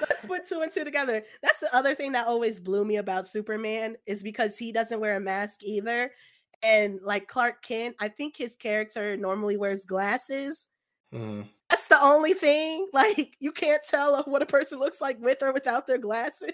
Let's 0.00 0.24
put 0.24 0.46
two 0.46 0.60
and 0.60 0.70
two 0.70 0.84
together. 0.84 1.22
That's 1.42 1.58
the 1.58 1.74
other 1.74 1.94
thing 1.94 2.12
that 2.12 2.26
always 2.26 2.58
blew 2.60 2.84
me 2.84 2.96
about 2.96 3.26
Superman 3.26 3.96
is 4.06 4.22
because 4.22 4.58
he 4.58 4.72
doesn't 4.72 5.00
wear 5.00 5.16
a 5.16 5.20
mask 5.20 5.62
either. 5.62 6.10
And 6.62 7.00
like 7.02 7.28
Clark 7.28 7.62
Kent, 7.62 7.96
I 7.98 8.08
think 8.08 8.36
his 8.36 8.56
character 8.56 9.16
normally 9.16 9.56
wears 9.56 9.84
glasses. 9.84 10.68
hmm. 11.12 11.42
That's 11.68 11.88
the 11.88 12.02
only 12.02 12.34
thing. 12.34 12.88
Like 12.92 13.36
you 13.40 13.52
can't 13.52 13.82
tell 13.88 14.22
what 14.24 14.42
a 14.42 14.46
person 14.46 14.78
looks 14.78 15.00
like 15.00 15.18
with 15.20 15.42
or 15.42 15.52
without 15.52 15.86
their 15.86 15.98
glasses. 15.98 16.52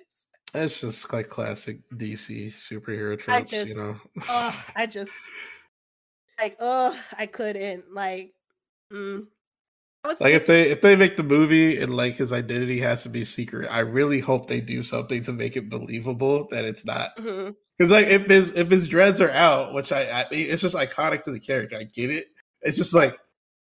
It's 0.55 0.81
just 0.81 1.13
like 1.13 1.29
classic 1.29 1.79
DC 1.95 2.49
superhero 2.49 3.23
I 3.29 3.43
just, 3.43 3.69
you 3.71 3.77
know. 3.77 3.97
oh, 4.29 4.65
I 4.77 4.87
just 4.87 5.13
like, 6.41 6.57
oh, 6.61 6.99
I 7.17 7.27
couldn't 7.27 7.85
like. 7.93 8.35
Mm. 8.93 9.27
Like 10.05 10.35
if 10.35 10.47
they 10.49 10.63
if 10.71 10.81
they 10.81 10.97
make 10.97 11.17
the 11.17 11.23
movie 11.23 11.79
and 11.79 11.95
like 11.95 12.15
his 12.15 12.33
identity 12.33 12.81
has 12.81 13.05
to 13.05 13.09
be 13.09 13.25
secret, 13.25 13.69
I 13.71 13.81
really 13.81 14.19
hope 14.19 14.49
they 14.49 14.61
do 14.61 14.83
something 14.83 15.23
to 15.25 15.33
make 15.33 15.57
it 15.57 15.71
believable 15.71 16.49
that 16.51 16.65
it's 16.65 16.85
not. 16.85 17.15
Because 17.17 17.91
like 17.91 18.09
if 18.09 18.27
his 18.27 18.57
if 18.57 18.69
his 18.69 18.89
dreads 18.89 19.21
are 19.21 19.31
out, 19.31 19.75
which 19.75 19.93
I, 19.93 20.03
I 20.03 20.27
it's 20.33 20.63
just 20.63 20.75
iconic 20.75 21.23
to 21.23 21.31
the 21.31 21.39
character. 21.39 21.77
I 21.77 21.85
get 21.85 22.11
it. 22.11 22.27
It's 22.63 22.77
just 22.77 22.95
like 22.95 23.17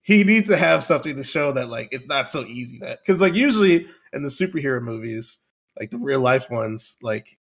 he 0.02 0.22
needs 0.22 0.48
to 0.48 0.56
have 0.56 0.84
something 0.84 1.16
to 1.16 1.24
show 1.24 1.50
that 1.52 1.68
like 1.68 1.88
it's 1.90 2.06
not 2.06 2.30
so 2.30 2.44
easy 2.44 2.78
that 2.78 3.00
because 3.04 3.20
like 3.20 3.34
usually 3.34 3.88
in 4.12 4.22
the 4.22 4.28
superhero 4.28 4.80
movies, 4.80 5.44
like 5.78 5.90
the 5.90 5.98
real 5.98 6.20
life 6.20 6.48
ones, 6.48 6.96
like 7.02 7.38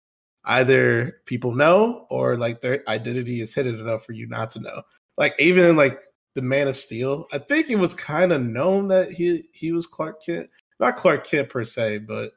either 0.45 1.21
people 1.25 1.55
know 1.55 2.05
or 2.11 2.37
like 2.37 2.61
their 2.61 2.87
identity 2.87 3.41
is 3.41 3.53
hidden 3.55 3.79
enough 3.79 4.05
for 4.05 4.13
you 4.13 4.27
not 4.27 4.51
to 4.51 4.59
know. 4.59 4.83
like 5.17 5.33
even 5.39 5.65
in 5.65 5.75
like 5.75 6.03
the 6.35 6.41
Man 6.41 6.67
of 6.67 6.77
Steel, 6.77 7.27
I 7.33 7.39
think 7.39 7.69
it 7.69 7.77
was 7.77 7.93
kind 7.93 8.31
of 8.33 8.41
known 8.43 8.89
that 8.89 9.11
he 9.11 9.49
he 9.53 9.71
was 9.71 9.87
Clark 9.87 10.21
Kent, 10.23 10.49
not 10.79 10.95
Clark 10.97 11.25
Kent 11.25 11.49
per 11.49 11.65
se, 11.65 11.99
but 11.99 12.33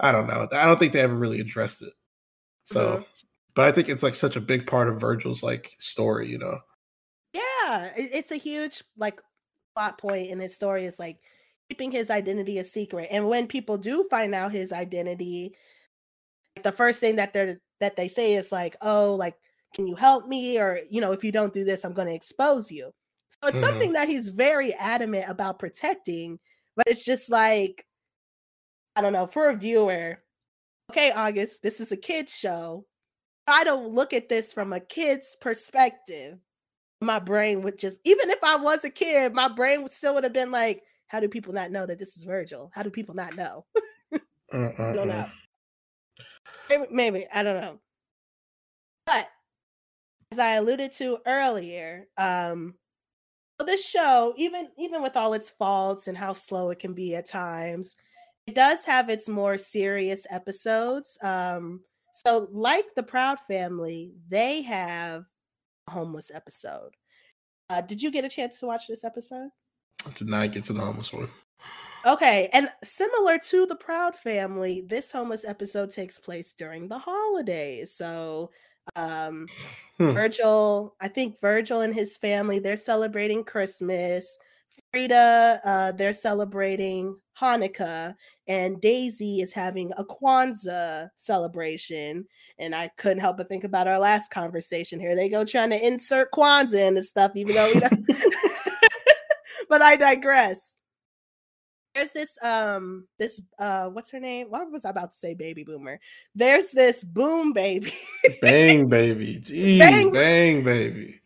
I 0.00 0.12
don't 0.12 0.26
know. 0.28 0.48
I 0.52 0.66
don't 0.66 0.78
think 0.78 0.92
they 0.92 1.00
ever 1.00 1.16
really 1.16 1.40
addressed 1.40 1.82
it. 1.82 1.92
So, 2.64 2.98
Mhm. 2.98 3.06
but 3.54 3.66
I 3.68 3.72
think 3.72 3.88
it's 3.88 4.02
like 4.02 4.16
such 4.16 4.36
a 4.36 4.40
big 4.40 4.66
part 4.66 4.88
of 4.88 5.00
Virgil's 5.00 5.42
like 5.42 5.74
story, 5.78 6.28
you 6.28 6.38
know. 6.38 6.60
Yeah, 7.32 7.92
it's 7.96 8.32
a 8.32 8.36
huge 8.36 8.82
like 8.96 9.20
plot 9.74 9.98
point 9.98 10.28
in 10.30 10.40
his 10.40 10.54
story. 10.54 10.84
Is 10.86 10.98
like 10.98 11.18
keeping 11.68 11.90
his 11.90 12.10
identity 12.10 12.58
a 12.58 12.64
secret, 12.64 13.08
and 13.10 13.28
when 13.28 13.46
people 13.46 13.78
do 13.78 14.06
find 14.10 14.34
out 14.34 14.52
his 14.52 14.72
identity, 14.72 15.56
the 16.62 16.72
first 16.72 17.00
thing 17.00 17.16
that 17.16 17.32
they're 17.32 17.60
that 17.80 17.96
they 17.96 18.08
say 18.08 18.34
is 18.34 18.52
like, 18.52 18.76
"Oh, 18.80 19.14
like, 19.14 19.36
can 19.74 19.86
you 19.86 19.94
help 19.96 20.26
me?" 20.26 20.58
Or 20.58 20.80
you 20.90 21.00
know, 21.00 21.12
if 21.12 21.24
you 21.24 21.32
don't 21.32 21.52
do 21.54 21.64
this, 21.64 21.84
I'm 21.84 21.92
going 21.94 22.08
to 22.08 22.14
expose 22.14 22.70
you. 22.72 22.92
So 23.42 23.48
it's 23.50 23.58
Mhm. 23.58 23.68
something 23.68 23.92
that 23.94 24.08
he's 24.08 24.30
very 24.30 24.74
adamant 24.74 25.28
about 25.28 25.58
protecting, 25.58 26.38
but 26.74 26.86
it's 26.88 27.04
just 27.04 27.30
like, 27.30 27.86
I 28.96 29.02
don't 29.02 29.12
know, 29.12 29.26
for 29.26 29.50
a 29.50 29.56
viewer. 29.56 30.22
Okay, 30.90 31.10
August, 31.12 31.62
this 31.62 31.80
is 31.80 31.92
a 31.92 31.96
kid's 31.96 32.34
show. 32.34 32.86
I 33.46 33.64
don't 33.64 33.88
look 33.88 34.12
at 34.12 34.28
this 34.28 34.52
from 34.52 34.72
a 34.72 34.80
kid's 34.80 35.36
perspective 35.40 36.38
my 37.00 37.18
brain 37.18 37.62
would 37.62 37.78
just 37.78 37.98
even 38.04 38.30
if 38.30 38.42
I 38.42 38.56
was 38.56 38.84
a 38.84 38.90
kid, 38.90 39.34
my 39.34 39.48
brain 39.48 39.82
would 39.82 39.92
still 39.92 40.14
would 40.14 40.24
have 40.24 40.32
been 40.32 40.50
like, 40.50 40.82
how 41.08 41.20
do 41.20 41.28
people 41.28 41.52
not 41.52 41.70
know 41.70 41.86
that 41.86 41.98
this 41.98 42.16
is 42.16 42.22
Virgil? 42.22 42.70
How 42.74 42.82
do 42.82 42.90
people 42.90 43.14
not 43.14 43.36
know? 43.36 43.66
I 44.52 44.92
don't 44.94 45.08
know. 45.08 45.30
Maybe, 46.68 46.86
maybe 46.90 47.26
I 47.32 47.42
don't 47.42 47.60
know. 47.60 47.80
But 49.06 49.28
as 50.32 50.38
I 50.38 50.54
alluded 50.54 50.92
to 50.94 51.18
earlier, 51.26 52.06
um, 52.16 52.74
this 53.64 53.88
show, 53.88 54.34
even 54.36 54.68
even 54.76 55.02
with 55.02 55.16
all 55.16 55.32
its 55.32 55.50
faults 55.50 56.08
and 56.08 56.16
how 56.16 56.32
slow 56.32 56.70
it 56.70 56.78
can 56.78 56.92
be 56.92 57.14
at 57.14 57.26
times, 57.26 57.96
it 58.46 58.54
does 58.54 58.84
have 58.84 59.08
its 59.08 59.28
more 59.28 59.56
serious 59.56 60.26
episodes. 60.30 61.16
Um, 61.22 61.80
so 62.12 62.48
like 62.50 62.86
the 62.94 63.02
Proud 63.02 63.38
Family, 63.40 64.12
they 64.28 64.62
have 64.62 65.24
a 65.88 65.90
homeless 65.90 66.30
episode. 66.34 66.94
Uh, 67.68 67.80
did 67.80 68.00
you 68.00 68.10
get 68.10 68.24
a 68.24 68.28
chance 68.28 68.60
to 68.60 68.66
watch 68.66 68.86
this 68.86 69.04
episode? 69.04 69.50
Did 70.14 70.28
not 70.28 70.52
get 70.52 70.64
to 70.64 70.72
the 70.72 70.80
homeless 70.80 71.12
one. 71.12 71.28
Okay, 72.06 72.48
and 72.52 72.70
similar 72.84 73.36
to 73.38 73.66
the 73.66 73.74
Proud 73.74 74.14
Family, 74.14 74.84
this 74.86 75.10
homeless 75.10 75.44
episode 75.44 75.90
takes 75.90 76.20
place 76.20 76.52
during 76.52 76.86
the 76.86 76.98
holidays. 76.98 77.92
So, 77.92 78.52
um, 78.94 79.46
Hmm. 79.98 80.10
Virgil, 80.10 80.94
I 81.00 81.08
think 81.08 81.40
Virgil 81.40 81.80
and 81.80 81.94
his 81.94 82.16
family, 82.16 82.58
they're 82.58 82.76
celebrating 82.76 83.44
Christmas. 83.44 84.38
Frieda, 84.92 85.60
uh, 85.64 85.92
they're 85.92 86.12
celebrating 86.12 87.18
Hanukkah, 87.40 88.14
and 88.46 88.80
Daisy 88.80 89.40
is 89.40 89.52
having 89.54 89.92
a 89.96 90.04
Kwanzaa 90.04 91.08
celebration. 91.16 92.26
And 92.58 92.74
I 92.74 92.90
couldn't 92.98 93.20
help 93.20 93.38
but 93.38 93.48
think 93.48 93.64
about 93.64 93.88
our 93.88 93.98
last 93.98 94.30
conversation. 94.30 95.00
Here 95.00 95.16
they 95.16 95.28
go 95.28 95.44
trying 95.44 95.70
to 95.70 95.86
insert 95.86 96.30
Kwanzaa 96.32 96.88
into 96.88 97.02
stuff, 97.02 97.32
even 97.34 97.54
though 97.54 97.72
we 97.72 97.80
don't. 97.80 98.06
but 99.68 99.82
I 99.82 99.96
digress. 99.96 100.76
There's 101.96 102.12
this 102.12 102.38
um 102.42 103.06
this 103.18 103.40
uh 103.58 103.86
what's 103.88 104.10
her 104.10 104.20
name? 104.20 104.48
What 104.50 104.70
was 104.70 104.84
I 104.84 104.90
about 104.90 105.12
to 105.12 105.16
say? 105.16 105.32
Baby 105.32 105.64
boomer. 105.64 105.98
There's 106.34 106.70
this 106.70 107.02
boom 107.02 107.54
baby. 107.54 107.94
Bang 108.42 108.88
baby. 108.90 109.40
Jeez, 109.40 109.78
Bang- 109.78 110.12
bang, 110.12 110.62
baby. 110.62 111.20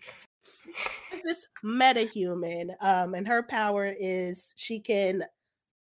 There's 1.10 1.22
this 1.24 1.46
metahuman, 1.64 2.70
um, 2.80 3.14
and 3.14 3.26
her 3.26 3.42
power 3.42 3.92
is 3.98 4.54
she 4.54 4.78
can 4.78 5.24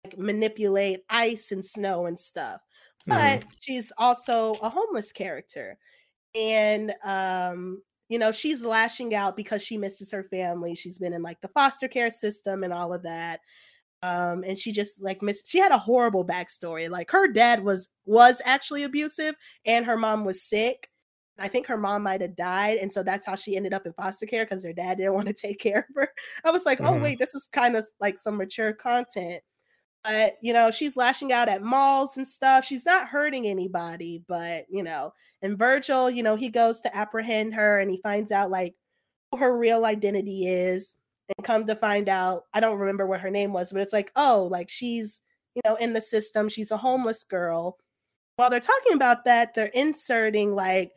like 0.03 0.17
manipulate 0.17 1.01
ice 1.07 1.51
and 1.51 1.63
snow 1.63 2.07
and 2.07 2.19
stuff. 2.19 2.59
But 3.05 3.43
she's 3.59 3.91
also 3.97 4.55
a 4.61 4.69
homeless 4.69 5.11
character. 5.11 5.77
And 6.33 6.95
um, 7.03 7.83
you 8.07 8.17
know, 8.17 8.31
she's 8.31 8.65
lashing 8.65 9.13
out 9.13 9.35
because 9.35 9.63
she 9.63 9.77
misses 9.77 10.11
her 10.11 10.23
family. 10.23 10.73
She's 10.73 10.97
been 10.97 11.13
in 11.13 11.21
like 11.21 11.41
the 11.41 11.47
foster 11.49 11.87
care 11.87 12.09
system 12.09 12.63
and 12.63 12.73
all 12.73 12.91
of 12.91 13.03
that. 13.03 13.41
Um, 14.01 14.43
and 14.45 14.57
she 14.57 14.71
just 14.71 15.01
like 15.03 15.21
missed 15.21 15.49
she 15.49 15.59
had 15.59 15.71
a 15.73 15.77
horrible 15.77 16.25
backstory. 16.25 16.89
Like 16.89 17.11
her 17.11 17.27
dad 17.27 17.63
was 17.63 17.89
was 18.05 18.41
actually 18.45 18.83
abusive 18.83 19.35
and 19.65 19.85
her 19.85 19.97
mom 19.97 20.23
was 20.25 20.41
sick. 20.43 20.89
I 21.37 21.47
think 21.47 21.67
her 21.67 21.77
mom 21.77 22.03
might 22.03 22.21
have 22.21 22.35
died, 22.35 22.77
and 22.79 22.91
so 22.91 23.01
that's 23.03 23.25
how 23.25 23.35
she 23.35 23.55
ended 23.55 23.73
up 23.73 23.85
in 23.85 23.93
foster 23.93 24.25
care 24.25 24.45
because 24.45 24.63
her 24.65 24.73
dad 24.73 24.97
didn't 24.97 25.13
want 25.15 25.27
to 25.27 25.33
take 25.33 25.59
care 25.59 25.79
of 25.89 25.95
her. 25.95 26.09
I 26.45 26.51
was 26.51 26.65
like, 26.65 26.79
oh 26.83 26.97
Mhm. 26.97 27.01
wait, 27.01 27.19
this 27.19 27.35
is 27.35 27.47
kind 27.51 27.75
of 27.77 27.87
like 27.99 28.19
some 28.19 28.37
mature 28.37 28.73
content. 28.73 29.41
But 30.03 30.37
you 30.41 30.53
know, 30.53 30.71
she's 30.71 30.95
lashing 30.97 31.31
out 31.33 31.49
at 31.49 31.61
malls 31.61 32.17
and 32.17 32.27
stuff. 32.27 32.65
She's 32.65 32.85
not 32.85 33.07
hurting 33.07 33.47
anybody, 33.47 34.23
but 34.27 34.65
you 34.69 34.83
know, 34.83 35.13
and 35.41 35.57
Virgil, 35.57 36.09
you 36.09 36.23
know, 36.23 36.35
he 36.35 36.49
goes 36.49 36.81
to 36.81 36.95
apprehend 36.95 37.53
her 37.55 37.79
and 37.79 37.91
he 37.91 37.99
finds 38.01 38.31
out 38.31 38.49
like 38.49 38.75
who 39.31 39.37
her 39.39 39.57
real 39.57 39.85
identity 39.85 40.47
is. 40.47 40.95
And 41.37 41.45
come 41.45 41.65
to 41.67 41.75
find 41.75 42.09
out, 42.09 42.43
I 42.53 42.59
don't 42.59 42.79
remember 42.79 43.05
what 43.05 43.21
her 43.21 43.29
name 43.29 43.53
was, 43.53 43.71
but 43.71 43.81
it's 43.81 43.93
like, 43.93 44.11
oh, 44.15 44.47
like 44.49 44.69
she's, 44.69 45.21
you 45.55 45.61
know, 45.65 45.75
in 45.75 45.93
the 45.93 46.01
system, 46.01 46.49
she's 46.49 46.71
a 46.71 46.77
homeless 46.77 47.23
girl. 47.23 47.77
While 48.35 48.49
they're 48.49 48.59
talking 48.59 48.93
about 48.93 49.25
that, 49.25 49.53
they're 49.53 49.67
inserting 49.67 50.55
like 50.55 50.91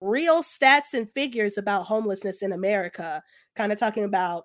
real 0.00 0.42
stats 0.42 0.94
and 0.94 1.08
figures 1.14 1.58
about 1.58 1.86
homelessness 1.86 2.42
in 2.42 2.52
America, 2.52 3.22
kind 3.56 3.72
of 3.72 3.78
talking 3.78 4.04
about 4.04 4.44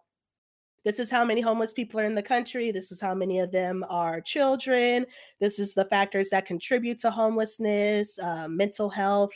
this 0.85 0.99
is 0.99 1.09
how 1.09 1.23
many 1.23 1.41
homeless 1.41 1.73
people 1.73 1.99
are 1.99 2.05
in 2.05 2.15
the 2.15 2.23
country. 2.23 2.71
This 2.71 2.91
is 2.91 2.99
how 2.99 3.15
many 3.15 3.39
of 3.39 3.51
them 3.51 3.85
are 3.89 4.19
children. 4.19 5.05
This 5.39 5.57
is 5.57 5.73
the 5.73 5.85
factors 5.85 6.29
that 6.29 6.45
contribute 6.45 6.99
to 6.99 7.11
homelessness, 7.11 8.19
uh, 8.19 8.47
mental 8.49 8.89
health, 8.89 9.31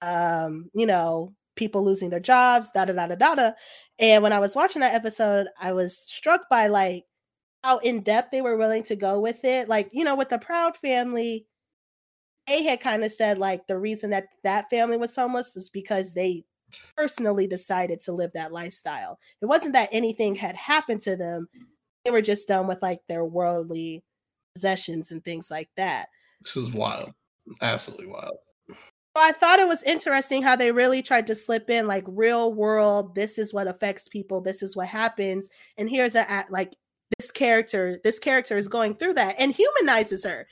um, 0.00 0.70
you 0.74 0.86
know, 0.86 1.34
people 1.54 1.84
losing 1.84 2.08
their 2.08 2.20
jobs, 2.20 2.70
da 2.70 2.86
da 2.86 2.94
da 2.94 3.06
da 3.06 3.34
da. 3.34 3.50
And 4.00 4.22
when 4.22 4.32
I 4.32 4.38
was 4.38 4.56
watching 4.56 4.80
that 4.80 4.94
episode, 4.94 5.48
I 5.60 5.72
was 5.72 5.98
struck 5.98 6.48
by 6.48 6.68
like 6.68 7.04
how 7.62 7.78
in 7.78 8.00
depth 8.00 8.30
they 8.30 8.40
were 8.40 8.56
willing 8.56 8.82
to 8.84 8.96
go 8.96 9.20
with 9.20 9.44
it. 9.44 9.68
Like, 9.68 9.90
you 9.92 10.04
know, 10.04 10.16
with 10.16 10.30
the 10.30 10.38
Proud 10.38 10.76
family, 10.78 11.46
they 12.46 12.64
had 12.64 12.80
kind 12.80 13.04
of 13.04 13.12
said 13.12 13.38
like 13.38 13.66
the 13.66 13.78
reason 13.78 14.10
that 14.10 14.28
that 14.42 14.70
family 14.70 14.96
was 14.96 15.14
homeless 15.14 15.54
was 15.54 15.68
because 15.68 16.14
they 16.14 16.44
personally 16.96 17.46
decided 17.46 18.00
to 18.00 18.12
live 18.12 18.30
that 18.32 18.52
lifestyle. 18.52 19.18
It 19.42 19.46
wasn't 19.46 19.74
that 19.74 19.90
anything 19.92 20.34
had 20.34 20.56
happened 20.56 21.02
to 21.02 21.16
them. 21.16 21.48
They 22.04 22.10
were 22.10 22.22
just 22.22 22.48
done 22.48 22.66
with 22.66 22.80
like 22.80 23.00
their 23.08 23.24
worldly 23.24 24.02
possessions 24.54 25.12
and 25.12 25.22
things 25.22 25.50
like 25.50 25.68
that. 25.76 26.08
This 26.40 26.56
is 26.56 26.72
wild. 26.72 27.12
Absolutely 27.60 28.06
wild. 28.06 28.38
So 29.16 29.22
I 29.22 29.32
thought 29.32 29.58
it 29.58 29.66
was 29.66 29.82
interesting 29.82 30.42
how 30.42 30.54
they 30.54 30.70
really 30.70 31.02
tried 31.02 31.26
to 31.26 31.34
slip 31.34 31.68
in 31.68 31.88
like 31.88 32.04
real 32.06 32.54
world. 32.54 33.16
This 33.16 33.38
is 33.38 33.52
what 33.52 33.66
affects 33.66 34.06
people. 34.06 34.40
This 34.40 34.62
is 34.62 34.76
what 34.76 34.86
happens. 34.86 35.48
And 35.76 35.90
here's 35.90 36.14
a 36.14 36.44
like 36.48 36.76
this 37.18 37.32
character. 37.32 37.98
This 38.04 38.20
character 38.20 38.56
is 38.56 38.68
going 38.68 38.94
through 38.94 39.14
that 39.14 39.34
and 39.36 39.52
humanizes 39.52 40.24
her 40.24 40.46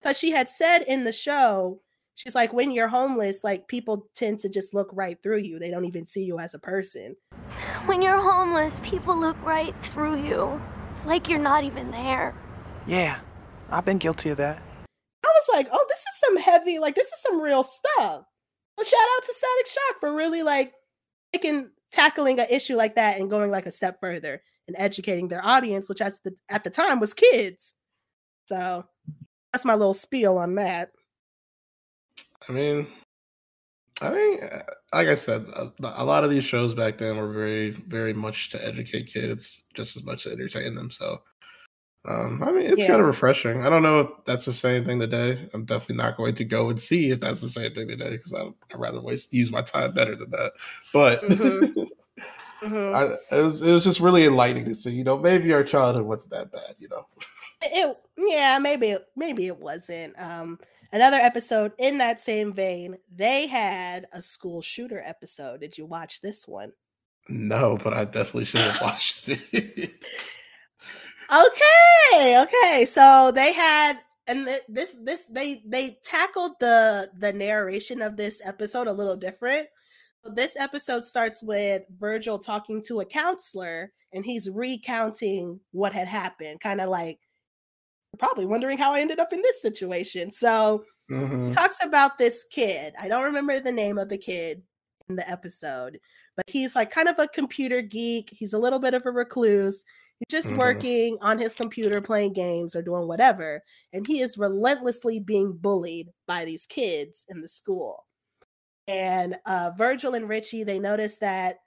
because 0.00 0.16
she 0.16 0.30
had 0.30 0.48
said 0.48 0.82
in 0.82 1.02
the 1.02 1.10
show, 1.10 1.80
she's 2.14 2.36
like, 2.36 2.52
when 2.52 2.70
you're 2.70 2.86
homeless, 2.86 3.42
like 3.42 3.66
people 3.66 4.06
tend 4.14 4.38
to 4.40 4.48
just 4.48 4.74
look 4.74 4.90
right 4.92 5.20
through 5.20 5.38
you. 5.38 5.58
They 5.58 5.72
don't 5.72 5.86
even 5.86 6.06
see 6.06 6.22
you 6.22 6.38
as 6.38 6.54
a 6.54 6.58
person. 6.60 7.16
When 7.86 8.00
you're 8.00 8.20
homeless, 8.20 8.80
people 8.84 9.18
look 9.18 9.40
right 9.42 9.74
through 9.82 10.22
you. 10.24 10.62
It's 10.92 11.04
like 11.04 11.28
you're 11.28 11.40
not 11.40 11.64
even 11.64 11.90
there. 11.90 12.32
Yeah, 12.86 13.18
I've 13.70 13.84
been 13.84 13.98
guilty 13.98 14.30
of 14.30 14.36
that. 14.36 14.62
Was 15.48 15.56
like, 15.56 15.68
oh, 15.72 15.84
this 15.88 15.98
is 15.98 16.20
some 16.20 16.36
heavy, 16.36 16.78
like 16.78 16.94
this 16.94 17.08
is 17.08 17.22
some 17.22 17.40
real 17.40 17.62
stuff. 17.62 18.24
So 18.78 18.84
shout 18.84 19.08
out 19.16 19.24
to 19.24 19.34
Static 19.34 19.66
Shock 19.66 20.00
for 20.00 20.14
really 20.14 20.42
like 20.42 20.74
taking 21.32 21.70
tackling 21.92 22.40
an 22.40 22.46
issue 22.50 22.76
like 22.76 22.96
that 22.96 23.18
and 23.18 23.30
going 23.30 23.50
like 23.50 23.66
a 23.66 23.70
step 23.70 24.00
further 24.00 24.42
and 24.66 24.76
educating 24.78 25.28
their 25.28 25.44
audience, 25.44 25.88
which 25.88 26.00
at 26.00 26.14
the 26.24 26.34
at 26.48 26.64
the 26.64 26.70
time 26.70 27.00
was 27.00 27.14
kids. 27.14 27.74
So 28.46 28.84
that's 29.52 29.64
my 29.64 29.74
little 29.74 29.94
spiel 29.94 30.38
on 30.38 30.54
that. 30.56 30.90
I 32.48 32.52
mean, 32.52 32.86
I 34.02 34.10
mean, 34.10 34.38
uh, 34.42 34.58
like 34.92 35.08
I 35.08 35.14
said, 35.14 35.46
a, 35.54 35.72
a 35.80 36.04
lot 36.04 36.24
of 36.24 36.30
these 36.30 36.44
shows 36.44 36.74
back 36.74 36.98
then 36.98 37.16
were 37.16 37.32
very, 37.32 37.70
very 37.70 38.12
much 38.12 38.50
to 38.50 38.66
educate 38.66 39.06
kids, 39.06 39.64
just 39.74 39.96
as 39.96 40.04
much 40.04 40.24
to 40.24 40.32
entertain 40.32 40.74
them. 40.74 40.90
So, 40.90 41.22
um, 42.06 42.42
I 42.42 42.52
mean, 42.52 42.66
it's 42.66 42.80
Yeah. 42.82 42.88
kind 42.88 43.00
of 43.00 43.06
refreshing. 43.06 43.64
I 43.64 43.70
don't 43.70 43.82
know 43.82 44.00
if 44.00 44.08
that's 44.24 44.44
the 44.44 44.52
same 44.52 44.84
thing 44.84 44.98
today. 45.00 45.48
I'm 45.54 45.64
definitely 45.64 45.96
not 45.96 46.16
going 46.16 46.34
to 46.34 46.44
go 46.44 46.68
and 46.68 46.78
see 46.80 47.10
if 47.10 47.20
that's 47.20 47.40
the 47.40 47.48
same 47.48 47.72
thing 47.74 47.88
today 47.88 48.10
because 48.10 48.34
I'd 48.34 48.52
rather 48.74 49.00
waste 49.00 49.32
use 49.32 49.50
my 49.50 49.62
time 49.62 49.92
better 49.92 50.14
than 50.14 50.30
that. 50.30 50.52
But 50.92 51.22
Mhm. 51.22 51.88
Mhm. 52.62 52.94
I, 53.32 53.36
it 53.36 53.42
was 53.42 53.66
it 53.66 53.72
was 53.72 53.84
just 53.84 54.00
really 54.00 54.24
enlightening 54.26 54.64
to 54.66 54.74
see. 54.74 54.90
You 54.92 55.04
know, 55.04 55.18
maybe 55.18 55.52
our 55.52 55.64
childhood 55.64 56.04
wasn't 56.06 56.32
that 56.34 56.52
bad. 56.52 56.74
You 56.78 56.88
know. 56.88 57.06
it 57.62 57.96
yeah 58.18 58.58
maybe 58.60 58.88
it- 58.90 59.06
maybe 59.16 59.46
it 59.46 59.58
wasn't 59.58 60.14
um 60.20 60.58
another 60.92 61.16
episode 61.16 61.72
in 61.78 61.96
that 61.98 62.20
same 62.20 62.52
vein 62.52 62.96
they 63.14 63.46
had 63.46 64.06
a 64.12 64.20
school 64.20 64.60
shooter 64.62 65.02
episode 65.04 65.60
did 65.60 65.76
you 65.78 65.84
watch 65.86 66.20
this 66.20 66.46
one 66.46 66.72
No, 67.28 67.78
but 67.82 67.94
I 67.94 68.04
definitely 68.04 68.44
should 68.44 68.60
have 68.60 68.80
watched 68.82 69.28
it. 69.30 70.04
okay, 71.34 72.42
okay. 72.42 72.84
So 72.84 73.32
they 73.34 73.52
had 73.52 73.98
and 74.26 74.46
th- 74.46 74.62
this 74.68 74.96
this 75.02 75.26
they 75.26 75.62
they 75.66 75.98
tackled 76.04 76.52
the 76.60 77.10
the 77.18 77.32
narration 77.32 78.00
of 78.02 78.16
this 78.16 78.40
episode 78.44 78.86
a 78.86 78.92
little 78.92 79.16
different. 79.16 79.68
This 80.24 80.56
episode 80.56 81.04
starts 81.04 81.42
with 81.42 81.82
Virgil 81.98 82.38
talking 82.38 82.82
to 82.86 83.00
a 83.00 83.04
counselor 83.04 83.92
and 84.12 84.24
he's 84.24 84.48
recounting 84.48 85.60
what 85.72 85.92
had 85.92 86.08
happened, 86.08 86.60
kind 86.60 86.80
of 86.80 86.88
like 86.88 87.18
probably 88.18 88.46
wondering 88.46 88.78
how 88.78 88.92
I 88.94 89.00
ended 89.00 89.18
up 89.18 89.32
in 89.32 89.42
this 89.42 89.60
situation. 89.60 90.30
So 90.30 90.84
Mhm. 91.10 91.52
talks 91.52 91.84
about 91.84 92.16
this 92.16 92.44
kid. 92.50 92.94
I 92.98 93.08
don't 93.08 93.24
remember 93.24 93.60
the 93.60 93.72
name 93.72 93.98
of 93.98 94.08
the 94.08 94.16
kid 94.16 94.62
in 95.10 95.16
the 95.16 95.28
episode, 95.28 96.00
but 96.36 96.48
he's 96.48 96.74
like 96.74 96.90
kind 96.90 97.08
of 97.08 97.18
a 97.18 97.28
computer 97.28 97.82
geek. 97.82 98.30
He's 98.32 98.54
a 98.54 98.58
little 98.58 98.78
bit 98.78 98.94
of 98.94 99.04
a 99.04 99.10
recluse. 99.10 99.84
He's 100.20 100.42
just 100.42 100.50
Mhm. 100.50 100.58
working 100.58 101.18
on 101.20 101.38
his 101.38 101.54
computer, 101.54 102.00
playing 102.00 102.32
games 102.34 102.74
or 102.76 102.82
doing 102.82 103.08
whatever. 103.08 103.62
And 103.92 104.06
he 104.06 104.20
is 104.20 104.38
relentlessly 104.38 105.20
being 105.20 105.52
bullied 105.56 106.12
by 106.26 106.44
these 106.44 106.66
kids 106.66 107.26
in 107.28 107.40
the 107.40 107.48
school. 107.48 108.06
And 108.86 109.36
uh, 109.46 109.72
Virgil 109.76 110.14
and 110.14 110.28
Richie, 110.28 110.64
they 110.64 110.78
notice 110.78 111.18
that 111.18 111.58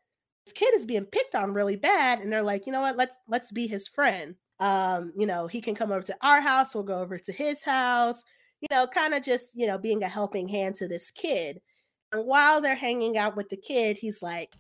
this 0.45 0.54
kid 0.54 0.76
is 0.76 0.86
being 0.86 1.06
picked 1.06 1.36
on 1.36 1.54
really 1.54 1.76
bad, 1.76 2.20
and 2.20 2.32
they're 2.32 2.43
like, 2.43 2.66
you 2.68 2.72
know 2.72 2.82
what? 2.82 2.98
Let's 2.98 3.16
let's 3.28 3.52
be 3.52 3.68
his 3.68 3.88
friend. 3.88 4.36
Um, 4.60 5.14
you 5.18 5.26
know, 5.28 5.48
he 5.48 5.62
can 5.62 5.76
come 5.76 5.91
over 5.91 6.04
to 6.04 6.18
our 6.22 6.41
house. 6.41 6.74
We'll 6.76 6.84
go 6.84 7.00
over 7.00 7.18
to 7.20 7.34
his 7.34 7.64
house. 7.64 8.24
You 8.62 8.68
know, 8.72 8.88
kind 8.88 9.14
of 9.14 9.24
just 9.24 9.52
you 9.56 9.68
know 9.68 9.78
being 9.78 10.04
a 10.04 10.08
helping 10.10 10.48
hand 10.48 10.76
to 10.76 10.88
this 10.88 11.12
kid. 11.12 11.62
And 12.12 12.26
while 12.26 12.62
they're 12.62 12.76
hanging 12.76 13.18
out 13.18 13.36
with 13.38 13.50
the 13.50 13.58
kid, 13.58 13.98
he's 14.00 14.22
like, 14.24 14.52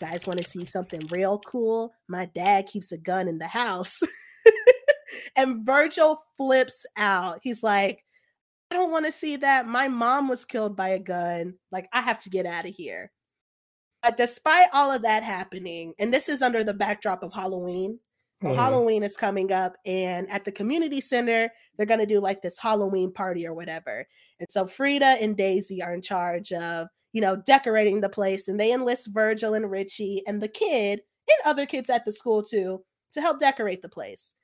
"Guys, 0.00 0.26
want 0.26 0.38
to 0.38 0.44
see 0.44 0.64
something 0.64 1.06
real 1.10 1.38
cool? 1.40 1.92
My 2.08 2.26
dad 2.26 2.66
keeps 2.66 2.92
a 2.92 2.98
gun 2.98 3.28
in 3.28 3.38
the 3.38 3.46
house." 3.46 3.98
and 5.36 5.64
Virgil 5.64 6.22
flips 6.36 6.84
out. 6.96 7.40
He's 7.42 7.62
like, 7.62 8.04
I 8.70 8.74
don't 8.74 8.90
want 8.90 9.06
to 9.06 9.12
see 9.12 9.36
that. 9.36 9.66
My 9.68 9.88
mom 9.88 10.28
was 10.28 10.44
killed 10.44 10.76
by 10.76 10.88
a 10.90 10.98
gun. 10.98 11.54
Like, 11.70 11.88
I 11.92 12.02
have 12.02 12.18
to 12.20 12.30
get 12.30 12.46
out 12.46 12.68
of 12.68 12.74
here. 12.74 13.12
But 14.02 14.16
despite 14.16 14.66
all 14.72 14.90
of 14.90 15.02
that 15.02 15.22
happening, 15.22 15.94
and 15.98 16.12
this 16.12 16.28
is 16.28 16.42
under 16.42 16.64
the 16.64 16.74
backdrop 16.74 17.22
of 17.22 17.32
Halloween, 17.32 18.00
Mhm. 18.42 18.54
Halloween 18.54 19.02
is 19.02 19.16
coming 19.16 19.50
up, 19.50 19.76
and 19.86 20.28
at 20.30 20.44
the 20.44 20.52
community 20.52 21.00
center, 21.00 21.50
they're 21.76 21.86
going 21.86 22.00
to 22.00 22.06
do 22.06 22.20
like 22.20 22.42
this 22.42 22.58
Halloween 22.58 23.12
party 23.12 23.46
or 23.46 23.54
whatever. 23.54 24.06
And 24.38 24.50
so 24.50 24.66
Frieda 24.66 25.06
and 25.06 25.36
Daisy 25.36 25.82
are 25.82 25.94
in 25.94 26.02
charge 26.02 26.52
of, 26.52 26.88
you 27.16 27.22
know, 27.22 27.34
decorating 27.34 28.02
the 28.02 28.10
place, 28.10 28.46
and 28.46 28.60
they 28.60 28.74
enlist 28.74 29.08
Virgil 29.10 29.54
and 29.54 29.70
Richie 29.70 30.22
and 30.26 30.42
the 30.42 30.48
kid 30.48 31.00
and 31.26 31.38
other 31.46 31.64
kids 31.64 31.88
at 31.88 32.04
the 32.04 32.12
school 32.12 32.42
too 32.42 32.84
to 33.14 33.22
help 33.22 33.40
decorate 33.40 33.80
the 33.80 33.88
place. 33.88 34.34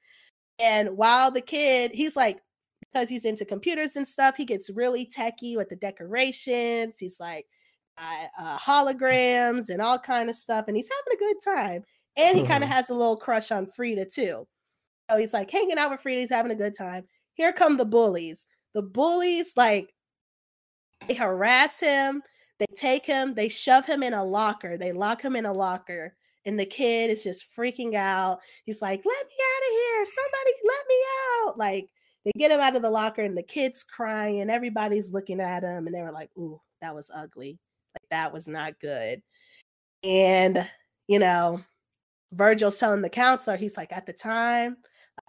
And 0.59 0.97
while 0.97 1.31
the 1.31 1.43
kid, 1.43 1.91
he's 1.93 2.17
like, 2.17 2.41
because 2.81 3.11
he's 3.11 3.27
into 3.27 3.45
computers 3.45 3.97
and 3.97 4.09
stuff, 4.09 4.37
he 4.37 4.47
gets 4.47 4.71
really 4.71 5.05
techie 5.05 5.55
with 5.55 5.69
the 5.69 5.77
decorations. 5.77 6.97
He's 6.99 7.21
like, 7.21 7.45
uh, 7.99 8.29
uh, 8.39 8.57
holograms 8.57 9.69
and 9.69 9.83
all 9.83 9.99
kind 9.99 10.31
of 10.31 10.37
stuff, 10.37 10.65
and 10.67 10.75
he's 10.75 10.89
having 10.89 11.19
a 11.19 11.31
good 11.31 11.37
time. 11.45 11.85
And 12.17 12.39
he 12.39 12.47
kind 12.47 12.65
of 12.65 12.71
has 12.75 12.89
a 12.89 12.95
little 12.95 13.19
crush 13.19 13.53
on 13.53 13.67
Frieda 13.67 14.07
too. 14.07 14.49
So 15.11 15.19
he's 15.19 15.35
like 15.35 15.51
hanging 15.51 15.77
out 15.77 15.91
with 15.91 16.01
Frieda. 16.01 16.23
He's 16.23 16.31
having 16.31 16.53
a 16.53 16.55
good 16.55 16.75
time. 16.75 17.05
Here 17.35 17.53
come 17.53 17.77
the 17.77 17.85
bullies. 17.85 18.47
The 18.73 18.81
bullies 18.81 19.53
like 19.59 19.93
they 21.07 21.13
harass 21.13 21.79
him. 21.79 22.23
They 22.63 22.77
take 22.77 23.05
him. 23.05 23.35
They 23.35 23.49
shove 23.49 23.87
him 23.87 24.05
in 24.05 24.15
a 24.15 24.23
locker. 24.23 24.77
They 24.77 24.93
lock 24.93 25.21
him 25.21 25.35
in 25.35 25.47
a 25.47 25.53
locker. 25.53 26.15
And 26.47 26.57
the 26.57 26.65
kid 26.65 27.11
is 27.11 27.25
just 27.25 27.47
freaking 27.57 27.95
out. 27.95 28.39
He's 28.65 28.81
like, 28.81 29.03
"Let 29.05 29.27
me 29.27 29.35
out 29.45 29.63
of 29.69 29.79
here! 29.79 30.05
Somebody, 30.05 30.53
let 30.65 30.87
me 30.89 30.95
out!" 31.35 31.59
Like 31.59 31.89
they 32.25 32.31
get 32.39 32.53
him 32.53 32.61
out 32.61 32.77
of 32.77 32.83
the 32.83 32.91
locker, 32.91 33.23
and 33.23 33.37
the 33.37 33.43
kid's 33.43 33.83
crying. 33.83 34.49
Everybody's 34.49 35.13
looking 35.13 35.41
at 35.41 35.65
him, 35.65 35.89
and 35.89 35.95
they 35.95 36.03
were 36.03 36.13
like, 36.13 36.31
"Ooh, 36.39 36.61
that 36.81 36.95
was 36.95 37.11
ugly. 37.13 37.59
Like 37.95 38.09
that 38.11 38.33
was 38.33 38.47
not 38.47 38.79
good." 38.79 39.23
And 40.05 40.65
you 41.09 41.19
know, 41.19 41.61
Virgil's 42.33 42.79
telling 42.79 43.03
the 43.03 43.11
counselor, 43.11 43.57
he's 43.57 43.77
like, 43.77 43.93
at 43.93 44.07
the 44.07 44.13
time, 44.13 44.77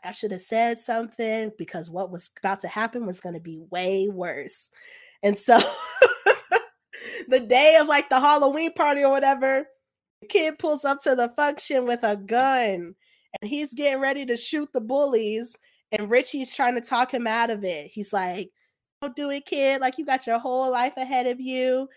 I 0.03 0.11
should 0.11 0.31
have 0.31 0.41
said 0.41 0.79
something 0.79 1.51
because 1.57 1.89
what 1.89 2.11
was 2.11 2.29
about 2.37 2.59
to 2.61 2.67
happen 2.67 3.07
was 3.07 3.19
going 3.19 3.35
to 3.35 3.41
be 3.41 3.59
way 3.71 4.07
worse. 4.07 4.69
And 5.23 5.37
so 5.37 5.59
the 7.27 7.39
day 7.39 7.77
of 7.79 7.87
like 7.87 8.09
the 8.09 8.19
Halloween 8.19 8.73
party 8.73 9.03
or 9.03 9.11
whatever, 9.11 9.65
the 10.21 10.27
kid 10.27 10.59
pulls 10.59 10.85
up 10.85 10.99
to 11.01 11.15
the 11.15 11.29
function 11.29 11.85
with 11.85 11.99
a 12.03 12.15
gun 12.15 12.95
and 13.41 13.49
he's 13.49 13.73
getting 13.73 14.01
ready 14.01 14.25
to 14.25 14.37
shoot 14.37 14.69
the 14.73 14.81
bullies. 14.81 15.57
And 15.91 16.09
Richie's 16.09 16.55
trying 16.55 16.75
to 16.75 16.81
talk 16.81 17.13
him 17.13 17.27
out 17.27 17.49
of 17.49 17.63
it. 17.63 17.87
He's 17.87 18.13
like, 18.13 18.51
Don't 19.01 19.15
do 19.15 19.29
it, 19.29 19.45
kid. 19.45 19.81
Like, 19.81 19.97
you 19.97 20.05
got 20.05 20.25
your 20.27 20.39
whole 20.39 20.71
life 20.71 20.97
ahead 20.97 21.27
of 21.27 21.39
you 21.39 21.87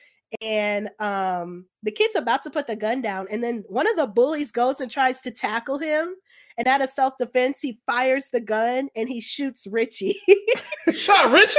and 0.42 0.90
um 0.98 1.66
the 1.82 1.90
kid's 1.90 2.16
about 2.16 2.42
to 2.42 2.50
put 2.50 2.66
the 2.66 2.74
gun 2.74 3.00
down 3.00 3.26
and 3.30 3.42
then 3.42 3.64
one 3.68 3.88
of 3.88 3.96
the 3.96 4.08
bullies 4.08 4.50
goes 4.50 4.80
and 4.80 4.90
tries 4.90 5.20
to 5.20 5.30
tackle 5.30 5.78
him 5.78 6.14
and 6.58 6.66
out 6.66 6.82
of 6.82 6.90
self-defense 6.90 7.60
he 7.60 7.78
fires 7.86 8.28
the 8.32 8.40
gun 8.40 8.88
and 8.96 9.08
he 9.08 9.20
shoots 9.20 9.66
richie 9.68 10.20
Shot 10.92 11.32
Richie? 11.32 11.58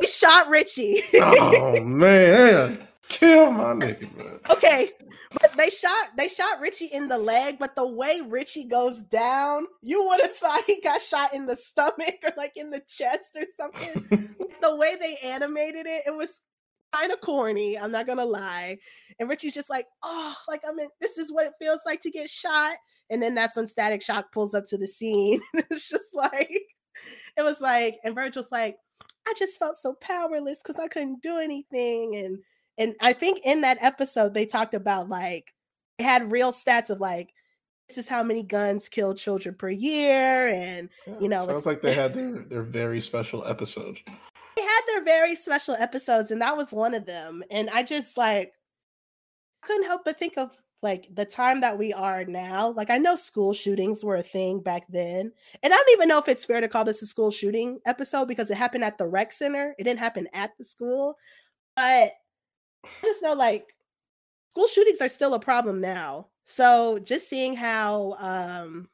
He 0.00 0.06
shot 0.06 0.48
richie. 0.48 1.02
Oh 1.14 1.80
man, 1.80 2.78
kill 3.08 3.52
my 3.52 3.72
nigga, 3.74 4.16
man. 4.16 4.40
okay 4.50 4.90
but 5.40 5.52
they 5.56 5.68
shot 5.70 6.08
they 6.16 6.28
shot 6.28 6.60
richie 6.60 6.86
in 6.86 7.08
the 7.08 7.18
leg 7.18 7.58
but 7.58 7.74
the 7.76 7.86
way 7.86 8.20
richie 8.26 8.64
goes 8.64 9.02
down 9.02 9.66
you 9.82 10.02
would 10.04 10.20
have 10.22 10.32
thought 10.36 10.62
he 10.66 10.80
got 10.80 11.00
shot 11.00 11.34
in 11.34 11.46
the 11.46 11.56
stomach 11.56 12.16
or 12.24 12.32
like 12.36 12.56
in 12.56 12.70
the 12.70 12.80
chest 12.88 13.36
or 13.36 13.44
something. 13.56 14.34
The 14.60 14.74
way 14.74 14.96
they 15.00 15.16
animated 15.22 15.86
it 15.86 16.02
it 16.06 16.16
was 16.16 16.40
kind 16.92 17.12
of 17.12 17.20
corny 17.20 17.78
i'm 17.78 17.92
not 17.92 18.06
gonna 18.06 18.24
lie. 18.24 18.78
And 19.20 19.28
richie's 19.28 19.54
just 19.54 19.70
like 19.70 19.86
oh 20.02 20.34
like 20.48 20.62
i 20.68 20.72
mean 20.72 20.88
this 21.00 21.16
is 21.16 21.32
what 21.32 21.46
it 21.46 21.52
feels 21.60 21.80
like 21.86 22.00
to 22.00 22.10
get 22.10 22.28
shot. 22.28 22.74
And 23.10 23.22
then 23.22 23.34
that's 23.34 23.56
when 23.56 23.68
static 23.68 24.02
shock 24.02 24.32
pulls 24.32 24.54
up 24.54 24.64
to 24.66 24.76
the 24.78 24.86
scene. 24.88 25.40
It's 25.70 25.88
just 25.88 26.12
like 26.14 26.50
it 27.36 27.42
was 27.42 27.60
like 27.60 27.98
and 28.02 28.14
virgil's 28.14 28.50
like 28.50 28.76
i 29.28 29.34
just 29.36 29.58
felt 29.58 29.76
so 29.76 29.94
powerless 30.00 30.62
because 30.62 30.78
i 30.78 30.88
couldn't 30.88 31.22
do 31.22 31.36
anything 31.38 32.16
and 32.16 32.38
and 32.78 32.94
i 33.00 33.12
think 33.12 33.40
in 33.44 33.60
that 33.60 33.78
episode 33.80 34.32
they 34.34 34.46
talked 34.46 34.74
about 34.74 35.08
like 35.08 35.52
they 35.98 36.04
had 36.04 36.32
real 36.32 36.52
stats 36.52 36.90
of 36.90 37.00
like 37.00 37.30
this 37.88 37.98
is 37.98 38.08
how 38.08 38.22
many 38.22 38.42
guns 38.42 38.88
kill 38.88 39.14
children 39.14 39.54
per 39.54 39.70
year 39.70 40.48
and 40.48 40.88
you 41.20 41.28
know 41.28 41.46
Sounds 41.46 41.66
like 41.66 41.80
they 41.82 41.94
had 41.94 42.14
their, 42.14 42.32
their 42.44 42.62
very 42.62 43.00
special 43.00 43.46
episode. 43.46 43.98
they 44.56 44.62
had 44.62 44.80
their 44.86 45.04
very 45.04 45.34
special 45.34 45.74
episodes 45.74 46.30
and 46.30 46.40
that 46.42 46.56
was 46.56 46.72
one 46.72 46.94
of 46.94 47.06
them 47.06 47.42
and 47.50 47.68
i 47.70 47.82
just 47.82 48.16
like 48.16 48.52
couldn't 49.62 49.84
help 49.86 50.02
but 50.04 50.18
think 50.18 50.38
of 50.38 50.50
like 50.82 51.08
the 51.14 51.24
time 51.24 51.60
that 51.60 51.76
we 51.76 51.92
are 51.92 52.24
now 52.24 52.68
like 52.70 52.90
i 52.90 52.98
know 52.98 53.16
school 53.16 53.52
shootings 53.52 54.04
were 54.04 54.16
a 54.16 54.22
thing 54.22 54.60
back 54.60 54.84
then 54.88 55.32
and 55.62 55.72
i 55.72 55.76
don't 55.76 55.92
even 55.92 56.08
know 56.08 56.18
if 56.18 56.28
it's 56.28 56.44
fair 56.44 56.60
to 56.60 56.68
call 56.68 56.84
this 56.84 57.02
a 57.02 57.06
school 57.06 57.30
shooting 57.30 57.80
episode 57.86 58.26
because 58.26 58.50
it 58.50 58.56
happened 58.56 58.84
at 58.84 58.98
the 58.98 59.06
rec 59.06 59.32
center 59.32 59.74
it 59.78 59.84
didn't 59.84 59.98
happen 59.98 60.28
at 60.32 60.52
the 60.58 60.64
school 60.64 61.16
but 61.76 62.12
i 62.84 62.88
just 63.02 63.22
know 63.22 63.34
like 63.34 63.74
school 64.50 64.68
shootings 64.68 65.00
are 65.00 65.08
still 65.08 65.34
a 65.34 65.40
problem 65.40 65.80
now 65.80 66.26
so 66.44 66.98
just 67.00 67.28
seeing 67.28 67.54
how 67.54 68.16
um 68.18 68.88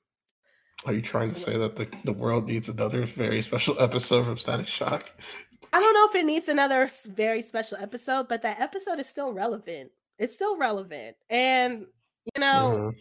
Are 0.86 0.92
you 0.92 1.02
trying 1.02 1.28
to 1.28 1.34
say 1.34 1.56
that 1.56 1.76
the, 1.76 1.88
the 2.04 2.12
world 2.12 2.48
needs 2.48 2.68
another 2.68 3.06
very 3.06 3.42
special 3.42 3.80
episode 3.80 4.24
from 4.24 4.36
Static 4.38 4.66
Shock? 4.66 5.12
I 5.72 5.80
don't 5.80 5.94
know 5.94 6.06
if 6.08 6.14
it 6.14 6.26
needs 6.26 6.48
another 6.48 6.88
very 7.06 7.42
special 7.42 7.78
episode, 7.80 8.28
but 8.28 8.42
that 8.42 8.60
episode 8.60 8.98
is 8.98 9.08
still 9.08 9.32
relevant. 9.32 9.92
It's 10.18 10.34
still 10.34 10.56
relevant. 10.56 11.16
And, 11.28 11.86
you 12.34 12.40
know, 12.40 12.92
Mhm. 12.92 12.96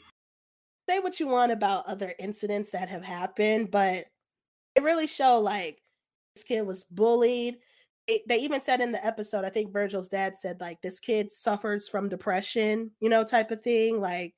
say 0.89 0.99
what 0.99 1.19
you 1.19 1.27
want 1.27 1.51
about 1.51 1.85
other 1.85 2.13
incidents 2.19 2.71
that 2.71 2.89
have 2.89 3.03
happened, 3.03 3.71
but 3.71 4.07
it 4.75 4.83
really 4.83 5.07
showed 5.07 5.39
like 5.39 5.81
this 6.35 6.43
kid 6.43 6.63
was 6.63 6.83
bullied. 6.85 7.59
They, 8.07 8.21
they 8.27 8.37
even 8.39 8.61
said 8.61 8.81
in 8.81 8.91
the 8.91 9.05
episode, 9.05 9.45
I 9.45 9.49
think 9.49 9.71
Virgil's 9.71 10.09
dad 10.09 10.37
said, 10.37 10.59
like, 10.59 10.81
this 10.81 10.99
kid 10.99 11.31
suffers 11.31 11.87
from 11.87 12.09
depression, 12.09 12.91
you 12.99 13.07
know, 13.07 13.23
type 13.23 13.51
of 13.51 13.63
thing. 13.63 14.01
Like, 14.01 14.33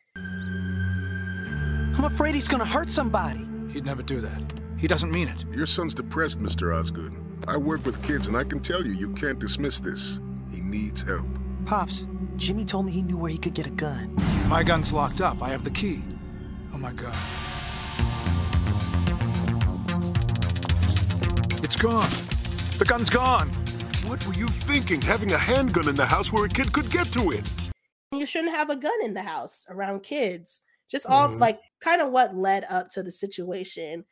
I'm 1.97 2.03
afraid 2.03 2.35
he's 2.35 2.47
gonna 2.47 2.65
hurt 2.65 2.91
somebody. 2.91 3.47
He'd 3.71 3.85
never 3.85 4.03
do 4.03 4.21
that. 4.21 4.53
He 4.77 4.87
doesn't 4.87 5.09
mean 5.09 5.29
it. 5.29 5.45
Your 5.53 5.65
son's 5.65 5.95
depressed, 5.95 6.39
Mr. 6.39 6.77
Osgood. 6.77 7.15
I 7.47 7.57
work 7.57 7.85
with 7.85 8.03
kids, 8.03 8.27
and 8.27 8.35
I 8.37 8.43
can 8.43 8.59
tell 8.59 8.85
you, 8.85 8.91
you 8.91 9.09
can't 9.13 9.39
dismiss 9.39 9.79
this. 9.79 10.19
He 10.51 10.59
needs 10.61 11.01
help. 11.01 11.25
Pops, 11.65 12.05
Jimmy 12.35 12.63
told 12.65 12.85
me 12.85 12.91
he 12.91 13.01
knew 13.01 13.17
where 13.17 13.31
he 13.31 13.37
could 13.37 13.53
get 13.53 13.65
a 13.65 13.71
gun. 13.71 14.15
My 14.47 14.61
gun's 14.63 14.93
locked 14.93 15.21
up. 15.21 15.41
I 15.41 15.49
have 15.49 15.63
the 15.63 15.71
key. 15.71 16.03
Oh 16.73 16.77
my 16.77 16.91
god. 16.93 17.15
It's 21.63 21.75
gone. 21.75 22.09
The 22.77 22.85
gun's 22.87 23.09
gone. 23.09 23.49
What 24.05 24.25
were 24.27 24.33
you 24.33 24.47
thinking, 24.47 25.01
having 25.01 25.31
a 25.31 25.37
handgun 25.37 25.87
in 25.87 25.95
the 25.95 26.05
house 26.05 26.31
where 26.31 26.45
a 26.45 26.49
kid 26.49 26.71
could 26.71 26.91
get 26.91 27.07
to 27.13 27.31
it? 27.31 27.49
You 28.11 28.27
shouldn't 28.27 28.53
have 28.53 28.69
a 28.69 28.75
gun 28.75 29.03
in 29.03 29.13
the 29.15 29.23
house 29.23 29.65
around 29.67 30.03
kids. 30.03 30.61
Just 30.87 31.07
all 31.07 31.29
Mhm. 31.29 31.39
like 31.39 31.59
kind 31.81 32.01
of 32.01 32.11
what 32.11 32.35
led 32.35 32.65
up 32.69 32.89
to 32.91 33.01
the 33.01 33.11
situation. 33.11 34.05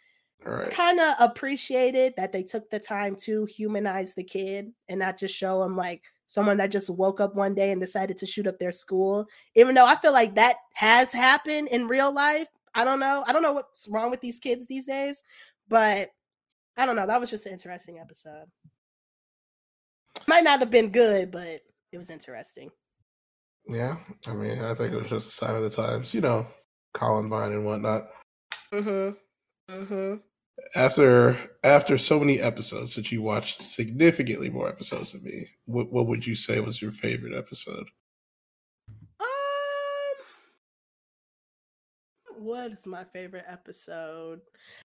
Right. 0.43 0.71
Kind 0.71 0.99
of 0.99 1.13
appreciated 1.19 2.15
that 2.17 2.31
they 2.31 2.41
took 2.43 2.69
the 2.71 2.79
time 2.79 3.15
to 3.17 3.45
humanize 3.45 4.15
the 4.15 4.23
kid 4.23 4.73
and 4.89 4.99
not 4.99 5.17
just 5.19 5.35
show 5.35 5.61
him 5.63 5.77
like 5.77 6.01
someone 6.33 6.57
that 6.57 6.71
just 6.71 6.89
woke 6.89 7.21
up 7.21 7.35
one 7.35 7.53
day 7.53 7.69
and 7.69 7.79
decided 7.79 8.17
to 8.17 8.25
shoot 8.25 8.47
up 8.47 8.57
their 8.57 8.71
school. 8.71 9.27
Even 9.53 9.75
though 9.75 9.85
I 9.85 9.95
feel 9.97 10.13
like 10.13 10.33
that 10.33 10.55
has 10.73 11.13
happened 11.13 11.67
in 11.67 11.87
real 11.87 12.11
life. 12.11 12.47
I 12.73 12.83
don't 12.83 12.99
know. 12.99 13.23
I 13.27 13.33
don't 13.33 13.43
know 13.43 13.53
what's 13.53 13.87
wrong 13.87 14.09
with 14.09 14.19
these 14.19 14.39
kids 14.39 14.65
these 14.65 14.87
days, 14.87 15.21
but 15.67 16.09
I 16.75 16.87
don't 16.87 16.95
know. 16.95 17.05
That 17.05 17.21
was 17.21 17.29
just 17.29 17.45
an 17.45 17.53
interesting 17.53 17.99
episode. 17.99 18.45
Might 20.25 20.43
not 20.43 20.59
have 20.59 20.71
been 20.71 20.89
good, 20.89 21.29
but 21.29 21.61
it 21.91 21.97
was 21.99 22.09
interesting. 22.09 22.71
Yeah. 23.67 23.97
I 24.25 24.33
mean, 24.33 24.57
I 24.59 24.73
think 24.73 24.91
it 24.91 25.01
was 25.01 25.11
just 25.11 25.27
a 25.27 25.31
sign 25.31 25.55
of 25.55 25.61
the 25.61 25.69
times, 25.69 26.15
you 26.15 26.21
know, 26.21 26.47
Columbine 26.95 27.51
and 27.51 27.63
whatnot. 27.63 28.07
Mm-hmm. 28.71 29.71
Mm-hmm. 29.71 30.15
After 30.75 31.37
after 31.63 31.97
so 31.97 32.19
many 32.19 32.39
episodes 32.39 32.95
that 32.95 33.11
you 33.11 33.21
watched 33.21 33.61
significantly 33.61 34.49
more 34.49 34.67
episodes 34.67 35.13
than 35.13 35.23
me, 35.23 35.47
what 35.65 35.91
what 35.91 36.07
would 36.07 36.25
you 36.27 36.35
say 36.35 36.59
was 36.59 36.81
your 36.81 36.91
favorite 36.91 37.33
episode? 37.33 37.87
um 39.19 39.25
What 42.37 42.71
is 42.71 42.85
my 42.87 43.03
favorite 43.03 43.45
episode? 43.47 44.41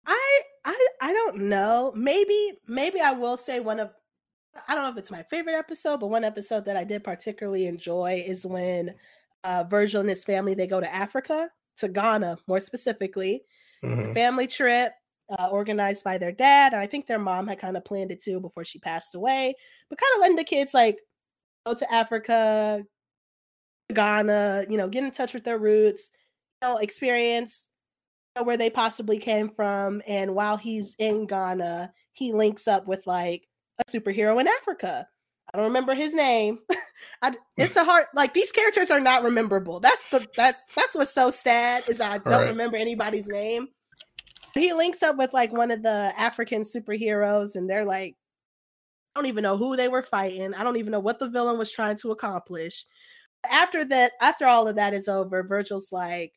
I 0.06 0.42
I 0.66 0.88
I 1.02 1.14
don't 1.14 1.38
know. 1.44 1.92
Maybe 1.96 2.54
maybe 2.68 3.00
I 3.00 3.12
will 3.12 3.38
say 3.38 3.60
one 3.60 3.80
of 3.80 3.92
I 4.68 4.76
don't 4.76 4.84
know 4.84 4.92
if 4.92 4.98
it's 4.98 5.12
my 5.12 5.24
favorite 5.24 5.56
episode, 5.56 6.00
but 6.00 6.08
one 6.08 6.24
episode 6.24 6.66
that 6.66 6.76
I 6.76 6.84
did 6.84 7.04
particularly 7.04 7.66
enjoy 7.68 8.24
is 8.26 8.46
when 8.46 8.96
uh 9.44 9.64
Virgil 9.70 10.02
and 10.02 10.10
his 10.10 10.24
family 10.24 10.54
they 10.54 10.68
go 10.68 10.82
to 10.82 10.94
Africa, 10.94 11.50
to 11.78 11.88
Ghana 11.88 12.38
more 12.48 12.60
specifically. 12.60 13.44
Mhm. 13.84 14.14
Family 14.14 14.48
trip 14.48 14.94
uh, 15.40 15.48
organized 15.52 16.04
by 16.04 16.18
their 16.18 16.32
dad, 16.32 16.74
and 16.74 16.82
I 16.82 16.88
think 16.88 17.08
their 17.08 17.20
mom 17.20 17.48
had 17.48 17.60
kind 17.60 17.78
of 17.78 17.86
planned 17.86 18.12
it 18.12 18.22
too 18.22 18.40
before 18.40 18.66
she 18.66 18.80
passed 18.80 19.16
away. 19.16 19.54
But 19.90 20.00
kind 20.00 20.12
of 20.16 20.22
letting 20.22 20.36
the 20.38 20.44
kids 20.44 20.74
like 20.74 21.00
go 21.66 21.74
to 21.74 21.94
Africa, 21.94 22.84
Ghana, 23.94 24.66
you 24.70 24.78
know, 24.78 24.88
get 24.90 25.04
in 25.04 25.12
touch 25.12 25.34
with 25.34 25.44
their 25.44 25.58
roots, 25.60 26.12
you 26.62 26.70
know, 26.70 26.78
experience 26.78 27.70
you 28.36 28.42
know, 28.42 28.46
where 28.46 28.58
they 28.58 28.70
possibly 28.70 29.18
came 29.20 29.50
from. 29.50 30.02
And 30.08 30.36
while 30.36 30.58
he's 30.58 30.96
in 31.00 31.28
Ghana, 31.28 31.94
he 32.14 32.34
links 32.34 32.68
up 32.68 32.88
with 32.88 33.06
like 33.08 33.48
a 33.80 33.92
superhero 33.92 34.40
in 34.40 34.48
Africa. 34.48 35.08
I 35.54 35.58
don't 35.58 35.68
remember 35.68 35.94
his 35.96 36.14
name. 36.14 36.60
I, 37.22 37.34
it's 37.58 37.76
a 37.76 37.84
hard 37.84 38.06
like 38.16 38.34
these 38.34 38.52
characters 38.52 38.90
are 38.92 39.00
not 39.02 39.24
rememberable. 39.24 39.80
That's 39.82 40.10
the 40.10 40.26
that's 40.36 40.64
that's 40.76 40.96
what's 40.96 41.14
so 41.14 41.30
sad 41.30 41.84
is 41.90 42.00
I 42.00 42.20
don't 42.20 42.42
Right. 42.42 42.50
remember 42.50 42.78
anybody's 42.78 43.28
name. 43.28 43.68
He 44.54 44.74
links 44.74 45.04
up 45.04 45.18
with 45.18 45.34
like 45.34 45.54
one 45.54 45.72
of 45.72 45.84
the 45.84 46.14
African 46.18 46.64
superheroes, 46.64 47.56
and 47.56 47.70
they're 47.70 47.86
like, 47.86 48.16
I 49.16 49.20
don't 49.20 49.28
even 49.28 49.44
know 49.44 49.58
who 49.58 49.76
they 49.76 49.88
were 49.88 50.04
fighting. 50.04 50.54
I 50.54 50.64
don't 50.64 50.78
even 50.78 50.92
know 50.92 51.00
what 51.00 51.20
the 51.20 51.30
villain 51.30 51.58
was 51.58 51.72
trying 51.72 51.98
to 51.98 52.12
accomplish. 52.12 52.86
After 53.50 53.84
that, 53.86 54.14
after 54.22 54.46
all 54.46 54.68
of 54.68 54.76
that 54.76 54.94
is 54.94 55.08
over, 55.08 55.44
Virgil's 55.44 55.92
like, 55.92 56.34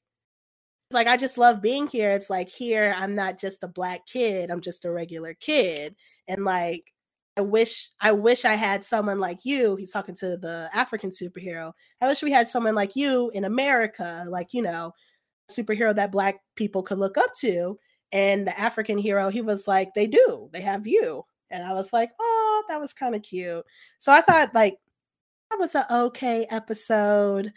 it's 0.89 0.95
like 0.95 1.07
I 1.07 1.17
just 1.17 1.39
love 1.39 1.63
being 1.63 1.87
here. 1.87 2.11
It's 2.11 2.31
like 2.31 2.49
here 2.49 2.95
I'm 2.97 3.15
not 3.15 3.39
just 3.39 3.65
a 3.65 3.69
black 3.69 4.07
kid, 4.07 4.51
I'm 4.51 4.61
just 4.61 4.85
a 4.85 4.91
regular 4.91 5.35
kid. 5.35 5.95
And 6.29 6.45
like 6.45 6.93
I 7.37 7.41
wish 7.43 7.91
I 8.01 8.13
wish 8.13 8.45
I 8.45 8.55
had 8.55 8.85
someone 8.85 9.19
like 9.21 9.41
you. 9.45 9.77
He's 9.77 9.91
talking 9.93 10.15
to 10.17 10.37
the 10.37 10.71
African 10.73 11.11
superhero. 11.11 11.73
I 12.01 12.07
wish 12.09 12.23
we 12.23 12.33
had 12.33 12.49
someone 12.49 12.75
like 12.75 12.97
you 12.97 13.31
in 13.35 13.45
America, 13.45 14.25
like 14.29 14.49
you 14.53 14.63
know, 14.63 14.93
superhero 15.51 15.95
that 15.95 16.13
black 16.13 16.37
people 16.57 16.83
could 16.83 16.99
look 16.99 17.19
up 17.19 17.33
to. 17.41 17.79
And 18.15 18.47
the 18.47 18.59
African 18.59 18.97
hero, 18.97 19.29
he 19.29 19.43
was 19.43 19.69
like, 19.69 19.93
they 19.95 20.07
do, 20.07 20.49
they 20.53 20.63
have 20.63 20.87
you. 20.87 21.25
And 21.51 21.63
I 21.63 21.75
was 21.75 21.93
like, 21.93 22.11
oh, 22.19 22.65
that 22.69 22.81
was 22.81 22.93
kind 22.95 23.15
of 23.15 23.23
cute. 23.23 23.65
So 23.99 24.13
I 24.13 24.23
thought 24.23 24.55
like 24.55 24.79
that 25.51 25.59
was 25.59 25.75
an 25.75 25.85
okay 25.91 26.47
episode. 26.51 27.53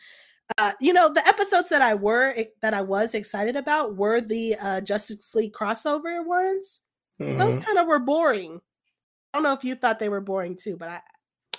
Uh, 0.58 0.72
you 0.82 0.94
know, 0.94 1.14
the 1.14 1.26
episodes 1.28 1.70
that 1.70 1.82
I 1.82 1.94
were 1.96 2.34
that 2.62 2.74
I 2.74 2.82
was 2.82 3.14
excited 3.14 3.56
about 3.56 3.96
were 3.96 4.20
the 4.20 4.56
uh, 4.60 4.82
Justice 4.82 5.34
League 5.36 5.54
crossover 5.54 6.26
ones. 6.26 6.82
Those 7.20 7.58
Mhm. 7.58 7.64
kind 7.66 7.78
of 7.80 7.88
were 7.88 8.00
boring. 8.00 8.60
I 9.34 9.38
don't 9.38 9.44
know 9.44 9.54
if 9.54 9.64
you 9.64 9.76
thought 9.76 10.00
they 10.00 10.10
were 10.10 10.22
boring 10.22 10.56
too, 10.56 10.76
but 10.78 10.90
I 10.90 11.02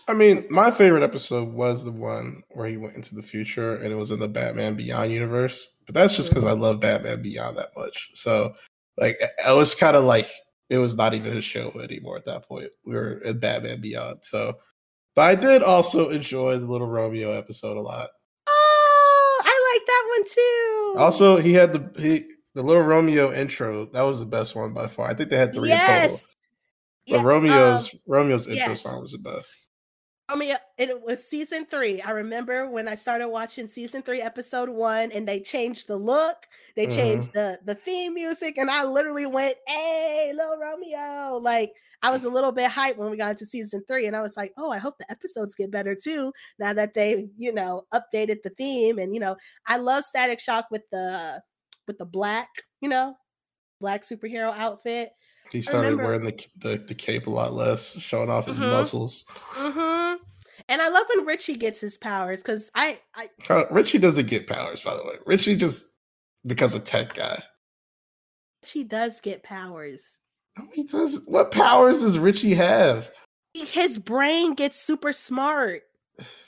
I 0.09 0.14
mean, 0.14 0.42
my 0.49 0.70
favorite 0.70 1.03
episode 1.03 1.53
was 1.53 1.84
the 1.84 1.92
one 1.92 2.42
where 2.53 2.66
he 2.66 2.78
went 2.78 2.96
into 2.96 3.14
the 3.14 3.22
future 3.22 3.74
and 3.74 3.92
it 3.92 3.94
was 3.94 4.11
in 4.11 4.18
the 4.18 4.26
Batman 4.28 4.74
Beyond 4.74 5.12
universe. 5.12 5.76
But 5.84 5.94
that's 5.94 6.16
just 6.16 6.30
because 6.30 6.46
I 6.46 6.53
love 6.53 6.80
Batman 6.80 7.20
Beyond 7.20 7.59
that 7.59 7.76
much. 7.76 8.11
So, 8.14 8.55
like, 8.99 9.20
I 9.44 9.53
was 9.53 9.74
kind 9.74 9.96
of 9.96 10.05
like, 10.05 10.28
it 10.70 10.78
was 10.78 10.94
not 10.94 11.14
even 11.14 11.36
a 11.36 11.40
show 11.40 11.70
anymore 11.82 12.16
at 12.16 12.26
that 12.26 12.46
point. 12.46 12.70
We 12.84 12.94
were 12.94 13.18
in 13.18 13.38
Batman 13.38 13.80
Beyond. 13.80 14.18
So, 14.22 14.59
but 15.14 15.22
I 15.22 15.34
did 15.34 15.62
also 15.62 16.11
enjoy 16.11 16.59
the 16.59 16.66
Little 16.66 16.88
Romeo 16.88 17.32
episode 17.32 17.76
a 17.76 17.80
lot. 17.80 18.09
oh, 18.46 19.42
I 19.44 19.74
like 19.74 19.86
that 19.86 20.05
one 20.16 20.24
too. 20.28 20.94
Also, 20.99 21.36
he 21.38 21.55
had 21.55 21.72
the 21.72 22.01
he, 22.01 22.26
the 22.55 22.62
Little 22.62 22.82
Romeo 22.82 23.32
intro. 23.32 23.86
That 23.86 24.03
was 24.03 24.20
the 24.20 24.26
best 24.26 24.57
one 24.57 24.74
by 24.74 24.88
far. 24.88 25.09
I 25.09 25.14
think 25.14 25.30
they 25.30 25.36
had 25.36 25.55
three 25.55 25.72
in 25.72 25.78
total. 25.78 25.94
yes, 25.94 26.28
But 27.09 27.16
Yeah, 27.16 27.22
Romeo's 27.22 27.94
um, 27.94 28.01
Romeo's 28.07 28.46
intro 28.46 28.70
yes. 28.70 28.82
song 28.82 29.01
was 29.01 29.12
the 29.12 29.18
best. 29.18 29.68
I 30.31 30.37
mean, 30.37 30.55
it 30.76 31.01
was 31.03 31.26
season 31.26 31.64
three. 31.64 32.03
I 32.03 32.11
remember 32.11 32.68
when 32.68 32.87
I 32.87 32.95
started 32.97 33.29
watching 33.31 33.66
season 33.66 34.03
three, 34.03 34.20
episode 34.20 34.68
one, 34.68 35.11
and 35.11 35.26
they 35.26 35.41
changed 35.41 35.89
the 35.89 35.97
look, 35.97 36.47
they 36.76 36.87
Mhm. 36.87 36.87
changed 36.87 37.33
the 37.33 37.59
the 37.64 37.74
theme 37.74 38.12
music, 38.14 38.59
and 38.59 38.70
I 38.70 38.85
literally 38.85 39.24
went, 39.24 39.57
"Hey, 39.66 40.33
little 40.35 40.59
Romeo!" 40.59 41.39
Like 41.39 41.72
I 42.03 42.11
was 42.11 42.24
a 42.24 42.29
little 42.31 42.53
bit 42.53 42.70
hyped 42.70 42.99
when 42.99 43.11
we 43.11 43.16
got 43.16 43.31
into 43.31 43.47
season 43.47 43.83
three, 43.89 44.07
and 44.07 44.14
I 44.14 44.20
was 44.20 44.37
like, 44.37 44.53
"Oh, 44.59 44.70
I 44.70 44.76
hope 44.79 44.99
the 44.99 45.11
episodes 45.11 45.55
get 45.55 45.70
better 45.70 45.95
too." 45.95 46.33
Now 46.59 46.74
that 46.74 46.93
they, 46.93 47.31
you 47.39 47.53
know, 47.53 47.87
updated 47.95 48.43
the 48.43 48.51
theme, 48.51 48.99
and 48.99 49.14
you 49.14 49.20
know, 49.20 49.37
I 49.66 49.79
love 49.79 50.05
Static 50.05 50.41
Shock 50.41 50.66
with 50.70 50.83
the 50.93 51.43
with 51.87 51.97
the 51.99 52.05
black, 52.05 52.49
you 52.83 52.89
know, 52.91 53.16
black 53.81 54.03
superhero 54.03 54.53
outfit. 54.57 55.11
He 55.51 55.62
started 55.62 55.96
wearing 55.96 56.24
the, 56.24 56.46
the 56.59 56.76
the 56.76 56.94
cape 56.94 57.26
a 57.26 57.30
lot 57.30 57.53
less, 57.55 57.99
showing 57.99 58.30
off 58.30 58.46
his 58.46 58.57
Mhm. 58.57 58.70
muscles. 58.70 59.24
hmm 59.53 60.14
And 60.68 60.82
I 60.82 60.88
love 60.88 61.07
when 61.14 61.24
Richie 61.26 61.57
gets 61.57 61.80
his 61.80 61.96
powers 61.96 62.42
because 62.42 62.70
I, 62.74 62.99
I 63.14 63.30
Uh, 63.49 63.64
Richie 63.70 63.99
doesn't 63.99 64.28
get 64.28 64.46
powers, 64.46 64.82
by 64.82 64.94
the 64.96 65.05
way. 65.05 65.14
Richie 65.24 65.57
just 65.57 65.86
becomes 66.46 66.74
a 66.74 66.80
tech 66.80 67.14
guy. 67.14 67.42
she 68.64 68.84
does 68.84 69.20
get 69.20 69.42
powers. 69.42 70.18
No, 70.59 70.66
he 70.74 70.82
does. 70.84 71.22
What 71.26 71.53
powers 71.53 72.01
does 72.01 72.18
Richie 72.18 72.55
have? 72.55 73.11
His 73.55 73.99
brain 73.99 74.55
gets 74.55 74.80
super 74.80 75.12
smart. 75.12 75.82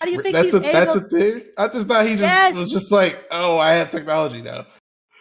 How 0.01 0.07
do 0.07 0.13
you 0.13 0.21
think 0.23 0.35
that's 0.35 0.47
he's 0.47 0.55
a 0.55 0.59
that's 0.61 0.95
a 0.97 1.01
thing. 1.09 1.43
I 1.57 1.69
just 1.69 1.87
thought 1.87 2.05
he 2.05 2.17
just 2.17 2.23
Yes. 2.23 2.57
was 2.57 2.71
just 2.73 2.91
like, 2.93 3.25
oh, 3.31 3.57
I 3.59 3.73
have 3.75 3.91
technology 3.91 4.43
now. 4.43 4.67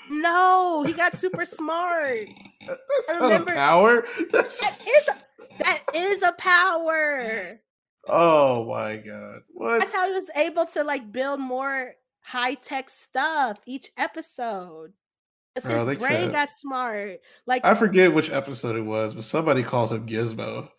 No, 0.10 0.84
he 0.84 0.94
got 0.94 1.14
super 1.16 1.46
smart. 1.46 2.28
That's 2.68 3.10
I 3.10 3.20
not 3.20 3.42
a 3.42 3.46
power. 3.46 4.06
That's 4.32 4.60
That 4.62 4.80
is 4.88 5.08
a, 5.08 5.64
that 5.64 5.82
is 5.96 6.24
a 6.24 6.32
power. 6.34 7.60
oh 8.08 8.66
my 8.66 8.98
god. 8.98 9.42
What? 9.54 9.80
That's 9.80 9.94
how 9.94 10.06
he 10.08 10.14
was 10.14 10.30
able 10.36 10.66
to 10.66 10.84
like 10.84 11.12
build 11.12 11.40
more 11.40 11.94
high 12.22 12.56
tech 12.56 12.90
stuff 12.90 13.60
each 13.66 13.90
episode. 13.98 14.94
'Cause 15.56 15.66
Bro, 15.66 15.86
his 15.88 15.98
brain 15.98 16.12
can't. 16.18 16.34
got 16.34 16.50
smart. 16.50 17.20
Like 17.46 17.66
I 17.66 17.74
forget 17.76 18.14
which 18.14 18.30
episode 18.30 18.76
it 18.76 18.82
was, 18.82 19.14
but 19.16 19.24
somebody 19.24 19.64
called 19.64 19.92
him 19.92 20.06
Gizmo, 20.06 20.70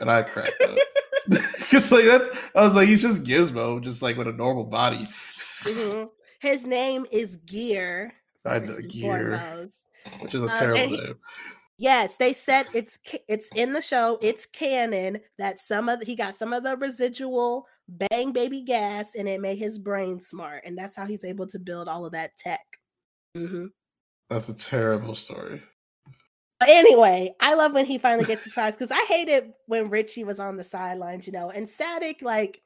and 0.00 0.10
I 0.10 0.22
cracked 0.22 0.60
up. 0.62 0.76
Because 1.68 1.92
like 1.92 2.04
that, 2.06 2.22
I 2.54 2.62
was 2.64 2.74
like, 2.74 2.88
he's 2.88 3.02
just 3.02 3.24
Gizmo, 3.24 3.82
just 3.82 4.00
like 4.02 4.16
with 4.16 4.26
a 4.28 4.32
normal 4.32 4.64
body. 4.64 5.06
mhm. 5.64 6.08
his 6.40 6.64
name 6.66 7.04
is 7.12 7.36
Gear. 7.36 8.14
I 8.46 8.60
know 8.60 8.78
Gear, 8.88 9.38
foremost. 9.38 9.84
Which 10.20 10.34
is 10.34 10.42
a 10.42 10.48
Uh, 10.48 10.58
terrible 10.58 10.90
he- 10.90 10.96
name. 10.96 11.18
Yes, 11.80 12.16
they 12.16 12.32
said 12.32 12.68
it's 12.74 12.98
it's 13.28 13.50
in 13.54 13.72
the 13.72 13.80
show. 13.82 14.18
It's 14.20 14.46
canon 14.46 15.20
that 15.38 15.60
some 15.60 15.88
of 15.88 16.02
he 16.02 16.16
got 16.16 16.34
some 16.34 16.52
of 16.52 16.64
the 16.64 16.76
residual 16.76 17.66
bang 17.88 18.32
baby 18.32 18.62
gas, 18.62 19.14
and 19.14 19.28
it 19.28 19.40
made 19.40 19.58
his 19.58 19.78
brain 19.78 20.20
smart, 20.20 20.64
and 20.66 20.76
that's 20.76 20.96
how 20.96 21.06
he's 21.06 21.24
able 21.24 21.46
to 21.48 21.58
build 21.60 21.88
all 21.88 22.04
of 22.04 22.12
that 22.12 22.36
tech. 22.36 22.66
hmm 23.34 23.66
That's 24.28 24.48
a 24.48 24.54
terrible 24.56 25.14
story. 25.14 25.62
But 26.60 26.70
anyway, 26.70 27.34
I 27.40 27.54
love 27.54 27.72
when 27.72 27.86
he 27.86 27.98
finally 27.98 28.24
gets 28.24 28.42
his 28.44 28.52
prize 28.52 28.74
because 28.74 28.90
I 28.90 29.04
hated 29.06 29.52
when 29.66 29.90
Richie 29.90 30.24
was 30.24 30.40
on 30.40 30.56
the 30.56 30.64
sidelines, 30.64 31.26
you 31.26 31.32
know, 31.32 31.50
and 31.50 31.68
Static 31.68 32.20
like 32.20 32.62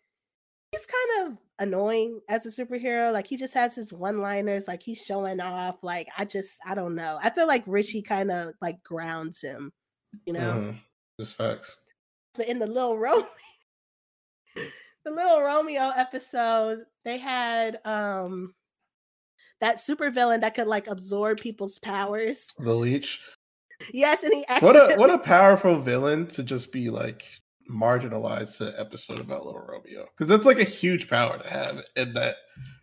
he's 0.73 0.87
kind 0.87 1.29
of 1.33 1.39
annoying 1.59 2.20
as 2.29 2.47
a 2.47 2.49
superhero. 2.51 3.12
Like 3.12 3.27
he 3.27 3.37
just 3.37 3.55
has 3.55 3.75
his 3.75 3.93
one-liners, 3.93 4.66
like 4.66 4.83
he's 4.83 4.99
showing 4.99 5.41
off. 5.41 5.83
Like 5.83 6.09
I 6.18 6.25
just 6.25 6.59
I 6.66 6.75
don't 6.75 6.95
know. 6.95 7.18
I 7.23 7.31
feel 7.31 7.47
like 7.47 7.62
Richie 7.66 8.03
kind 8.03 8.31
of 8.31 8.55
like 8.61 8.83
grounds 8.83 9.41
him, 9.41 9.73
you 10.27 10.33
know. 10.33 10.53
Mhm. 10.53 10.81
Just 11.20 11.37
facts. 11.37 11.85
But 12.35 12.49
in 12.49 12.59
the 12.59 12.66
little 12.66 12.99
Romeo, 12.99 13.29
the 15.05 15.11
little 15.11 15.43
Romeo 15.43 15.93
episode, 15.95 16.81
they 17.05 17.18
had 17.18 17.79
um 17.85 18.55
that 19.61 19.77
supervillain 19.77 20.41
that 20.41 20.55
could 20.55 20.66
like 20.66 20.89
absorb 20.89 21.39
people's 21.39 21.79
powers. 21.79 22.47
The 22.59 22.75
leech. 22.75 23.20
Yes, 23.93 24.23
and 24.23 24.33
he 24.33 24.45
What 24.61 24.77
a 24.77 24.97
what 24.97 25.11
a 25.11 25.18
powerful 25.18 25.79
villain 25.81 26.27
to 26.29 26.43
just 26.43 26.73
be 26.73 26.89
like 26.89 27.25
marginalized 27.71 28.59
to 28.59 28.73
episode 28.79 29.21
about 29.21 29.45
Little 29.45 29.61
Romeo 29.61 30.07
because 30.07 30.29
that's 30.29 30.47
like 30.47 30.59
a 30.59 30.65
huge 30.65 31.09
power 31.09 31.39
to 31.39 31.49
have 31.49 31.83
in 31.97 32.15
that 32.15 32.37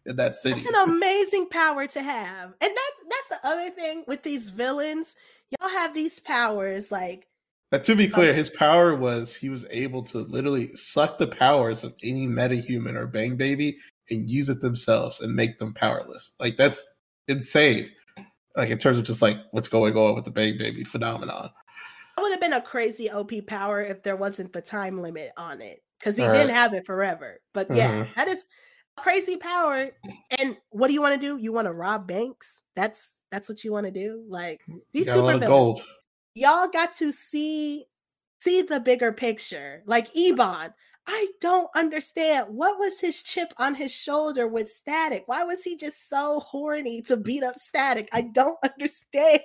in 0.06 0.16
that 0.18 0.36
city. 0.36 0.60
It's 0.60 0.68
an 0.68 0.90
amazing 0.90 1.50
power 1.50 1.88
to 1.88 2.02
have. 2.02 2.54
And 2.62 2.72
that 2.76 2.92
that's 3.10 3.42
the 3.42 3.48
other 3.48 3.70
thing 3.70 4.04
with 4.08 4.24
these 4.24 4.50
villains. 4.50 5.16
Y'all 5.60 5.70
have 5.70 5.94
these 5.94 6.20
powers 6.20 6.92
like 6.92 7.28
But 7.72 7.84
to 7.86 7.96
be 7.96 8.08
clear, 8.08 8.32
uh, 8.32 8.36
his 8.36 8.50
power 8.50 8.96
was 8.96 9.36
he 9.36 9.50
was 9.50 9.68
able 9.72 10.04
to 10.04 10.20
literally 10.20 10.68
suck 10.68 11.18
the 11.18 11.28
powers 11.28 11.84
of 11.84 11.96
any 12.04 12.28
metahuman 12.28 12.96
or 12.96 13.08
bang 13.08 13.38
baby 13.38 13.78
and 14.10 14.30
use 14.30 14.50
it 14.50 14.62
themselves 14.62 15.22
and 15.22 15.36
make 15.36 15.60
them 15.60 15.74
powerless. 15.74 16.34
Like 16.40 16.58
that's 16.58 16.86
insane. 17.28 17.90
Like 18.56 18.70
in 18.70 18.78
terms 18.78 18.98
of 18.98 19.06
just 19.06 19.22
like 19.22 19.38
what's 19.52 19.68
going 19.68 19.96
on 19.96 20.16
with 20.16 20.26
the 20.26 20.32
bang 20.32 20.58
baby 20.58 20.84
phenomenon. 20.84 21.52
Have 22.42 22.52
been 22.52 22.58
a 22.58 22.62
crazy 22.62 23.10
OP 23.10 23.32
power 23.48 23.82
if 23.82 24.04
there 24.04 24.16
wasn't 24.16 24.54
the 24.54 24.62
time 24.62 25.02
limit 25.02 25.32
on 25.38 25.62
it. 25.62 25.84
Because 26.00 26.16
he 26.16 26.24
All 26.24 26.32
didn't 26.32 26.48
right. 26.48 26.56
have 26.56 26.74
it 26.74 26.86
forever. 26.86 27.42
But 27.54 27.70
yeah, 27.76 28.06
Mhm. 28.06 28.16
that 28.16 28.28
is 28.30 28.46
crazy 28.96 29.36
power. 29.36 29.92
And 30.32 30.58
what 30.70 30.88
do 30.88 30.94
you 30.94 31.02
want 31.02 31.16
to 31.16 31.22
do? 31.22 31.38
You 31.38 31.52
want 31.52 31.66
to 31.66 31.74
rob 31.74 32.08
banks? 32.08 32.62
That's 32.76 33.12
that's 33.32 33.48
what 33.50 33.64
you 33.64 33.72
want 33.72 33.86
to 33.86 33.92
do? 33.92 34.24
Like 34.28 34.62
these 34.94 35.08
Got 35.08 35.18
a 35.18 35.22
lot 35.22 35.34
super 35.34 35.48
gold. 35.48 35.86
y'all 36.36 36.68
got 36.70 36.94
to 36.94 37.12
see 37.12 37.86
see 38.42 38.62
the 38.62 38.80
bigger 38.80 39.12
picture. 39.12 39.84
Like 39.86 40.16
Ebon, 40.16 40.74
I 41.06 41.28
don't 41.42 41.70
understand 41.76 42.48
what 42.50 42.80
was 42.80 43.00
his 43.02 43.22
chip 43.24 43.54
on 43.58 43.76
his 43.76 43.92
shoulder 43.92 44.48
with 44.48 44.70
Static. 44.70 45.24
Why 45.26 45.44
was 45.44 45.64
he 45.64 45.76
just 45.76 46.08
so 46.08 46.40
horny 46.40 47.02
to 47.04 47.18
beat 47.18 47.44
up 47.44 47.58
Static? 47.60 48.08
I 48.14 48.22
don't 48.22 48.58
understand. 48.64 49.42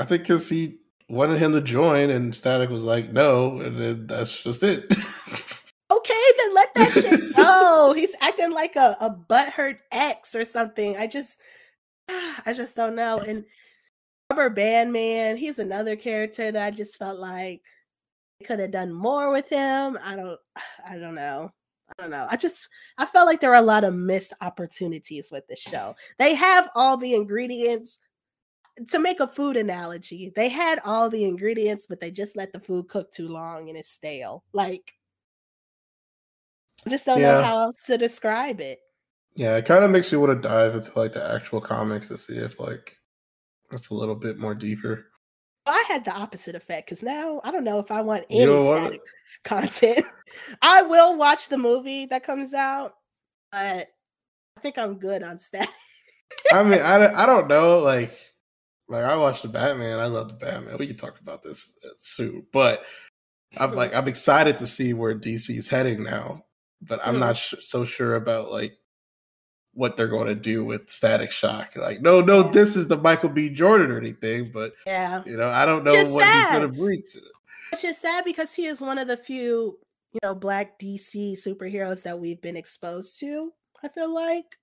I 0.00 0.04
think 0.04 0.22
because 0.22 0.48
he 0.48 0.78
wanted 1.08 1.38
him 1.38 1.52
to 1.52 1.60
join 1.60 2.10
and 2.10 2.34
Static 2.34 2.70
was 2.70 2.84
like, 2.84 3.12
no, 3.12 3.60
and 3.60 3.76
then 3.76 4.06
that's 4.06 4.42
just 4.42 4.62
it. 4.62 4.84
Okay, 5.90 6.14
then 6.36 6.54
let 6.54 6.74
that 6.74 6.92
shit 6.92 7.20
go. 7.36 7.94
He's 7.96 8.14
acting 8.20 8.52
like 8.52 8.76
a, 8.76 8.96
a 9.00 9.10
butthurt 9.10 9.78
ex 9.90 10.34
or 10.34 10.44
something. 10.44 10.96
I 10.96 11.06
just 11.06 11.40
I 12.08 12.52
just 12.54 12.76
don't 12.76 12.94
know. 12.94 13.18
And 13.20 13.44
Rubber 14.30 14.50
Band 14.50 14.92
Man, 14.92 15.36
he's 15.36 15.58
another 15.58 15.96
character 15.96 16.52
that 16.52 16.62
I 16.62 16.70
just 16.70 16.98
felt 16.98 17.18
like 17.18 17.62
could 18.44 18.60
have 18.60 18.70
done 18.70 18.92
more 18.92 19.32
with 19.32 19.48
him. 19.48 19.98
I 20.02 20.14
don't 20.14 20.38
I 20.88 20.98
don't 20.98 21.14
know. 21.14 21.52
I 21.88 22.02
don't 22.02 22.10
know. 22.10 22.26
I 22.30 22.36
just 22.36 22.68
I 22.98 23.06
felt 23.06 23.26
like 23.26 23.40
there 23.40 23.50
were 23.50 23.56
a 23.56 23.62
lot 23.62 23.84
of 23.84 23.94
missed 23.94 24.34
opportunities 24.42 25.30
with 25.32 25.46
the 25.48 25.56
show. 25.56 25.96
They 26.18 26.34
have 26.34 26.68
all 26.74 26.98
the 26.98 27.14
ingredients 27.14 27.98
to 28.90 28.98
make 28.98 29.20
a 29.20 29.26
food 29.26 29.56
analogy. 29.56 30.32
They 30.34 30.48
had 30.48 30.80
all 30.84 31.10
the 31.10 31.24
ingredients, 31.24 31.86
but 31.86 32.00
they 32.00 32.10
just 32.10 32.36
let 32.36 32.52
the 32.52 32.60
food 32.60 32.88
cook 32.88 33.10
too 33.10 33.28
long 33.28 33.68
and 33.68 33.78
it's 33.78 33.90
stale. 33.90 34.44
Like 34.52 34.94
I 36.86 36.90
just 36.90 37.06
don't 37.06 37.20
know 37.20 37.42
how 37.42 37.58
else 37.58 37.76
to 37.86 37.98
describe 37.98 38.60
it. 38.60 38.78
yeah, 39.34 39.56
it 39.56 39.64
kind 39.64 39.84
of 39.84 39.90
makes 39.90 40.10
you 40.12 40.20
want 40.20 40.40
to 40.40 40.48
dive 40.48 40.74
into 40.74 40.98
like 40.98 41.12
the 41.12 41.34
actual 41.34 41.60
comics 41.60 42.08
to 42.08 42.18
see 42.18 42.36
if 42.36 42.58
like 42.60 42.96
it's 43.72 43.90
a 43.90 43.94
little 43.94 44.14
bit 44.14 44.38
more 44.38 44.54
deeper. 44.54 45.06
I 45.66 45.84
had 45.86 46.04
the 46.04 46.12
opposite 46.12 46.54
effect 46.54 46.86
because 46.86 47.02
now 47.02 47.40
I 47.44 47.50
don't 47.50 47.64
know 47.64 47.78
if 47.78 47.90
I 47.90 48.00
want 48.00 48.24
any 48.30 48.50
want 48.50 48.84
static 48.84 49.00
content. 49.44 50.06
I 50.62 50.82
will 50.82 51.18
watch 51.18 51.48
the 51.48 51.58
movie 51.58 52.06
that 52.06 52.24
comes 52.24 52.54
out, 52.54 52.94
but 53.52 53.88
I 54.56 54.60
think 54.60 54.78
I'm 54.78 54.98
good 54.98 55.22
on 55.22 55.38
static. 55.38 55.68
I 56.52 56.62
mean, 56.62 56.80
I, 56.80 57.12
I 57.12 57.26
don't 57.26 57.48
know. 57.48 57.78
Like, 57.80 58.12
like 58.88 59.04
I 59.04 59.16
watched 59.16 59.42
the 59.42 59.48
Batman. 59.48 59.98
I 59.98 60.06
love 60.06 60.28
the 60.28 60.34
Batman. 60.34 60.78
We 60.78 60.86
can 60.86 60.96
talk 60.96 61.20
about 61.20 61.42
this 61.42 61.78
uh, 61.84 61.90
soon, 61.96 62.46
but 62.52 62.84
I'm 63.58 63.74
like, 63.74 63.94
I'm 63.94 64.08
excited 64.08 64.56
to 64.58 64.66
see 64.66 64.92
where 64.94 65.14
DC 65.14 65.50
is 65.50 65.68
heading 65.68 66.02
now. 66.02 66.44
But 66.80 67.00
I'm 67.04 67.18
not 67.18 67.36
sh- 67.36 67.54
so 67.60 67.84
sure 67.84 68.14
about 68.14 68.52
like 68.52 68.78
what 69.72 69.96
they're 69.96 70.08
going 70.08 70.28
to 70.28 70.34
do 70.34 70.64
with 70.64 70.88
Static 70.88 71.30
Shock. 71.30 71.76
Like, 71.76 72.00
no, 72.00 72.20
no, 72.20 72.42
this 72.42 72.76
is 72.76 72.88
the 72.88 72.96
Michael 72.96 73.28
B. 73.28 73.48
Jordan 73.50 73.90
or 73.90 73.98
anything, 73.98 74.50
but 74.52 74.72
Yeah. 74.86 75.22
you 75.26 75.36
know, 75.36 75.48
I 75.48 75.66
don't 75.66 75.84
know 75.84 75.92
Just 75.92 76.12
what 76.12 76.26
he's 76.26 76.50
going 76.50 76.62
to 76.62 76.68
bring 76.68 77.02
to 77.12 77.18
it. 77.18 77.32
Which 77.72 77.84
is 77.84 77.98
sad 77.98 78.24
because 78.24 78.54
he 78.54 78.66
is 78.66 78.80
one 78.80 78.98
of 78.98 79.08
the 79.08 79.16
few, 79.16 79.78
you 80.12 80.20
know, 80.22 80.34
black 80.34 80.78
DC 80.78 81.32
superheroes 81.44 82.02
that 82.04 82.18
we've 82.18 82.40
been 82.40 82.56
exposed 82.56 83.18
to. 83.20 83.52
I 83.82 83.88
feel 83.88 84.12
like. 84.12 84.56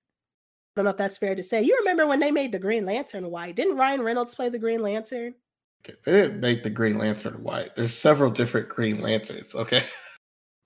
I 0.76 0.80
don't 0.80 0.84
know 0.84 0.90
if 0.90 0.98
that's 0.98 1.16
fair 1.16 1.34
to 1.34 1.42
say. 1.42 1.62
You 1.62 1.74
remember 1.78 2.06
when 2.06 2.20
they 2.20 2.30
made 2.30 2.52
the 2.52 2.58
Green 2.58 2.84
Lantern 2.84 3.30
white? 3.30 3.56
Didn't 3.56 3.78
Ryan 3.78 4.02
Reynolds 4.02 4.34
play 4.34 4.50
the 4.50 4.58
Green 4.58 4.82
Lantern? 4.82 5.34
They 6.04 6.12
didn't 6.12 6.40
make 6.40 6.62
the 6.62 6.70
Green 6.70 6.98
Lantern 6.98 7.34
white. 7.42 7.74
There's 7.76 7.94
several 7.96 8.30
different 8.30 8.68
Green 8.68 9.00
Lanterns. 9.00 9.54
Okay. 9.54 9.84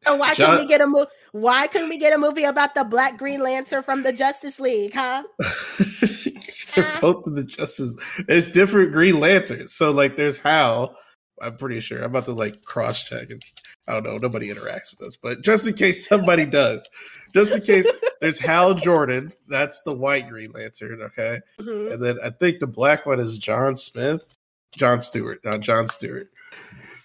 So 0.03 0.17
why 0.17 0.35
John- 0.35 0.47
couldn't 0.51 0.65
we 0.65 0.69
get 0.69 0.81
a 0.81 0.87
movie? 0.87 1.11
Why 1.31 1.69
couldn't 1.69 1.91
we 1.91 1.99
get 1.99 2.13
a 2.13 2.19
movie 2.19 2.43
about 2.43 2.75
the 2.75 2.83
Black 2.83 3.19
Green 3.19 3.41
Lantern 3.41 3.85
from 3.85 4.03
the 4.03 4.13
Justice 4.13 4.59
League, 4.59 4.95
huh? 4.95 5.23
They're 6.75 7.01
both 7.01 7.25
in 7.29 7.35
the 7.35 7.45
Justice. 7.45 7.97
There's 8.27 8.49
different 8.49 8.91
Green 8.91 9.21
Lanterns. 9.21 9.75
So 9.75 9.93
like, 9.93 10.17
there's 10.17 10.39
Hal. 10.39 10.97
I'm 11.41 11.57
pretty 11.57 11.79
sure. 11.79 11.99
I'm 11.99 12.07
about 12.07 12.25
to 12.25 12.33
like 12.33 12.63
cross 12.65 13.05
check 13.05 13.31
and 13.31 13.43
I 13.87 13.95
don't 13.95 14.03
know. 14.03 14.19
Nobody 14.19 14.53
interacts 14.53 14.91
with 14.91 15.03
us, 15.07 15.17
but 15.17 15.43
just 15.43 15.69
in 15.69 15.75
case 15.75 16.09
somebody 16.09 16.47
does, 16.51 16.89
just 17.35 17.55
in 17.57 17.63
case 17.63 17.91
there's 18.21 18.39
Hal 18.39 18.75
Jordan. 18.75 19.33
That's 19.49 19.83
the 19.83 19.93
white 19.93 20.29
Green 20.29 20.53
Lantern. 20.53 21.03
Okay, 21.03 21.41
Mhm. 21.61 21.93
and 21.95 22.03
then 22.03 22.19
I 22.23 22.31
think 22.31 22.59
the 22.61 22.67
black 22.67 23.07
one 23.07 23.21
is 23.21 23.39
John 23.39 23.77
Smith, 23.77 24.37
John 24.77 25.01
Stewart, 25.01 25.45
not 25.45 25.61
John 25.61 25.89
Stewart. 25.89 26.29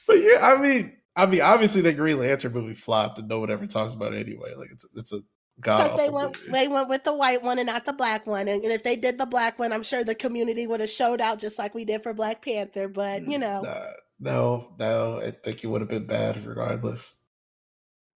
But 0.07 0.21
yeah, 0.21 0.39
I 0.41 0.57
mean, 0.61 0.95
I 1.15 1.25
mean, 1.25 1.41
obviously 1.41 1.81
the 1.81 1.93
Green 1.93 2.19
Lantern 2.19 2.53
movie 2.53 2.73
flopped, 2.75 3.19
and 3.19 3.27
no 3.27 3.39
one 3.39 3.49
ever 3.51 3.65
talks 3.67 3.93
about 3.93 4.13
it 4.13 4.25
anyway. 4.27 4.53
Like 4.55 4.71
it's 4.71 4.87
it's 4.95 5.11
a 5.13 5.21
god 5.61 5.83
Because 5.83 5.97
they 5.97 6.09
went 6.09 6.37
they 6.51 6.67
went 6.67 6.89
with 6.89 7.03
the 7.05 7.15
white 7.15 7.41
one 7.41 7.57
and 7.59 7.67
not 7.67 7.85
the 7.85 7.93
black 7.93 8.27
one. 8.27 8.47
And, 8.49 8.61
and 8.63 8.71
if 8.73 8.83
they 8.83 8.95
did 8.97 9.17
the 9.17 9.25
black 9.25 9.57
one, 9.57 9.71
I'm 9.71 9.83
sure 9.83 10.03
the 10.03 10.13
community 10.13 10.67
would 10.67 10.81
have 10.81 10.89
showed 10.89 11.21
out 11.21 11.39
just 11.39 11.57
like 11.57 11.73
we 11.73 11.85
did 11.85 12.03
for 12.03 12.13
Black 12.13 12.43
Panther. 12.43 12.87
But 12.89 13.25
you 13.27 13.37
know, 13.37 13.61
Nah, 13.61 13.85
no, 14.19 14.73
no, 14.77 15.21
I 15.21 15.31
think 15.31 15.63
it 15.63 15.67
would 15.67 15.81
have 15.81 15.89
been 15.89 16.05
bad 16.07 16.45
regardless. 16.45 17.19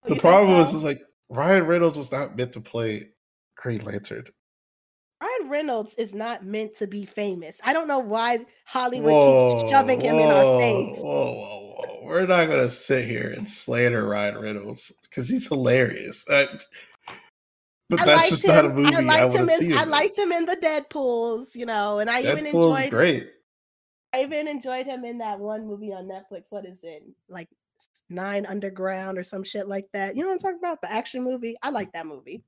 The 0.06 0.16
problem 0.16 0.58
was 0.58 0.72
so? 0.72 0.78
is 0.78 0.84
like 0.84 1.02
Ryan 1.30 1.66
Reynolds 1.66 1.98
was 1.98 2.12
not 2.12 2.36
meant 2.36 2.54
to 2.54 2.62
play 2.62 3.10
Green 3.56 3.84
Lantern. 3.86 4.26
Ryan 5.22 5.50
Reynolds 5.50 5.96
is 5.96 6.14
not 6.14 6.46
meant 6.46 6.76
to 6.76 6.88
be 6.88 7.06
famous. 7.06 7.60
I 7.64 7.74
don't 7.74 7.88
know 7.88 8.00
why 8.00 8.46
Hollywood 8.66 9.52
keeps 9.60 9.70
shoving 9.70 10.00
him 10.00 10.16
in 10.16 10.32
our 10.32 10.58
face. 10.60 10.98
Whoa, 10.98 11.34
whoa, 11.34 11.76
whoa! 11.78 12.00
We're 12.06 12.26
not 12.26 12.48
gonna 12.50 12.70
sit 12.70 13.06
here 13.06 13.34
and 13.36 13.48
slander 13.48 14.08
Ryan 14.08 14.40
Reynolds 14.40 14.98
because 15.04 15.28
he's 15.30 15.48
hilarious. 15.48 16.26
I- 16.30 16.48
but 17.90 18.02
I 18.02 18.06
that's 18.06 18.18
liked 18.18 18.30
just 18.30 18.46
him. 18.46 18.56
not 18.56 18.66
a 18.66 18.70
movie 18.70 18.96
I 18.96 19.00
I, 19.00 19.02
liked 19.02 19.34
want 19.34 19.40
him 19.40 19.46
to 19.48 19.52
see. 19.54 19.66
in 19.72 19.74
I 19.74 19.78
him 19.78 19.84
in. 19.84 19.90
liked 19.90 20.18
him 20.18 20.32
in 20.32 20.46
the 20.46 20.56
Deadpool's, 20.58 21.56
you 21.56 21.66
know, 21.66 21.98
and 22.00 22.08
I 22.10 22.22
even 22.22 22.46
enjoyed 22.46 22.90
great. 22.92 23.28
I 24.14 24.22
even 24.22 24.48
enjoyed 24.48 24.86
him 24.86 25.04
in 25.06 25.18
that 25.20 25.40
one 25.40 25.66
movie 25.68 25.92
on 25.92 26.06
Netflix. 26.06 26.46
What 26.52 26.66
is 26.66 26.82
it? 26.84 27.04
Like 27.28 27.48
Nine 28.10 28.46
Underground 28.46 29.18
or 29.18 29.24
some 29.24 29.44
shit 29.44 29.68
like 29.68 29.88
that. 29.94 30.16
You 30.16 30.24
know 30.24 30.30
what 30.30 30.34
I'm 30.36 30.40
talking 30.40 30.60
about? 30.60 30.82
The 30.82 30.92
action 30.92 31.22
movie. 31.22 31.56
I 31.62 31.70
like 31.70 31.92
that 31.94 32.08
movie. 32.08 32.44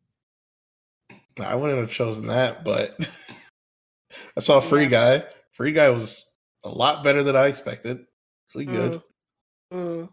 I 1.41 1.55
wouldn't 1.55 1.79
have 1.79 1.91
chosen 1.91 2.27
that, 2.27 2.63
but 2.63 2.95
I 4.37 4.39
saw 4.39 4.59
Free 4.59 4.87
Guy. 4.87 5.23
Free 5.51 5.71
Guy 5.71 5.89
was 5.89 6.31
a 6.63 6.69
lot 6.69 7.03
better 7.03 7.23
than 7.23 7.35
I 7.35 7.47
expected. 7.47 8.05
Really 8.53 8.65
good. 8.65 9.01
Mm, 9.73 10.09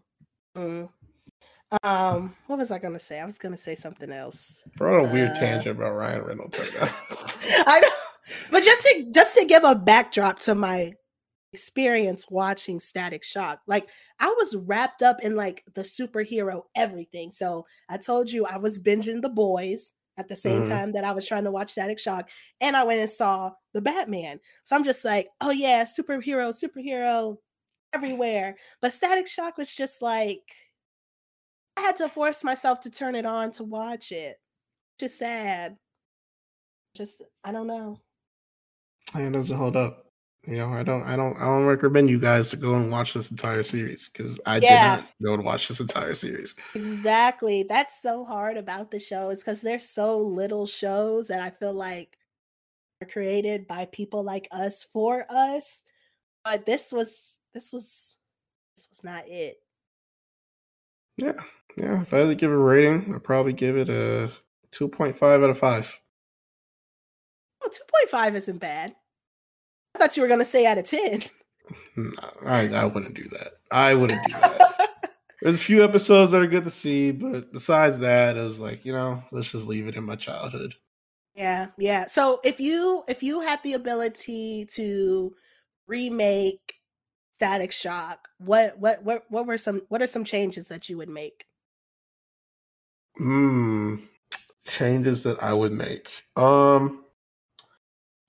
mm. 0.55 0.89
Um, 1.83 2.35
what 2.47 2.57
was 2.57 2.71
I 2.71 2.79
gonna 2.79 2.99
say? 2.99 3.19
I 3.19 3.25
was 3.25 3.37
gonna 3.37 3.57
say 3.57 3.75
something 3.75 4.11
else. 4.11 4.63
We're 4.79 4.99
on 4.99 5.05
a 5.05 5.13
weird 5.13 5.31
Uh, 5.31 5.39
tangent 5.39 5.77
about 5.77 5.95
Ryan 5.95 6.23
Reynolds 6.23 6.57
right 6.57 6.73
now. 6.81 6.89
I 7.67 7.79
know, 7.79 7.89
but 8.49 8.63
just 8.63 8.81
to 8.83 9.11
just 9.13 9.37
to 9.37 9.45
give 9.45 9.63
a 9.63 9.75
backdrop 9.75 10.39
to 10.39 10.55
my 10.55 10.93
experience 11.53 12.29
watching 12.29 12.79
Static 12.79 13.23
Shock, 13.23 13.61
like 13.67 13.89
I 14.19 14.27
was 14.37 14.55
wrapped 14.55 15.01
up 15.01 15.21
in 15.21 15.35
like 15.35 15.63
the 15.73 15.81
superhero 15.81 16.63
everything. 16.75 17.31
So 17.31 17.65
I 17.89 17.97
told 17.97 18.31
you 18.31 18.45
I 18.45 18.57
was 18.57 18.79
binging 18.81 19.21
The 19.21 19.29
Boys 19.29 19.93
at 20.17 20.27
the 20.27 20.35
same 20.35 20.63
Mhm. 20.63 20.67
time 20.67 20.91
that 20.93 21.03
I 21.05 21.11
was 21.13 21.25
trying 21.25 21.45
to 21.45 21.51
watch 21.51 21.71
Static 21.71 21.97
Shock, 21.99 22.29
and 22.61 22.75
I 22.75 22.83
went 22.83 22.99
and 22.99 23.09
saw 23.09 23.53
the 23.73 23.81
Batman. 23.81 24.39
So 24.65 24.75
I'm 24.75 24.83
just 24.83 25.03
like, 25.05 25.29
oh 25.41 25.51
yeah, 25.51 25.85
superhero, 25.85 26.53
superhero 26.53 27.37
everywhere. 27.93 28.57
But 28.81 28.93
Static 28.93 29.27
Shock 29.27 29.57
was 29.57 29.71
just 29.73 30.01
like 30.01 30.43
I 31.77 31.81
had 31.81 31.97
to 31.97 32.09
force 32.09 32.43
myself 32.43 32.81
to 32.81 32.89
turn 32.91 33.15
it 33.15 33.25
on 33.25 33.51
to 33.53 33.63
watch 33.63 34.11
it. 34.11 34.39
Just 34.99 35.17
sad. 35.17 35.77
Just 36.95 37.23
I 37.43 37.51
don't 37.51 37.67
know. 37.67 38.01
it 39.15 39.31
doesn't 39.31 39.57
hold 39.57 39.75
up. 39.77 40.08
You 40.49 40.57
know, 40.57 40.69
I 40.69 40.81
don't, 40.81 41.03
I 41.03 41.15
don't, 41.15 41.37
I 41.37 41.45
don't 41.45 41.67
recommend 41.67 42.09
you 42.09 42.19
guys 42.19 42.49
to 42.49 42.57
go 42.57 42.73
and 42.73 42.91
watch 42.91 43.13
this 43.13 43.29
entire 43.29 43.61
series 43.61 44.09
because 44.09 44.39
I 44.47 44.57
Yeah. 44.57 44.97
did 44.97 45.03
not 45.03 45.09
go 45.23 45.33
and 45.35 45.43
watch 45.43 45.67
this 45.67 45.79
entire 45.79 46.15
series. 46.15 46.55
Exactly. 46.73 47.63
That's 47.63 48.01
so 48.01 48.23
hard 48.25 48.57
about 48.57 48.89
the 48.89 48.99
show 48.99 49.29
is 49.29 49.41
because 49.41 49.61
there's 49.61 49.87
so 49.87 50.17
little 50.17 50.65
shows 50.65 51.27
that 51.27 51.39
I 51.39 51.51
feel 51.51 51.73
like 51.73 52.17
are 53.01 53.07
created 53.07 53.67
by 53.67 53.85
people 53.85 54.23
like 54.23 54.47
us 54.49 54.83
for 54.83 55.25
us. 55.29 55.83
But 56.43 56.65
this 56.65 56.91
was 56.91 57.37
this 57.53 57.71
was 57.71 58.15
this 58.75 58.87
was 58.89 59.03
not 59.03 59.27
it. 59.27 59.61
Yeah, 61.17 61.43
yeah. 61.77 62.01
If 62.01 62.11
I 62.11 62.19
had 62.19 62.27
to 62.29 62.35
give 62.35 62.51
a 62.51 62.57
rating, 62.57 63.13
I'd 63.13 63.23
probably 63.23 63.53
give 63.53 63.77
it 63.77 63.89
a 63.89 64.31
two 64.71 64.87
point 64.87 65.15
five 65.15 65.43
out 65.43 65.51
of 65.51 65.59
five. 65.59 65.99
Oh, 67.61 67.69
2.5 68.09 68.35
isn't 68.35 68.57
bad. 68.57 68.95
Thought 69.99 70.15
you 70.15 70.23
were 70.23 70.29
gonna 70.29 70.45
say 70.45 70.65
out 70.65 70.77
of 70.77 70.85
10. 70.85 71.23
No, 71.97 72.11
I, 72.45 72.69
I 72.69 72.85
wouldn't 72.85 73.15
do 73.15 73.25
that. 73.25 73.51
I 73.71 73.93
wouldn't 73.93 74.25
do 74.27 74.33
that. 74.39 74.89
There's 75.41 75.59
a 75.59 75.63
few 75.63 75.83
episodes 75.83 76.31
that 76.31 76.41
are 76.41 76.47
good 76.47 76.63
to 76.63 76.71
see, 76.71 77.11
but 77.11 77.51
besides 77.53 77.99
that, 77.99 78.37
it 78.37 78.41
was 78.41 78.59
like, 78.59 78.85
you 78.85 78.93
know, 78.93 79.23
let's 79.31 79.51
just 79.51 79.67
leave 79.67 79.87
it 79.87 79.95
in 79.95 80.03
my 80.03 80.15
childhood. 80.15 80.75
Yeah, 81.35 81.67
yeah. 81.77 82.07
So 82.07 82.39
if 82.43 82.59
you 82.59 83.03
if 83.07 83.23
you 83.23 83.41
had 83.41 83.61
the 83.63 83.73
ability 83.73 84.67
to 84.73 85.33
remake 85.87 86.75
Static 87.37 87.71
Shock, 87.71 88.27
what 88.37 88.77
what 88.79 89.03
what 89.03 89.23
what 89.29 89.45
were 89.45 89.57
some 89.57 89.81
what 89.89 90.01
are 90.01 90.07
some 90.07 90.23
changes 90.23 90.67
that 90.69 90.89
you 90.89 90.97
would 90.97 91.09
make? 91.09 91.45
Hmm. 93.17 93.97
Changes 94.65 95.23
that 95.23 95.41
I 95.41 95.53
would 95.53 95.71
make. 95.71 96.23
Um. 96.35 97.05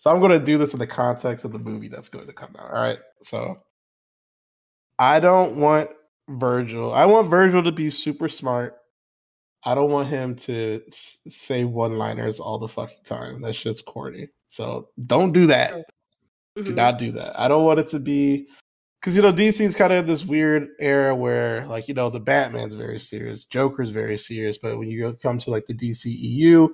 So 0.01 0.11
I'm 0.11 0.19
going 0.19 0.33
to 0.33 0.45
do 0.45 0.57
this 0.57 0.73
in 0.73 0.79
the 0.79 0.87
context 0.87 1.45
of 1.45 1.53
the 1.53 1.59
movie 1.59 1.89
that's 1.89 2.09
going 2.09 2.27
to 2.27 2.33
come 2.33 2.57
out. 2.59 2.71
All 2.73 2.81
right. 2.81 2.99
So 3.23 3.59
I 4.99 5.21
don't 5.21 5.57
want 5.57 5.91
Virgil. 6.31 6.93
I 6.95 7.05
want 7.05 7.29
Virgil 7.29 7.63
to 7.63 7.71
be 7.71 7.91
super 7.91 8.27
smart. 8.27 8.77
I 9.65 9.75
don't 9.75 9.91
want 9.91 10.09
him 10.09 10.35
to 10.37 10.81
say 10.89 11.65
one-liners 11.65 12.41
all 12.41 12.59
the 12.59 12.67
fucking 12.67 13.05
time. 13.05 13.43
That 13.43 13.55
shit's 13.55 13.83
corny. 13.83 14.29
So 14.49 14.89
don't 15.07 15.33
do 15.33 15.47
that. 15.49 15.85
Do 16.57 16.65
Mhm. 16.65 16.75
not 16.77 16.99
do 16.99 17.13
that. 17.13 17.39
I 17.39 17.49
don't 17.49 17.67
want 17.67 17.79
it 17.79 17.87
to 17.89 17.99
be 18.01 18.49
because 19.01 19.17
you 19.17 19.23
know 19.23 19.33
DC's 19.33 19.75
kind 19.75 19.93
of 19.93 20.07
this 20.07 20.25
weird 20.25 20.69
era 20.81 21.15
where 21.15 21.67
like 21.67 21.89
you 21.89 21.95
know 21.95 22.09
the 22.09 22.21
Batman's 22.21 22.73
very 22.75 22.99
serious, 22.99 23.45
Joker's 23.45 23.91
very 23.91 24.17
serious, 24.17 24.57
but 24.57 24.79
when 24.79 24.89
you 24.89 25.13
come 25.23 25.37
to 25.39 25.51
like 25.51 25.67
the 25.67 25.75
DCEU, 25.75 26.71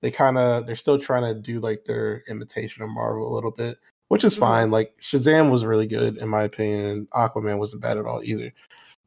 they 0.00 0.10
kind 0.10 0.38
of 0.38 0.66
they're 0.66 0.76
still 0.76 0.98
trying 0.98 1.22
to 1.24 1.40
do 1.40 1.60
like 1.60 1.84
their 1.84 2.22
imitation 2.28 2.82
of 2.82 2.90
Marvel 2.90 3.32
a 3.32 3.34
little 3.34 3.50
bit, 3.50 3.76
which 4.08 4.24
is 4.24 4.34
Mhm. 4.36 4.40
fine. 4.40 4.70
Like 4.70 4.94
Shazam 5.02 5.50
was 5.50 5.64
really 5.64 5.86
good 5.86 6.16
in 6.18 6.28
my 6.28 6.42
opinion. 6.44 7.06
Aquaman 7.14 7.58
wasn't 7.58 7.82
bad 7.82 7.96
at 7.98 8.04
all 8.06 8.22
either, 8.22 8.52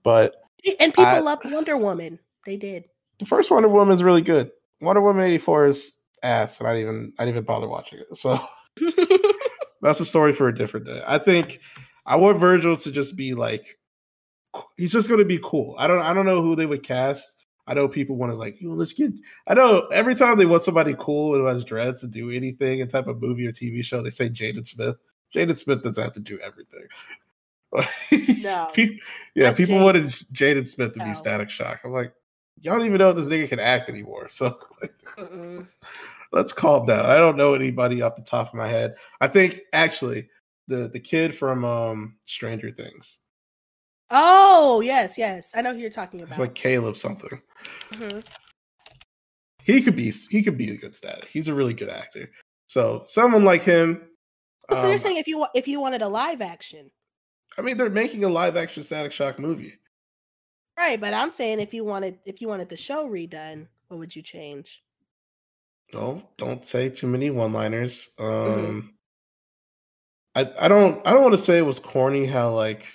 but 0.03 0.35
And 0.79 0.93
people 0.93 1.05
I- 1.05 1.19
loved 1.19 1.49
Wonder 1.49 1.77
Woman. 1.77 2.19
They 2.45 2.57
did. 2.57 2.85
the 3.19 3.25
first 3.25 3.51
Wonder 3.51 3.69
Woman 3.69 3.93
is 3.95 4.03
really 4.03 4.21
good. 4.23 4.51
Wonder 4.81 5.01
Woman 5.01 5.23
eighty 5.23 5.37
four 5.37 5.65
is 5.67 5.97
ass, 6.23 6.59
and 6.59 6.67
I 6.67 6.73
didn't 6.73 6.87
even 6.89 7.13
I 7.19 7.25
didn't 7.25 7.35
even 7.35 7.45
bother 7.45 7.67
watching 7.67 7.99
it. 7.99 8.15
So 8.17 8.39
that's 9.81 9.99
a 9.99 10.05
story 10.05 10.33
for 10.33 10.47
a 10.47 10.55
different 10.55 10.85
day. 10.87 11.01
I 11.07 11.17
think 11.17 11.59
I 12.05 12.15
want 12.15 12.39
Virgil 12.39 12.75
to 12.77 12.91
just 12.91 13.15
be 13.15 13.33
like 13.33 13.77
he's 14.77 14.91
just 14.91 15.07
going 15.07 15.19
to 15.19 15.25
be 15.25 15.39
cool. 15.43 15.75
I 15.77 15.87
don't 15.87 16.01
I 16.01 16.13
don't 16.13 16.25
know 16.25 16.41
who 16.41 16.55
they 16.55 16.65
would 16.65 16.83
cast. 16.83 17.40
I 17.67 17.73
know 17.73 17.87
people 17.87 18.15
want 18.15 18.31
to 18.31 18.35
like, 18.35 18.59
you 18.61 18.69
know, 18.69 18.75
let's 18.75 18.93
get. 18.93 19.11
I 19.47 19.53
know 19.53 19.87
every 19.93 20.15
time 20.15 20.37
they 20.37 20.45
want 20.45 20.63
somebody 20.63 20.95
cool 20.99 21.35
who 21.35 21.45
has 21.45 21.63
dreads 21.63 22.01
to 22.01 22.07
do 22.07 22.31
anything 22.31 22.79
in 22.79 22.87
type 22.87 23.07
of 23.07 23.21
movie 23.21 23.47
or 23.47 23.51
TV 23.51 23.83
show, 23.83 24.01
they 24.01 24.09
say 24.09 24.29
Jaden 24.29 24.65
Smith. 24.65 24.95
Jaden 25.33 25.57
Smith 25.57 25.83
doesn't 25.83 26.03
have 26.03 26.13
to 26.13 26.19
do 26.19 26.39
everything. 26.39 26.87
No. 28.43 28.67
Yeah, 29.33 29.53
people 29.53 29.75
Jaden. 29.75 29.83
wanted 29.83 30.05
Jaden 30.33 30.67
Smith 30.67 30.93
to 30.93 31.03
be 31.03 31.13
Static 31.13 31.49
Shock. 31.49 31.81
I'm 31.85 31.91
like, 31.91 32.13
y'all 32.59 32.77
don't 32.77 32.85
even 32.85 32.97
know 32.97 33.11
if 33.11 33.15
this 33.15 33.29
nigga 33.29 33.47
can 33.47 33.59
act 33.59 33.89
anymore. 33.89 34.27
So 34.27 34.57
let's 36.31 36.51
calm 36.53 36.85
down. 36.85 37.09
I 37.09 37.17
don't 37.17 37.37
know 37.37 37.53
anybody 37.53 38.01
off 38.01 38.15
the 38.15 38.23
top 38.23 38.49
of 38.49 38.53
my 38.55 38.67
head. 38.67 38.95
I 39.21 39.27
think 39.27 39.61
actually 39.71 40.29
the 40.67 40.89
the 40.89 40.99
kid 40.99 41.35
from 41.35 41.63
um 41.63 42.17
Stranger 42.25 42.71
Things. 42.71 43.19
Oh 44.11 44.81
yes, 44.81 45.17
yes. 45.17 45.51
I 45.55 45.61
know 45.61 45.73
who 45.73 45.79
you're 45.79 45.89
talking 45.89 46.19
It's 46.19 46.29
about. 46.29 46.39
like 46.39 46.53
Caleb 46.55 46.97
something. 46.97 47.41
Mhm. 47.91 48.23
He 49.63 49.81
could 49.81 49.95
be 49.95 50.11
he 50.29 50.43
could 50.43 50.57
be 50.57 50.71
a 50.71 50.77
good 50.77 50.95
static. 50.95 51.25
He's 51.25 51.47
a 51.47 51.53
really 51.53 51.73
good 51.73 51.89
actor. 51.89 52.29
So 52.67 53.05
someone 53.07 53.45
like 53.45 53.61
him. 53.63 54.09
Oh, 54.69 54.75
so 54.75 54.83
you're 54.85 54.93
um, 54.93 54.99
saying 54.99 55.17
if 55.17 55.27
you 55.27 55.45
if 55.55 55.67
you 55.67 55.79
wanted 55.79 56.01
a 56.01 56.09
live 56.09 56.41
action, 56.41 56.91
I 57.57 57.61
mean, 57.61 57.77
they're 57.77 57.89
making 57.89 58.23
a 58.23 58.29
live 58.29 58.55
action 58.57 58.83
Static 58.83 59.11
Shock 59.11 59.39
movie. 59.39 59.75
right? 60.77 60.99
But 60.99 61.13
I'm 61.13 61.29
saying 61.29 61.59
if 61.59 61.73
you 61.73 61.83
wanted 61.85 62.19
if 62.25 62.41
you 62.41 62.47
wanted 62.47 62.69
the 62.69 62.77
show 62.77 63.07
redone, 63.07 63.67
what 63.87 63.97
would 63.99 64.15
you 64.15 64.21
change? 64.21 64.83
No, 65.93 66.23
don't 66.37 66.63
say 66.65 66.89
too 66.89 67.07
many 67.07 67.29
one 67.29 67.53
liners. 67.53 68.09
Um 68.19 68.25
Mhm. 68.25 68.89
I, 70.33 70.65
I 70.65 70.67
don't 70.69 71.05
I 71.05 71.11
don't 71.11 71.21
want 71.23 71.33
to 71.33 71.43
say 71.43 71.57
it 71.57 71.65
was 71.65 71.79
corny 71.79 72.25
how 72.25 72.51
like 72.51 72.87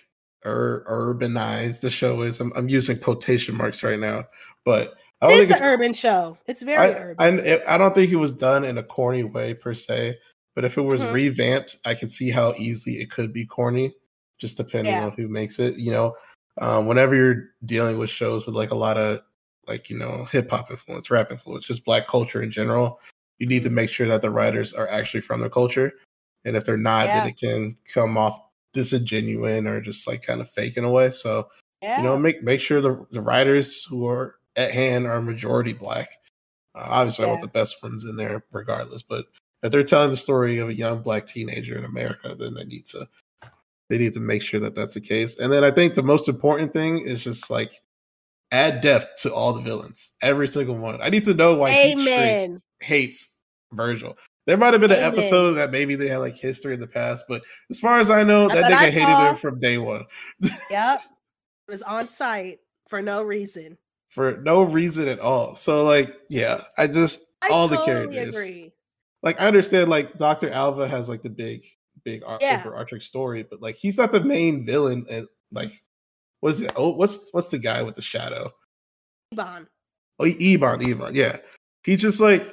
ur- 0.45 0.85
urbanized 0.89 1.81
the 1.81 1.91
show 1.91 2.23
is. 2.23 2.41
I'm, 2.41 2.53
I'm 2.57 2.69
using 2.69 2.99
quotation 2.99 3.57
marks 3.57 3.83
right 3.83 3.99
now, 3.99 4.25
but 4.65 4.95
I 5.23 5.29
don't 5.29 5.33
It's 5.33 5.39
think 5.49 5.51
an 5.51 5.57
it's 5.57 5.61
urban 5.63 5.93
show. 5.95 6.39
It's 6.47 6.63
very 6.63 6.79
I, 6.95 6.99
urban. 6.99 7.41
I, 7.41 7.61
I 7.75 7.79
don't 7.79 7.95
think 7.95 8.11
it 8.13 8.17
was 8.17 8.33
done 8.37 8.65
in 8.65 8.79
a 8.79 8.83
corny 8.83 9.23
way 9.25 9.55
per 9.55 9.73
se, 9.75 10.19
but 10.55 10.65
if 10.65 10.77
it 10.77 10.83
was 10.83 11.01
Mhm. 11.01 11.13
revamped, 11.13 11.77
I 11.87 11.95
could 11.95 12.11
see 12.11 12.31
how 12.31 12.53
easily 12.59 12.97
it 12.97 13.11
could 13.11 13.33
be 13.33 13.47
corny, 13.47 13.95
just 14.39 14.57
depending 14.59 14.93
Yeah. 14.93 15.07
on 15.07 15.13
who 15.13 15.29
makes 15.29 15.59
it. 15.59 15.79
You 15.79 15.93
know, 15.93 16.15
um, 16.61 16.87
whenever 16.87 17.15
you're 17.15 17.45
dealing 17.65 17.99
with 17.99 18.11
shows 18.11 18.45
with 18.47 18.55
like 18.55 18.71
a 18.73 18.77
lot 18.77 18.97
of 18.99 19.21
like 19.67 19.91
you 19.91 19.99
know 19.99 20.25
hip 20.31 20.51
hop 20.51 20.71
influence, 20.71 21.11
rap 21.11 21.31
influence, 21.33 21.65
just 21.67 21.85
black 21.85 22.07
culture 22.07 22.43
in 22.43 22.51
general, 22.51 23.01
you 23.39 23.47
need 23.47 23.63
to 23.63 23.69
Mm-hmm. 23.69 23.75
make 23.75 23.91
sure 23.91 24.07
that 24.09 24.23
the 24.23 24.31
writers 24.31 24.73
are 24.75 24.89
actually 24.89 25.23
from 25.23 25.41
their 25.41 25.51
culture, 25.51 25.93
and 26.45 26.57
if 26.57 26.65
they're 26.65 26.77
not, 26.77 27.07
Yeah. 27.07 27.21
then 27.21 27.29
it 27.31 27.39
can 27.39 27.77
come 27.93 28.17
off 28.19 28.39
disingenuine 28.77 29.69
or 29.69 29.81
just 29.81 30.07
like 30.07 30.23
kind 30.23 30.41
of 30.41 30.51
fake 30.51 30.77
in 30.77 30.85
a 30.85 30.91
way. 30.91 31.11
So 31.11 31.49
yeah. 31.83 31.99
you 31.99 32.05
know 32.05 32.17
make 32.19 32.43
make 32.43 32.61
sure 32.61 32.81
the, 32.81 33.07
the 33.11 33.23
writers 33.23 33.85
who 33.85 34.07
are 34.07 34.37
at 34.57 34.73
hand 34.73 35.07
are 35.07 35.21
majority 35.21 35.73
black. 35.73 36.11
Uh, 36.75 36.87
obviously 36.91 37.25
i 37.25 37.29
want 37.29 37.41
the 37.41 37.49
best 37.49 37.83
ones 37.83 38.05
in 38.05 38.17
there 38.17 38.45
regardless 38.53 39.03
but 39.03 39.25
if 39.63 39.73
they're 39.73 39.83
telling 39.83 40.11
the 40.11 40.17
story 40.17 40.59
of 40.59 40.69
a 40.69 40.75
young 40.75 41.01
black 41.01 41.25
teenager 41.25 41.79
in 41.79 41.87
america 41.87 42.35
then 42.35 42.53
they 42.53 42.65
need 42.65 42.85
to 42.85 43.09
they 43.89 43.97
need 43.97 44.13
to 44.13 44.21
make 44.21 44.43
sure 44.43 44.61
that 44.61 44.75
that's 44.75 44.93
the 44.95 45.01
case. 45.01 45.39
And 45.39 45.51
then 45.51 45.65
i 45.65 45.71
think 45.71 45.95
the 45.95 46.03
most 46.03 46.29
important 46.29 46.75
thing 46.75 46.99
is 46.99 47.25
just 47.25 47.51
like 47.51 47.81
add 48.53 48.81
depth 48.81 49.23
to 49.23 49.33
all 49.33 49.53
the 49.53 49.61
villains 49.61 50.13
every 50.23 50.49
single 50.49 50.77
one. 50.77 51.01
I 51.03 51.09
need 51.09 51.25
to 51.25 51.35
know 51.35 51.57
why 51.57 51.71
Heat 51.71 51.99
Streak 51.99 52.61
hates 52.81 53.41
virgil 53.73 54.17
there 54.47 54.57
might 54.57 54.73
have 54.75 54.81
been 54.81 54.93
an 54.93 54.99
Amen. 54.99 55.13
episode 55.19 55.53
that 55.55 55.71
maybe 55.71 55.95
they 55.97 56.09
had 56.09 56.19
like 56.19 56.37
history 56.37 56.75
in 56.75 56.81
the 56.81 56.87
past 56.87 57.25
but 57.29 57.43
as 57.71 57.79
far 57.81 57.99
as 57.99 58.11
i 58.11 58.23
know 58.23 58.49
That's 58.49 58.61
that 58.61 58.71
nigga 58.73 58.91
hated 58.91 59.01
saw. 59.03 59.31
him 59.31 59.37
from 59.37 59.59
day 59.61 59.79
one 59.79 60.05
Yep. 60.71 61.01
It 61.69 61.73
was 61.73 61.83
on 61.83 62.07
site 62.07 62.61
for 62.89 63.03
no 63.03 63.25
reason. 63.25 63.77
for 64.09 64.37
no 64.45 64.63
reason 64.63 65.09
at 65.09 65.19
all. 65.19 65.57
So 65.57 65.85
like, 65.85 66.17
yeah, 66.31 66.61
I 66.79 66.87
just 66.87 67.27
I 67.43 67.49
all 67.51 67.67
the 67.67 67.79
characters. 67.79 68.37
agree. 68.37 68.73
Like 69.25 69.41
I 69.41 69.49
understand 69.49 69.91
like 69.91 70.17
Dr. 70.17 70.49
Alva 70.51 70.87
has 70.87 71.09
like 71.09 71.23
the 71.23 71.29
big 71.29 71.65
big 72.05 72.23
Yeah. 72.41 72.61
overarching 72.65 73.01
story, 73.01 73.43
but 73.43 73.61
like 73.61 73.75
he's 73.75 73.99
not 73.99 74.13
the 74.13 74.21
main 74.21 74.65
villain 74.65 75.05
and 75.11 75.27
like 75.51 75.73
what's 76.39 76.61
it? 76.61 76.71
Oh, 76.77 76.91
what's 76.91 77.31
what's 77.33 77.49
the 77.49 77.59
guy 77.59 77.83
with 77.83 77.97
the 77.97 78.03
shadow? 78.03 78.53
Ebon. 79.33 79.67
Oh, 80.21 80.27
Ebon, 80.27 80.83
Ebon, 80.83 81.17
yeah. 81.17 81.39
He's 81.83 82.01
just 82.01 82.21
like 82.21 82.45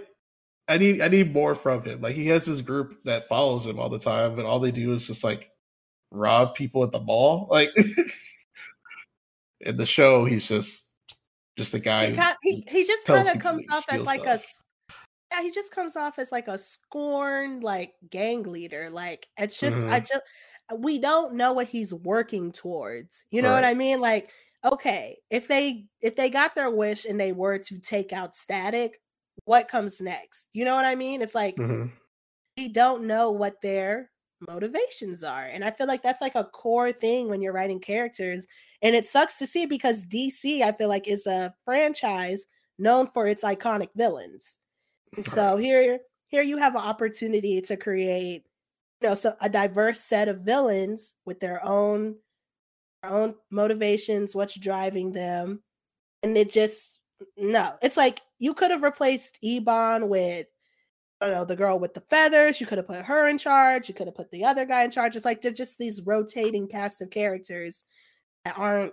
I 0.67 0.77
need 0.77 1.01
I 1.01 1.07
need 1.09 1.33
more 1.33 1.55
from 1.55 1.83
him. 1.83 2.01
Like 2.01 2.15
he 2.15 2.27
has 2.27 2.45
this 2.45 2.61
group 2.61 3.03
that 3.03 3.27
follows 3.27 3.65
him 3.67 3.79
all 3.79 3.89
the 3.89 3.99
time, 3.99 4.35
but 4.35 4.45
all 4.45 4.59
they 4.59 4.71
do 4.71 4.93
is 4.93 5.07
just 5.07 5.23
like 5.23 5.51
rob 6.11 6.55
people 6.55 6.83
at 6.83 6.91
the 6.91 7.01
mall. 7.01 7.47
Like 7.49 7.69
in 9.61 9.77
the 9.77 9.85
show, 9.85 10.25
he's 10.25 10.47
just 10.47 10.93
just 11.57 11.73
a 11.73 11.79
guy. 11.79 12.07
He, 12.09 12.15
got, 12.15 12.37
he, 12.41 12.65
he 12.67 12.83
just 12.83 13.05
kind 13.05 13.27
of 13.27 13.39
comes 13.39 13.65
off 13.69 13.85
as 13.89 14.05
like 14.05 14.21
stuff. 14.21 14.63
a 14.89 15.35
yeah 15.35 15.41
he 15.41 15.51
just 15.51 15.71
comes 15.73 15.95
off 15.95 16.17
as 16.19 16.31
like 16.31 16.47
a 16.47 16.57
scorned 16.57 17.63
like 17.63 17.93
gang 18.09 18.43
leader 18.43 18.89
like 18.89 19.27
it's 19.37 19.59
just 19.59 19.77
i 19.87 19.99
Mhm. 19.99 20.07
just 20.07 20.21
we 20.77 20.99
don't 20.99 21.33
know 21.33 21.53
what 21.53 21.67
he's 21.67 21.93
working 21.93 22.51
towards 22.51 23.25
you 23.31 23.41
know 23.41 23.51
what 23.51 23.63
i 23.63 23.73
mean 23.73 23.99
like 23.99 24.29
okay 24.63 25.17
if 25.29 25.47
they 25.47 25.85
if 26.01 26.15
they 26.15 26.29
got 26.29 26.55
their 26.55 26.69
wish 26.71 27.05
and 27.05 27.19
they 27.19 27.31
were 27.31 27.57
to 27.57 27.79
take 27.79 28.13
out 28.13 28.35
static 28.35 28.99
what 29.45 29.67
comes 29.67 30.01
next 30.01 30.47
you 30.53 30.65
know 30.65 30.75
what 30.75 30.85
i 30.85 30.95
mean 30.95 31.21
it's 31.21 31.35
like 31.35 31.57
Mhm. 31.57 31.91
we 32.57 32.69
don't 32.69 33.05
know 33.05 33.31
what 33.31 33.61
their 33.61 34.11
motivations 34.47 35.23
are. 35.23 35.45
And 35.45 35.63
I 35.63 35.71
feel 35.71 35.87
like 35.87 36.03
that's 36.03 36.21
like 36.21 36.35
a 36.35 36.43
core 36.43 36.91
thing 36.91 37.29
when 37.29 37.41
you're 37.41 37.53
writing 37.53 37.79
characters. 37.79 38.47
And 38.81 38.95
it 38.95 39.05
sucks 39.05 39.37
to 39.39 39.47
see 39.47 39.65
because 39.65 40.05
DC, 40.05 40.63
I 40.63 40.71
feel 40.73 40.89
like, 40.89 41.07
is 41.07 41.25
a 41.25 41.55
franchise 41.65 42.45
known 42.77 43.07
for 43.11 43.27
its 43.27 43.43
iconic 43.43 43.89
villains. 43.95 44.59
And 45.17 45.25
so 45.25 45.57
here, 45.57 45.99
here 46.27 46.43
you 46.43 46.57
have 46.57 46.75
an 46.75 46.81
opportunity 46.81 47.61
to 47.61 47.77
create 47.77 48.45
you 49.01 49.09
know, 49.09 49.15
so 49.15 49.35
a 49.41 49.49
diverse 49.49 50.01
set 50.01 50.29
of 50.29 50.41
villains 50.41 51.15
with 51.25 51.39
their 51.39 51.65
own 51.65 52.17
their 53.01 53.11
own 53.11 53.35
motivations, 53.51 54.35
what's 54.35 54.55
driving 54.59 55.13
them. 55.13 55.63
And 56.23 56.37
it 56.37 56.51
just 56.51 56.99
no, 57.37 57.73
it's 57.81 57.97
like 57.97 58.21
you 58.39 58.53
could 58.53 58.71
have 58.71 58.83
replaced 58.83 59.37
Ebon 59.41 60.09
with 60.09 60.47
I 61.21 61.27
don't 61.27 61.35
know, 61.35 61.45
the 61.45 61.55
girl 61.55 61.79
with 61.79 61.93
the 61.93 62.01
feathers. 62.09 62.59
You 62.59 62.67
could 62.67 62.79
have 62.79 62.87
put 62.87 63.05
her 63.05 63.27
in 63.27 63.37
charge. 63.37 63.87
You 63.87 63.95
could 63.95 64.07
have 64.07 64.15
put 64.15 64.29
the 64.31 64.43
other 64.43 64.65
guy 64.65 64.83
in 64.83 64.91
charge. 64.91 65.15
It's 65.15 65.23
like 65.23 65.41
they're 65.41 65.53
just 65.53 65.77
these 65.77 66.01
rotating 66.01 66.67
cast 66.67 67.01
of 67.01 67.11
characters 67.11 67.85
that 68.43 68.57
aren't, 68.57 68.91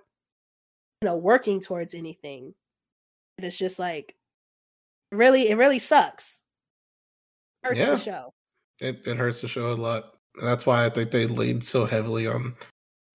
you 1.02 1.06
know, 1.06 1.16
working 1.16 1.60
towards 1.60 1.92
anything. 1.92 2.54
And 3.36 3.44
it's 3.44 3.58
just 3.58 3.80
like 3.80 4.14
really, 5.10 5.48
it 5.48 5.56
really 5.56 5.80
sucks. 5.80 6.40
Hurts 7.64 7.78
Yeah. 7.78 7.90
the 7.90 7.98
show. 7.98 8.34
It, 8.80 9.06
it 9.08 9.16
hurts 9.16 9.40
the 9.40 9.48
show 9.48 9.72
a 9.72 9.74
lot. 9.74 10.14
And 10.38 10.46
that's 10.46 10.66
why 10.66 10.86
I 10.86 10.88
think 10.88 11.10
they 11.10 11.26
leaned 11.26 11.64
so 11.64 11.84
heavily 11.84 12.28
on 12.28 12.54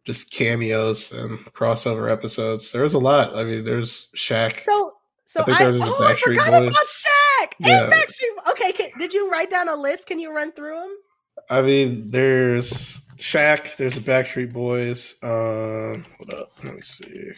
just 0.05 0.33
cameos 0.33 1.13
and 1.13 1.39
crossover 1.53 2.11
episodes. 2.11 2.69
There's 2.73 2.95
a 2.95 2.99
lot. 2.99 3.33
I 3.33 3.45
mean, 3.45 3.63
there's 3.63 4.09
Shaq. 4.15 4.61
So, 4.65 4.94
so 5.25 5.43
I, 5.47 5.69
was 5.69 5.81
a 5.81 5.85
oh, 5.85 6.05
I 6.05 6.15
forgot 6.15 6.51
Boys. 6.51 6.69
about 6.69 6.85
Shaq 6.85 7.51
and 7.59 7.67
Yeah. 7.67 7.89
Backstreet. 7.89 8.51
Okay, 8.51 8.71
can, 8.71 8.89
did 8.97 9.11
you 9.13 9.29
write 9.29 9.49
down 9.49 9.67
a 9.67 9.75
list? 9.75 10.07
Can 10.07 10.19
you 10.19 10.33
run 10.33 10.51
through 10.51 10.75
them? 10.75 10.95
I 11.49 11.61
mean, 11.61 12.11
there's 12.11 13.03
Shaq. 13.17 13.75
There's 13.77 13.95
the 13.95 14.01
Backstreet 14.01 14.53
Boys. 14.53 15.15
Um, 15.23 16.05
hold 16.17 16.33
up, 16.33 16.51
let 16.63 16.75
me 16.75 16.81
see. 16.81 17.31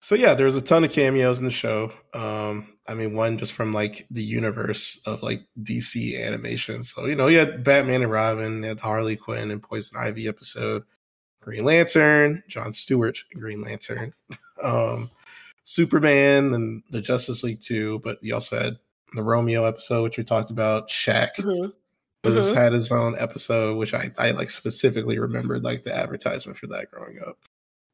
So 0.00 0.14
yeah, 0.14 0.34
there's 0.34 0.56
a 0.56 0.62
ton 0.62 0.84
of 0.84 0.90
cameos 0.90 1.38
in 1.38 1.44
the 1.44 1.50
show. 1.50 1.92
Um, 2.14 2.78
I 2.86 2.94
mean, 2.94 3.14
one 3.14 3.36
just 3.36 3.52
from 3.52 3.74
like 3.74 4.06
the 4.10 4.22
universe 4.22 5.02
of 5.04 5.22
like 5.22 5.42
DC 5.62 6.18
animation. 6.24 6.82
So 6.82 7.04
you 7.06 7.14
know, 7.14 7.26
you 7.26 7.38
had 7.38 7.62
Batman 7.62 8.02
and 8.02 8.10
Robin, 8.10 8.62
you 8.62 8.68
had 8.70 8.80
Harley 8.80 9.16
Quinn 9.16 9.50
and 9.50 9.62
Poison 9.62 9.98
Ivy 9.98 10.26
episode, 10.26 10.84
Green 11.42 11.64
Lantern, 11.64 12.42
John 12.48 12.72
Stewart, 12.72 13.18
Green 13.34 13.60
Lantern, 13.60 14.14
um, 14.62 15.10
Superman, 15.68 16.54
and 16.54 16.82
the 16.90 17.02
Justice 17.02 17.44
League 17.44 17.60
too. 17.60 17.98
But 18.00 18.18
you 18.22 18.32
also 18.32 18.58
had 18.58 18.78
the 19.14 19.22
Romeo 19.22 19.64
episode, 19.64 20.02
which 20.02 20.16
we 20.18 20.24
talked 20.24 20.50
about. 20.50 20.88
Shaq 20.88 21.34
Mhm. 21.36 21.72
was 22.24 22.52
Mhm. 22.52 22.54
had 22.54 22.72
his 22.72 22.90
own 22.90 23.16
episode, 23.18 23.76
which 23.76 23.92
I 23.92 24.10
I 24.16 24.30
like 24.30 24.48
specifically 24.50 25.18
remembered 25.18 25.62
like 25.64 25.82
the 25.84 25.94
advertisement 25.94 26.58
for 26.58 26.66
that 26.68 26.90
growing 26.90 27.18
up. 27.20 27.38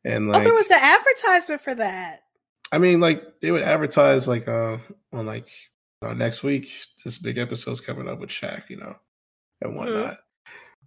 And 0.05 0.29
oh, 0.29 0.33
like, 0.33 0.45
there 0.45 0.55
was 0.55 0.70
an 0.70 0.79
advertisement 0.81 1.62
for 1.62 1.75
that. 1.75 2.22
I 2.70 2.79
mean, 2.79 3.01
like 3.01 3.41
they 3.41 3.51
would 3.51 3.62
advertise 3.62 4.29
like 4.29 4.47
uh 4.47 4.79
on 5.12 5.27
like 5.27 5.49
uh, 6.03 6.14
next 6.14 6.43
week 6.43 6.68
this 7.05 7.18
big 7.18 7.39
episode's 7.39 7.81
coming 7.81 8.09
up 8.09 8.20
with 8.20 8.29
Shaq, 8.31 8.68
you 8.70 8.77
know, 8.77 8.97
and 9.62 9.75
whatnot. 9.77 10.16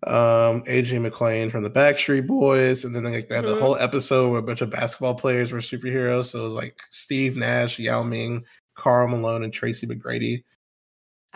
Um, 0.06 0.62
AJ 0.68 1.02
McLean 1.02 1.50
from 1.50 1.64
the 1.64 1.70
Backstreet 1.72 2.28
Boys, 2.28 2.84
and 2.86 2.95
then 2.95 3.04
like 3.06 3.30
they 3.30 3.36
had 3.36 3.45
the 3.45 3.56
Mhm. 3.56 3.62
whole 3.62 3.78
episode 3.78 4.30
where 4.30 4.39
a 4.39 4.43
bunch 4.43 4.62
of 4.62 4.70
basketball 4.70 5.16
players 5.16 5.52
were 5.52 5.58
superheroes. 5.60 6.28
So 6.28 6.41
it 6.41 6.43
was 6.43 6.54
like 6.54 6.78
Steve 6.91 7.36
Nash, 7.36 7.80
Yao 7.80 8.04
Ming, 8.04 8.45
Karl 8.76 9.08
Malone, 9.08 9.43
and 9.43 9.52
Tracy 9.52 9.88
McGrady. 9.88 10.43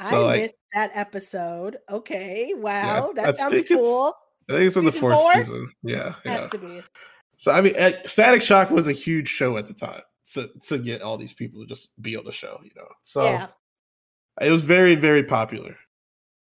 So, 0.09 0.21
I 0.21 0.25
like- 0.25 0.41
missed 0.43 0.55
that 0.73 0.91
episode. 0.93 1.77
Okay, 1.89 2.53
wow, 2.55 3.09
I 3.09 3.13
that 3.13 3.37
sounds 3.37 3.63
cool. 3.67 4.13
I 4.49 4.53
think 4.53 4.67
it's 4.67 4.75
in 4.75 4.85
the 4.85 4.91
fourth 4.91 5.19
four? 5.19 5.33
season. 5.33 5.71
Yeah, 5.83 6.15
yeah. 6.25 6.41
Has 6.41 6.51
to 6.51 6.57
be. 6.57 6.83
So 7.37 7.51
I 7.51 7.61
mean, 7.61 7.73
eh, 7.75 7.93
Static 8.05 8.41
Shock 8.43 8.69
was 8.69 8.87
a 8.87 8.91
huge 8.91 9.27
show 9.27 9.57
at 9.57 9.65
the 9.67 9.73
time 9.73 10.01
to 10.33 10.47
to 10.67 10.77
get 10.77 11.01
all 11.01 11.17
these 11.17 11.33
people 11.33 11.61
to 11.61 11.67
just 11.67 11.99
be 12.01 12.15
on 12.15 12.25
the 12.25 12.31
show, 12.31 12.59
you 12.63 12.71
know. 12.75 12.87
So 13.03 13.23
yeah. 13.23 13.47
it 14.39 14.51
was 14.51 14.63
very 14.63 14.93
very 14.95 15.23
popular. 15.23 15.75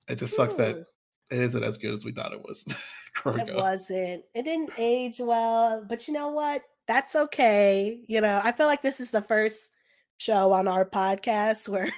It 0.08 0.16
just 0.20 0.36
sucks 0.36 0.54
that 0.54 0.76
Hmm. 0.76 0.82
It 1.30 1.38
isn't 1.38 1.64
as 1.64 1.76
good 1.76 1.94
as 1.94 2.04
we 2.04 2.12
thought 2.12 2.32
it 2.32 2.42
was. 2.42 2.64
It 3.24 3.48
up. 3.48 3.56
wasn't. 3.56 4.24
It 4.34 4.42
didn't 4.44 4.70
age 4.76 5.18
well, 5.18 5.82
but 5.88 6.06
you 6.06 6.12
know 6.12 6.28
what? 6.28 6.62
That's 6.86 7.16
okay. 7.16 8.02
You 8.06 8.20
know, 8.20 8.42
I 8.44 8.52
feel 8.52 8.66
like 8.66 8.82
this 8.82 9.00
is 9.00 9.10
the 9.10 9.22
first 9.22 9.72
show 10.18 10.52
on 10.52 10.68
our 10.68 10.84
podcast 10.84 11.66
where 11.70 11.90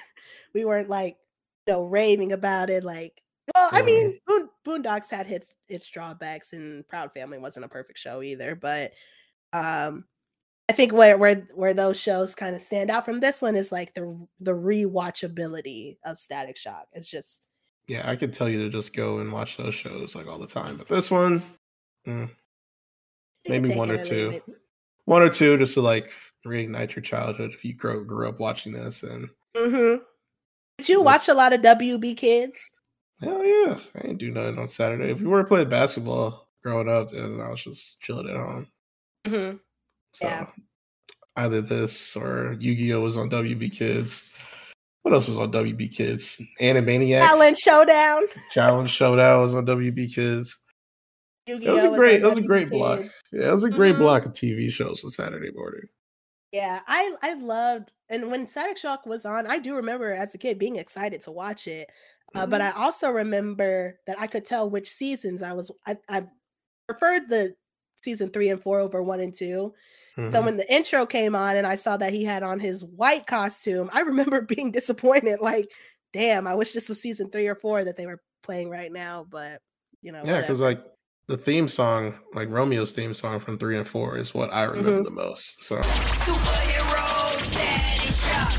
we 0.53 0.63
weren't 0.63 0.89
like, 0.89 1.17
you 1.67 1.73
know, 1.73 1.83
raving 1.83 2.31
about 2.31 2.69
it. 2.69 2.85
Like, 2.85 3.21
well, 3.53 3.69
I 3.73 3.81
mean, 3.81 4.17
Boondocks 4.65 5.11
had 5.11 5.29
its 5.29 5.53
its 5.67 5.89
drawbacks, 5.89 6.53
and 6.53 6.87
Proud 6.87 7.13
Family 7.13 7.37
wasn't 7.37 7.65
a 7.65 7.69
perfect 7.69 7.99
show 7.99 8.21
either. 8.21 8.55
But 8.55 8.93
um, 9.51 10.05
I 10.69 10.73
think 10.73 10.93
where 10.93 11.17
where 11.17 11.47
where 11.53 11.73
those 11.73 11.99
shows 11.99 12.33
kind 12.33 12.55
of 12.55 12.61
stand 12.61 12.89
out 12.89 13.03
from 13.03 13.19
this 13.19 13.41
one 13.41 13.55
is 13.55 13.71
like 13.71 13.93
the 13.93 14.17
the 14.39 14.53
rewatchability 14.53 15.97
of 16.05 16.17
Static 16.17 16.57
Shock. 16.57 16.87
It's 16.93 17.09
just 17.09 17.41
Yeah, 17.89 18.07
I 18.07 18.15
could 18.15 18.31
tell 18.31 18.47
you 18.47 18.59
to 18.59 18.69
just 18.69 18.95
go 18.95 19.17
and 19.17 19.33
watch 19.33 19.57
those 19.57 19.73
shows 19.73 20.15
like 20.15 20.27
all 20.27 20.37
the 20.37 20.45
time, 20.47 20.77
but 20.77 20.87
this 20.87 21.09
one, 21.09 21.41
mm, 22.07 22.29
maybe 23.47 23.75
one 23.75 23.89
or 23.89 24.01
two, 24.01 24.39
one 25.05 25.23
or 25.23 25.29
two, 25.29 25.57
just 25.57 25.73
to 25.73 25.81
like 25.81 26.11
reignite 26.45 26.95
your 26.95 27.01
childhood 27.01 27.51
if 27.51 27.65
you 27.65 27.73
grew 27.73 28.05
grew 28.05 28.29
up 28.29 28.39
watching 28.39 28.71
this. 28.71 29.03
And 29.03 29.29
Mm-hmm. 29.57 30.03
Did 30.77 30.89
you 30.89 31.01
watch 31.01 31.27
a 31.27 31.33
lot 31.33 31.51
of 31.51 31.61
WB 31.61 32.15
Kids? 32.15 32.69
hell 33.21 33.43
yeah, 33.43 33.79
I 33.95 34.07
ain't 34.07 34.17
do 34.17 34.31
nothing 34.31 34.59
on 34.59 34.67
Saturday. 34.67 35.11
If 35.11 35.19
you 35.19 35.29
were 35.29 35.43
playing 35.43 35.69
basketball 35.69 36.47
growing 36.63 36.87
up, 36.87 37.11
then 37.11 37.41
I 37.41 37.49
was 37.49 37.63
just 37.63 37.99
chilling 37.99 38.29
at 38.29 38.37
home. 38.37 38.67
Mm-hmm. 39.25 39.57
So 40.13 40.27
Yeah. 40.27 40.45
either 41.35 41.61
this 41.61 42.15
or 42.15 42.55
Yu 42.59 42.75
Gi 42.75 42.93
Oh 42.93 43.01
was 43.01 43.17
on 43.17 43.29
WB 43.29 43.71
Kids. 43.71 44.31
What 45.03 45.13
else 45.13 45.27
was 45.27 45.37
on 45.37 45.51
WB 45.51 45.95
Kids? 45.95 46.41
Animaniacs. 46.61 47.21
Xiaolin 47.27 47.57
Showdown. 47.57 48.23
Xiaolin 48.53 48.89
Showdown 48.89 49.41
was 49.41 49.55
on 49.55 49.65
WB 49.65 50.13
Kids. 50.13 50.59
It 51.47 51.55
was 51.55 51.63
Yu-Gi-Oh! 51.63 51.93
a 51.93 51.97
great. 51.97 52.21
It 52.21 52.25
was 52.25 52.37
a 52.37 52.41
great 52.43 52.69
block. 52.69 52.99
Yeah, 53.31 53.49
it 53.49 53.53
was 53.53 53.63
a 53.63 53.69
great 53.71 53.95
Mhm. 53.95 53.99
block 53.99 54.25
of 54.25 54.33
TV 54.33 54.69
shows 54.69 55.03
on 55.03 55.09
Saturday 55.09 55.51
morning. 55.51 55.81
Yeah, 56.51 56.81
I 56.87 57.15
I 57.21 57.33
loved 57.35 57.91
and 58.09 58.29
when 58.31 58.47
Static 58.47 58.77
Shock 58.77 59.05
was 59.05 59.23
on, 59.25 59.45
I 59.47 59.59
do 59.59 59.75
remember 59.75 60.11
as 60.13 60.33
a 60.33 60.37
kid 60.39 60.57
being 60.59 60.75
excited 60.77 61.21
to 61.21 61.31
watch 61.31 61.67
it. 61.67 61.89
Uh, 62.35 62.45
but 62.45 62.59
Mm-hmm. 62.61 62.77
I 62.79 62.83
also 62.83 63.09
remember 63.09 63.99
that 64.07 64.19
I 64.19 64.27
could 64.27 64.45
tell 64.45 64.69
which 64.69 64.89
seasons 64.89 65.41
I 65.43 65.53
was. 65.53 65.71
I, 65.87 65.97
I 66.07 66.27
preferred 66.87 67.29
the 67.29 67.55
season 68.03 68.29
three 68.31 68.49
and 68.49 68.61
four 68.61 68.79
over 68.79 69.01
one 69.01 69.19
and 69.19 69.35
2 70.15 70.31
So 70.31 70.41
when 70.41 70.57
the 70.57 70.73
intro 70.73 71.05
came 71.05 71.35
on 71.35 71.55
and 71.55 71.65
I 71.67 71.75
saw 71.75 71.97
that 71.97 72.13
he 72.13 72.23
had 72.23 72.43
on 72.43 72.59
his 72.59 72.83
white 72.83 73.25
costume, 73.27 73.89
I 73.93 74.01
remember 74.01 74.41
being 74.55 74.71
disappointed. 74.71 75.39
Like, 75.41 75.71
damn, 76.13 76.47
I 76.47 76.55
wish 76.55 76.73
this 76.73 76.89
was 76.89 77.01
season 77.01 77.29
three 77.29 77.47
or 77.47 77.55
four 77.55 77.83
that 77.83 77.95
they 77.97 78.05
were 78.05 78.21
playing 78.43 78.69
right 78.69 78.91
now. 78.91 79.25
But 79.29 79.61
you 80.01 80.11
know, 80.11 80.21
Yeah, 80.25 80.41
because 80.41 80.59
like 80.61 80.81
the 81.27 81.37
theme 81.37 81.67
song, 81.67 82.15
like 82.33 82.49
Romeo's 82.49 82.91
theme 82.91 83.13
song 83.13 83.39
from 83.39 83.57
three 83.57 83.77
and 83.77 83.87
four, 83.87 84.17
is 84.17 84.33
what 84.33 84.51
I 84.53 84.63
remember 84.63 85.01
Mhm. 85.01 85.03
the 85.03 85.11
most. 85.11 85.63
So 85.63 85.77
Superhero 85.79 87.39
static 87.39 88.15
shock. 88.15 88.49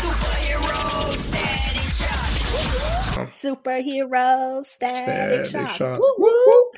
Superhero 0.00 1.16
static 1.16 1.88
shock. 1.92 3.28
superhero 3.28 4.64
static, 4.64 5.46
Static 5.46 5.46
shock. 5.68 5.76
Shock. 5.76 6.00
Woo, 6.00 6.14
woo. 6.18 6.70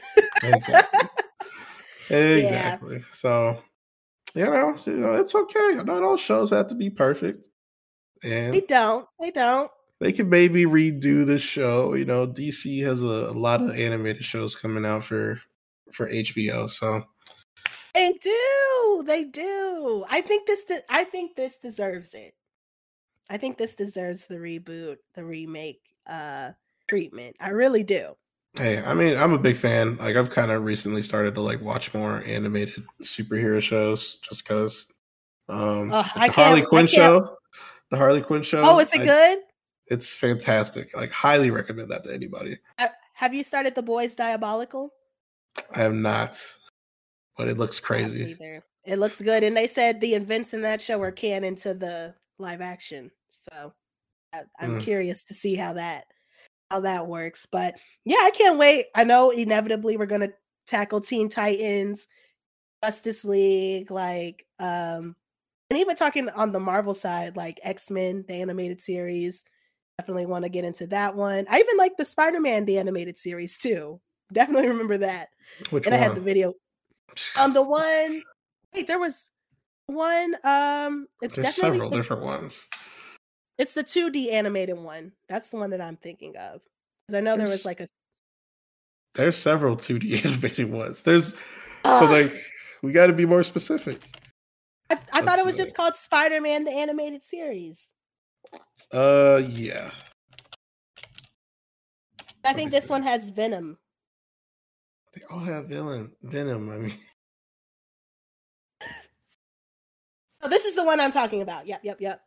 exactly, 0.42 1.08
exactly. 2.10 3.04
So 3.10 3.58
you 4.34 4.44
know, 4.44 4.76
you 4.84 4.92
know, 4.94 5.14
it's 5.14 5.34
okay. 5.34 5.74
Not 5.84 6.02
all 6.02 6.16
shows 6.16 6.50
have 6.50 6.66
to 6.68 6.74
be 6.74 6.90
perfect, 6.90 7.48
and 8.22 8.52
They 8.52 8.62
don't. 8.62 9.06
They 9.20 9.30
don't. 9.30 9.70
they 10.00 10.12
can 10.12 10.28
maybe 10.28 10.64
redo 10.64 11.24
the 11.24 11.38
show. 11.38 11.94
You 11.94 12.04
know, 12.04 12.26
DC 12.26 12.82
has 12.84 13.02
a, 13.02 13.06
a 13.06 13.36
lot 13.36 13.62
of 13.62 13.70
animated 13.70 14.24
shows 14.24 14.56
coming 14.56 14.84
out 14.84 15.04
for 15.04 15.40
for 15.92 16.10
HBO. 16.10 16.68
So 16.68 17.04
They 17.94 18.12
do. 18.20 19.04
They 19.06 19.24
do. 19.24 20.04
I 20.08 20.20
think 20.20 20.46
this. 20.46 20.64
De- 20.64 20.92
I 20.92 21.04
think 21.04 21.36
this 21.36 21.58
deserves 21.58 22.14
it. 22.14 22.34
I 23.30 23.36
think 23.38 23.56
this 23.56 23.74
deserves 23.74 24.26
the 24.26 24.36
reboot, 24.36 24.96
the 25.14 25.24
remake, 25.24 25.80
uh, 26.06 26.50
treatment. 26.88 27.36
I 27.40 27.50
really 27.50 27.84
do. 27.84 28.16
Hey, 28.58 28.82
I 28.82 28.94
mean, 28.94 29.16
I'm 29.16 29.32
a 29.32 29.38
big 29.38 29.56
fan. 29.56 29.96
Like 29.96 30.16
I've 30.16 30.30
kind 30.30 30.50
of 30.50 30.64
recently 30.64 31.02
started 31.02 31.34
to 31.34 31.40
like 31.40 31.60
watch 31.60 31.92
more 31.94 32.22
animated 32.26 32.84
superhero 33.02 33.60
shows 33.60 34.16
just 34.16 34.44
because. 34.44 34.90
Um, 35.48 35.90
like 35.90 36.34
the 36.34 36.42
Harley 36.42 36.62
Quinn 36.62 36.86
show, 36.86 37.36
the 37.90 37.96
Harley 37.98 38.22
Quinn 38.22 38.42
show. 38.42 38.62
Oh, 38.64 38.78
is 38.78 38.92
it 38.94 39.02
I- 39.02 39.04
good? 39.04 39.38
It's 39.88 40.14
fantastic. 40.14 40.96
Like 40.96 41.10
highly 41.10 41.50
recommend 41.50 41.90
that 41.90 42.04
to 42.04 42.14
anybody. 42.14 42.56
Uh, 42.78 42.88
have 43.12 43.34
you 43.34 43.44
started 43.44 43.74
the 43.74 43.82
boys 43.82 44.14
diabolical? 44.14 44.90
I 45.76 45.80
have 45.80 45.92
not, 45.92 46.42
but 47.36 47.48
it 47.48 47.58
looks 47.58 47.78
crazy. 47.80 48.34
It 48.86 48.98
looks 48.98 49.20
good, 49.20 49.42
and 49.42 49.54
they 49.54 49.66
said 49.66 50.00
the 50.00 50.14
events 50.14 50.54
in 50.54 50.62
that 50.62 50.80
show 50.80 51.00
are 51.02 51.12
canon 51.12 51.56
to 51.56 51.74
the 51.74 52.14
live 52.38 52.62
action. 52.62 53.10
So 53.28 53.74
I, 54.32 54.40
I'm 54.58 54.78
Mm. 54.78 54.80
curious 54.80 55.24
to 55.24 55.34
see 55.34 55.54
how 55.54 55.74
that 55.74 56.06
how 56.74 56.80
that 56.80 57.06
works. 57.06 57.46
But 57.50 57.78
yeah, 58.04 58.18
I 58.22 58.30
can't 58.30 58.58
wait. 58.58 58.86
I 58.94 59.04
know 59.04 59.30
inevitably 59.30 59.96
we're 59.96 60.06
gonna 60.06 60.30
tackle 60.66 61.00
Teen 61.00 61.28
Titans, 61.28 62.06
Justice 62.84 63.24
League, 63.24 63.90
like 63.90 64.44
um, 64.58 65.14
and 65.70 65.78
even 65.78 65.96
talking 65.96 66.28
on 66.30 66.52
the 66.52 66.60
Marvel 66.60 66.94
side, 66.94 67.36
like 67.36 67.60
X 67.62 67.90
Men, 67.90 68.24
the 68.26 68.34
animated 68.34 68.80
series. 68.80 69.44
Definitely 69.98 70.26
want 70.26 70.42
to 70.44 70.48
get 70.48 70.64
into 70.64 70.88
that 70.88 71.14
one. 71.14 71.46
I 71.48 71.60
even 71.60 71.76
like 71.76 71.96
the 71.96 72.04
Spider 72.04 72.40
Man 72.40 72.64
the 72.64 72.78
animated 72.78 73.16
series 73.16 73.56
too. 73.56 74.00
Definitely 74.32 74.68
remember 74.68 74.98
that. 74.98 75.28
Which 75.70 75.86
and 75.86 75.94
I 75.94 75.98
had 75.98 76.16
the 76.16 76.20
video. 76.20 76.54
Um, 77.38 77.52
the 77.54 77.62
one. 77.62 78.22
Wait, 78.74 78.88
there 78.88 78.98
was 78.98 79.30
one. 79.86 80.34
Um, 80.42 81.06
it's 81.22 81.36
There's 81.36 81.54
definitely 81.54 81.78
several 81.78 81.90
the- 81.90 81.96
different 81.96 82.22
ones. 82.24 82.66
It's 83.58 83.74
the 83.74 83.84
2D 83.84 84.32
animated 84.32 84.76
one. 84.78 85.12
That's 85.28 85.48
the 85.50 85.56
one 85.56 85.70
that 85.70 85.80
I'm 85.80 85.96
thinking 85.96 86.36
of. 86.36 86.60
Because 87.06 87.18
I 87.18 87.20
know 87.20 87.36
there 87.36 87.48
was 87.48 87.64
like 87.64 87.80
a 87.80 87.88
There's 89.14 89.36
several 89.36 89.76
2D 89.76 90.24
animated 90.24 90.70
ones. 90.70 91.02
There's 91.02 91.38
so 91.84 92.04
like 92.06 92.32
we 92.82 92.92
got 92.92 93.06
to 93.06 93.12
be 93.12 93.26
more 93.26 93.42
specific. 93.42 94.00
I, 94.90 94.98
I 95.12 95.22
thought 95.22 95.38
it 95.38 95.46
was 95.46 95.56
just 95.56 95.76
called 95.76 95.94
Spider 95.96 96.40
Man 96.40 96.64
the 96.64 96.72
animated 96.72 97.22
series. 97.22 97.92
Uh, 98.92 99.42
yeah. 99.46 99.90
I 102.44 102.52
think 102.52 102.70
this 102.70 102.88
one 102.90 103.02
has 103.02 103.30
Venom. 103.30 103.78
They 105.14 105.22
all 105.30 105.38
have 105.38 105.66
villain 105.66 106.12
venom. 106.22 106.70
I 106.70 106.76
mean, 106.76 106.94
Oh, 110.44 110.48
this 110.48 110.66
is 110.66 110.74
the 110.74 110.84
one 110.84 111.00
I'm 111.00 111.10
talking 111.10 111.40
about. 111.40 111.66
Yep, 111.66 111.80
yep, 111.84 112.00
yep. 112.02 112.20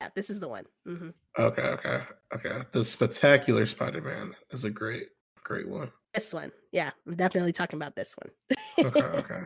Yeah, 0.00 0.08
this 0.14 0.30
is 0.30 0.40
the 0.40 0.48
one. 0.48 0.64
hmm 0.86 1.10
okay, 1.38 1.62
okay, 1.62 2.02
okay. 2.34 2.62
The 2.72 2.84
Spectacular 2.84 3.66
Spider-Man 3.66 4.32
is 4.50 4.64
a 4.64 4.70
great, 4.70 5.08
great 5.44 5.68
one. 5.68 5.90
This 6.14 6.32
one. 6.32 6.52
Yeah, 6.72 6.90
I'm 7.06 7.16
definitely 7.16 7.52
talking 7.52 7.78
about 7.78 7.96
this 7.96 8.14
one. 8.16 8.32
Okay, 8.84 9.04
okay. 9.18 9.40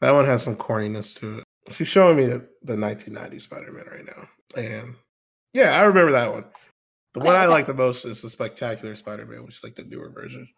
That 0.00 0.12
one 0.12 0.26
has 0.26 0.42
some 0.42 0.56
corniness 0.56 1.18
to 1.20 1.38
it. 1.38 1.44
She's 1.74 1.88
showing 1.88 2.16
me 2.16 2.26
the, 2.26 2.48
the 2.62 2.76
1990 2.78 3.38
Spider-Man 3.40 3.84
right 3.90 4.04
now, 4.04 4.28
and 4.62 4.94
yeah, 5.52 5.72
I 5.72 5.82
remember 5.84 6.12
that 6.12 6.32
one. 6.32 6.44
The 7.14 7.20
one 7.20 7.30
Okay, 7.34 7.38
I 7.38 7.44
okay. 7.44 7.52
like 7.52 7.66
the 7.66 7.74
most 7.74 8.04
is 8.04 8.22
the 8.22 8.30
Spectacular 8.30 8.94
Spider-Man, 8.94 9.44
which 9.44 9.56
is 9.56 9.64
like 9.64 9.74
the 9.74 9.82
newer 9.84 10.10
version. 10.10 10.48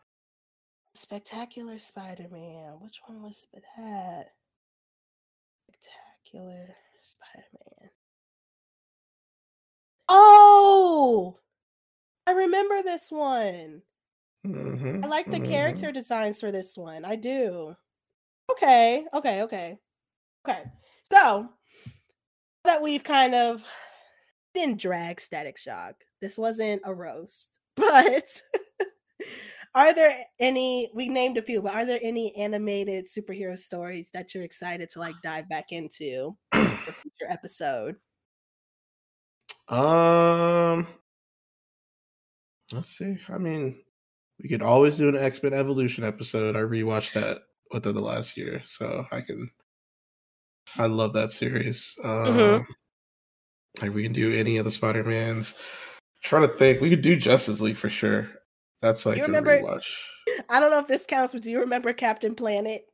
Spectacular 0.94 1.78
Spider 1.78 2.26
Man. 2.30 2.72
Which 2.80 3.00
one 3.06 3.22
was 3.22 3.46
that? 3.76 4.32
Spectacular 5.70 6.74
Spider 7.02 7.46
Man. 7.52 7.67
Oh, 10.08 11.38
I 12.26 12.32
remember 12.32 12.82
this 12.82 13.10
one. 13.10 13.82
Mm-hmm, 14.46 15.04
I 15.04 15.08
like 15.08 15.26
the 15.26 15.40
mhm. 15.40 15.48
character 15.48 15.92
designs 15.92 16.40
for 16.40 16.50
this 16.50 16.76
one. 16.76 17.04
I 17.04 17.16
do. 17.16 17.74
Okay, 18.52 19.04
okay, 19.12 19.42
okay. 19.42 19.78
Okay. 20.48 20.62
So 21.12 21.48
that 22.64 22.82
we've 22.82 23.04
kind 23.04 23.34
of 23.34 23.64
didn't 24.54 24.80
drag 24.80 25.20
Static 25.20 25.58
Shock. 25.58 25.94
This 26.20 26.38
wasn't 26.38 26.82
a 26.84 26.94
roast, 26.94 27.58
but 27.76 28.40
are 29.74 29.94
there 29.94 30.24
any 30.40 30.90
we 30.94 31.08
named 31.08 31.38
a 31.38 31.42
few, 31.42 31.62
but 31.62 31.74
are 31.74 31.84
there 31.84 32.00
any 32.02 32.34
animated 32.36 33.06
superhero 33.06 33.56
stories 33.56 34.10
that 34.14 34.34
you're 34.34 34.44
excited 34.44 34.90
to 34.90 34.98
like 34.98 35.14
dive 35.22 35.48
back 35.48 35.66
into 35.70 36.36
for 36.52 36.58
future 37.02 37.30
episode? 37.30 37.96
Um, 39.70 40.86
let's 42.72 42.88
see. 42.88 43.18
I 43.28 43.38
mean, 43.38 43.76
we 44.42 44.48
could 44.48 44.62
always 44.62 44.96
do 44.96 45.08
an 45.08 45.16
X 45.16 45.42
Men 45.42 45.52
Evolution 45.54 46.04
episode. 46.04 46.56
I 46.56 46.60
rewatched 46.60 47.12
that 47.14 47.38
within 47.72 47.94
the 47.94 48.00
last 48.00 48.36
year, 48.36 48.62
so 48.64 49.04
I 49.12 49.20
can. 49.20 49.50
I 50.76 50.86
love 50.86 51.12
that 51.14 51.30
series. 51.32 51.98
Um, 52.04 52.10
Mhm. 52.36 52.66
Like 53.82 53.94
we 53.94 54.02
can 54.02 54.12
do 54.12 54.34
any 54.34 54.56
of 54.56 54.64
the 54.64 54.70
Spider 54.70 55.04
Mans. 55.04 55.54
Trying 56.22 56.48
to 56.48 56.54
think, 56.56 56.80
we 56.80 56.90
could 56.90 57.02
do 57.02 57.16
Justice 57.16 57.60
League 57.60 57.76
for 57.76 57.88
sure. 57.88 58.28
That's 58.82 59.06
like 59.06 59.16
You 59.18 59.24
a 59.24 59.26
remember- 59.26 59.58
rewatch. 59.60 59.86
I 60.50 60.60
don't 60.60 60.70
know 60.70 60.78
if 60.80 60.88
this 60.88 61.06
counts, 61.06 61.32
but 61.32 61.42
do 61.42 61.50
you 61.50 61.60
remember 61.60 61.92
Captain 61.92 62.34
Planet? 62.34 62.84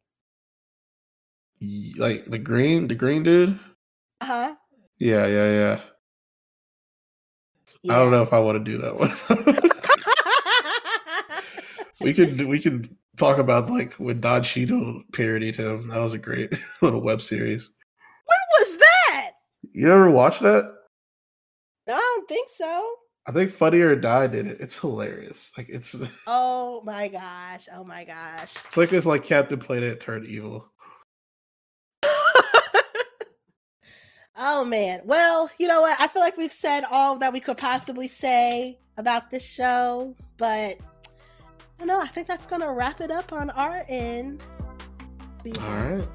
Like 1.98 2.24
the 2.26 2.38
green, 2.38 2.86
the 2.88 2.94
green 2.94 3.22
dude. 3.22 3.58
Uh 4.20 4.24
huh. 4.26 4.54
Yeah, 4.98 5.26
yeah, 5.26 5.50
yeah. 5.50 5.80
I 7.90 7.96
don't 7.96 8.10
know 8.10 8.22
if 8.22 8.32
I 8.32 8.38
want 8.38 8.64
to 8.64 8.70
do 8.70 8.78
that 8.78 8.96
one. 8.98 9.70
we 12.00 12.14
could 12.14 12.46
we 12.46 12.60
could 12.60 12.94
talk 13.16 13.38
about 13.38 13.68
like 13.68 13.92
when 13.94 14.20
Don 14.20 14.42
Cheadle 14.42 15.02
parodied 15.12 15.56
him. 15.56 15.88
That 15.88 16.00
was 16.00 16.14
a 16.14 16.18
great 16.18 16.54
little 16.82 17.02
web 17.02 17.20
series. 17.20 17.70
When 18.26 18.38
was 18.60 18.78
that? 18.78 19.30
You 19.72 19.92
ever 19.92 20.10
watch 20.10 20.40
that? 20.40 20.72
No, 21.86 21.94
I 21.94 21.98
don't 21.98 22.28
think 22.28 22.48
so. 22.48 22.94
I 23.26 23.32
think 23.32 23.50
Funny 23.50 23.80
or 23.80 23.96
Die 23.96 24.26
did 24.26 24.46
it. 24.46 24.60
It's 24.60 24.78
hilarious. 24.78 25.52
Like 25.56 25.68
it's 25.68 26.10
Oh 26.26 26.82
my 26.84 27.08
gosh. 27.08 27.68
Oh 27.74 27.84
my 27.84 28.04
gosh. 28.04 28.54
it's 28.64 28.76
like 28.76 28.92
it's 28.92 29.06
like 29.06 29.24
Captain 29.24 29.58
Planet 29.58 30.00
turned 30.00 30.26
evil. 30.26 30.70
Oh 34.36 34.64
man. 34.64 35.00
Well, 35.04 35.48
you 35.58 35.68
know 35.68 35.80
what? 35.80 36.00
I 36.00 36.08
feel 36.08 36.22
like 36.22 36.36
we've 36.36 36.52
said 36.52 36.84
all 36.90 37.18
that 37.18 37.32
we 37.32 37.40
could 37.40 37.56
possibly 37.56 38.08
say 38.08 38.78
about 38.96 39.30
this 39.30 39.44
show, 39.44 40.14
but 40.38 40.46
I 40.76 40.76
don't 41.78 41.88
know. 41.88 42.00
I 42.00 42.08
think 42.08 42.26
that's 42.26 42.46
gonna 42.46 42.72
wrap 42.72 43.00
it 43.00 43.10
up 43.10 43.32
on 43.32 43.50
our 43.50 43.84
end. 43.88 44.42
All 45.60 45.76
right. 45.76 46.08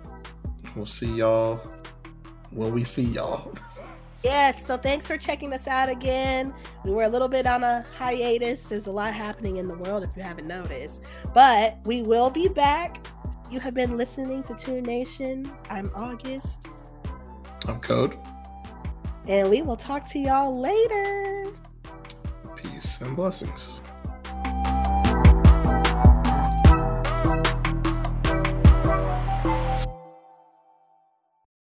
We'll 0.75 0.85
see 0.85 1.13
y'all 1.13 1.57
when 2.51 2.73
we 2.73 2.83
see 2.83 3.03
y'all. 3.03 3.53
Yes, 4.23 4.65
so 4.65 4.75
thanks 4.75 5.07
for 5.07 5.17
checking 5.17 5.53
us 5.53 5.65
out 5.65 5.87
again. 5.87 6.53
We 6.83 6.91
were 6.91 7.03
a 7.03 7.07
little 7.07 7.29
bit 7.29 7.47
on 7.47 7.63
a 7.63 7.85
hiatus. 7.97 8.67
There's 8.67 8.87
a 8.87 8.91
lot 8.91 9.13
happening 9.13 9.57
in 9.57 9.67
the 9.69 9.75
world 9.75 10.03
if 10.03 10.17
you 10.17 10.23
haven't 10.23 10.47
noticed. 10.47 11.07
But 11.33 11.77
we 11.85 12.01
will 12.01 12.29
be 12.29 12.49
back. 12.49 13.07
You 13.49 13.61
have 13.61 13.73
been 13.73 13.95
listening 13.95 14.43
to 14.43 14.55
Toon 14.55 14.83
Nation. 14.83 15.49
I'm 15.69 15.89
August, 15.95 16.88
I'm 17.67 17.79
Code. 17.79 18.17
and 19.27 19.49
we 19.49 19.61
will 19.61 19.77
talk 19.77 20.07
to 20.09 20.19
y'all 20.19 20.59
later. 20.59 21.43
Peace 22.55 23.01
and 23.01 23.15
blessings. 23.15 23.78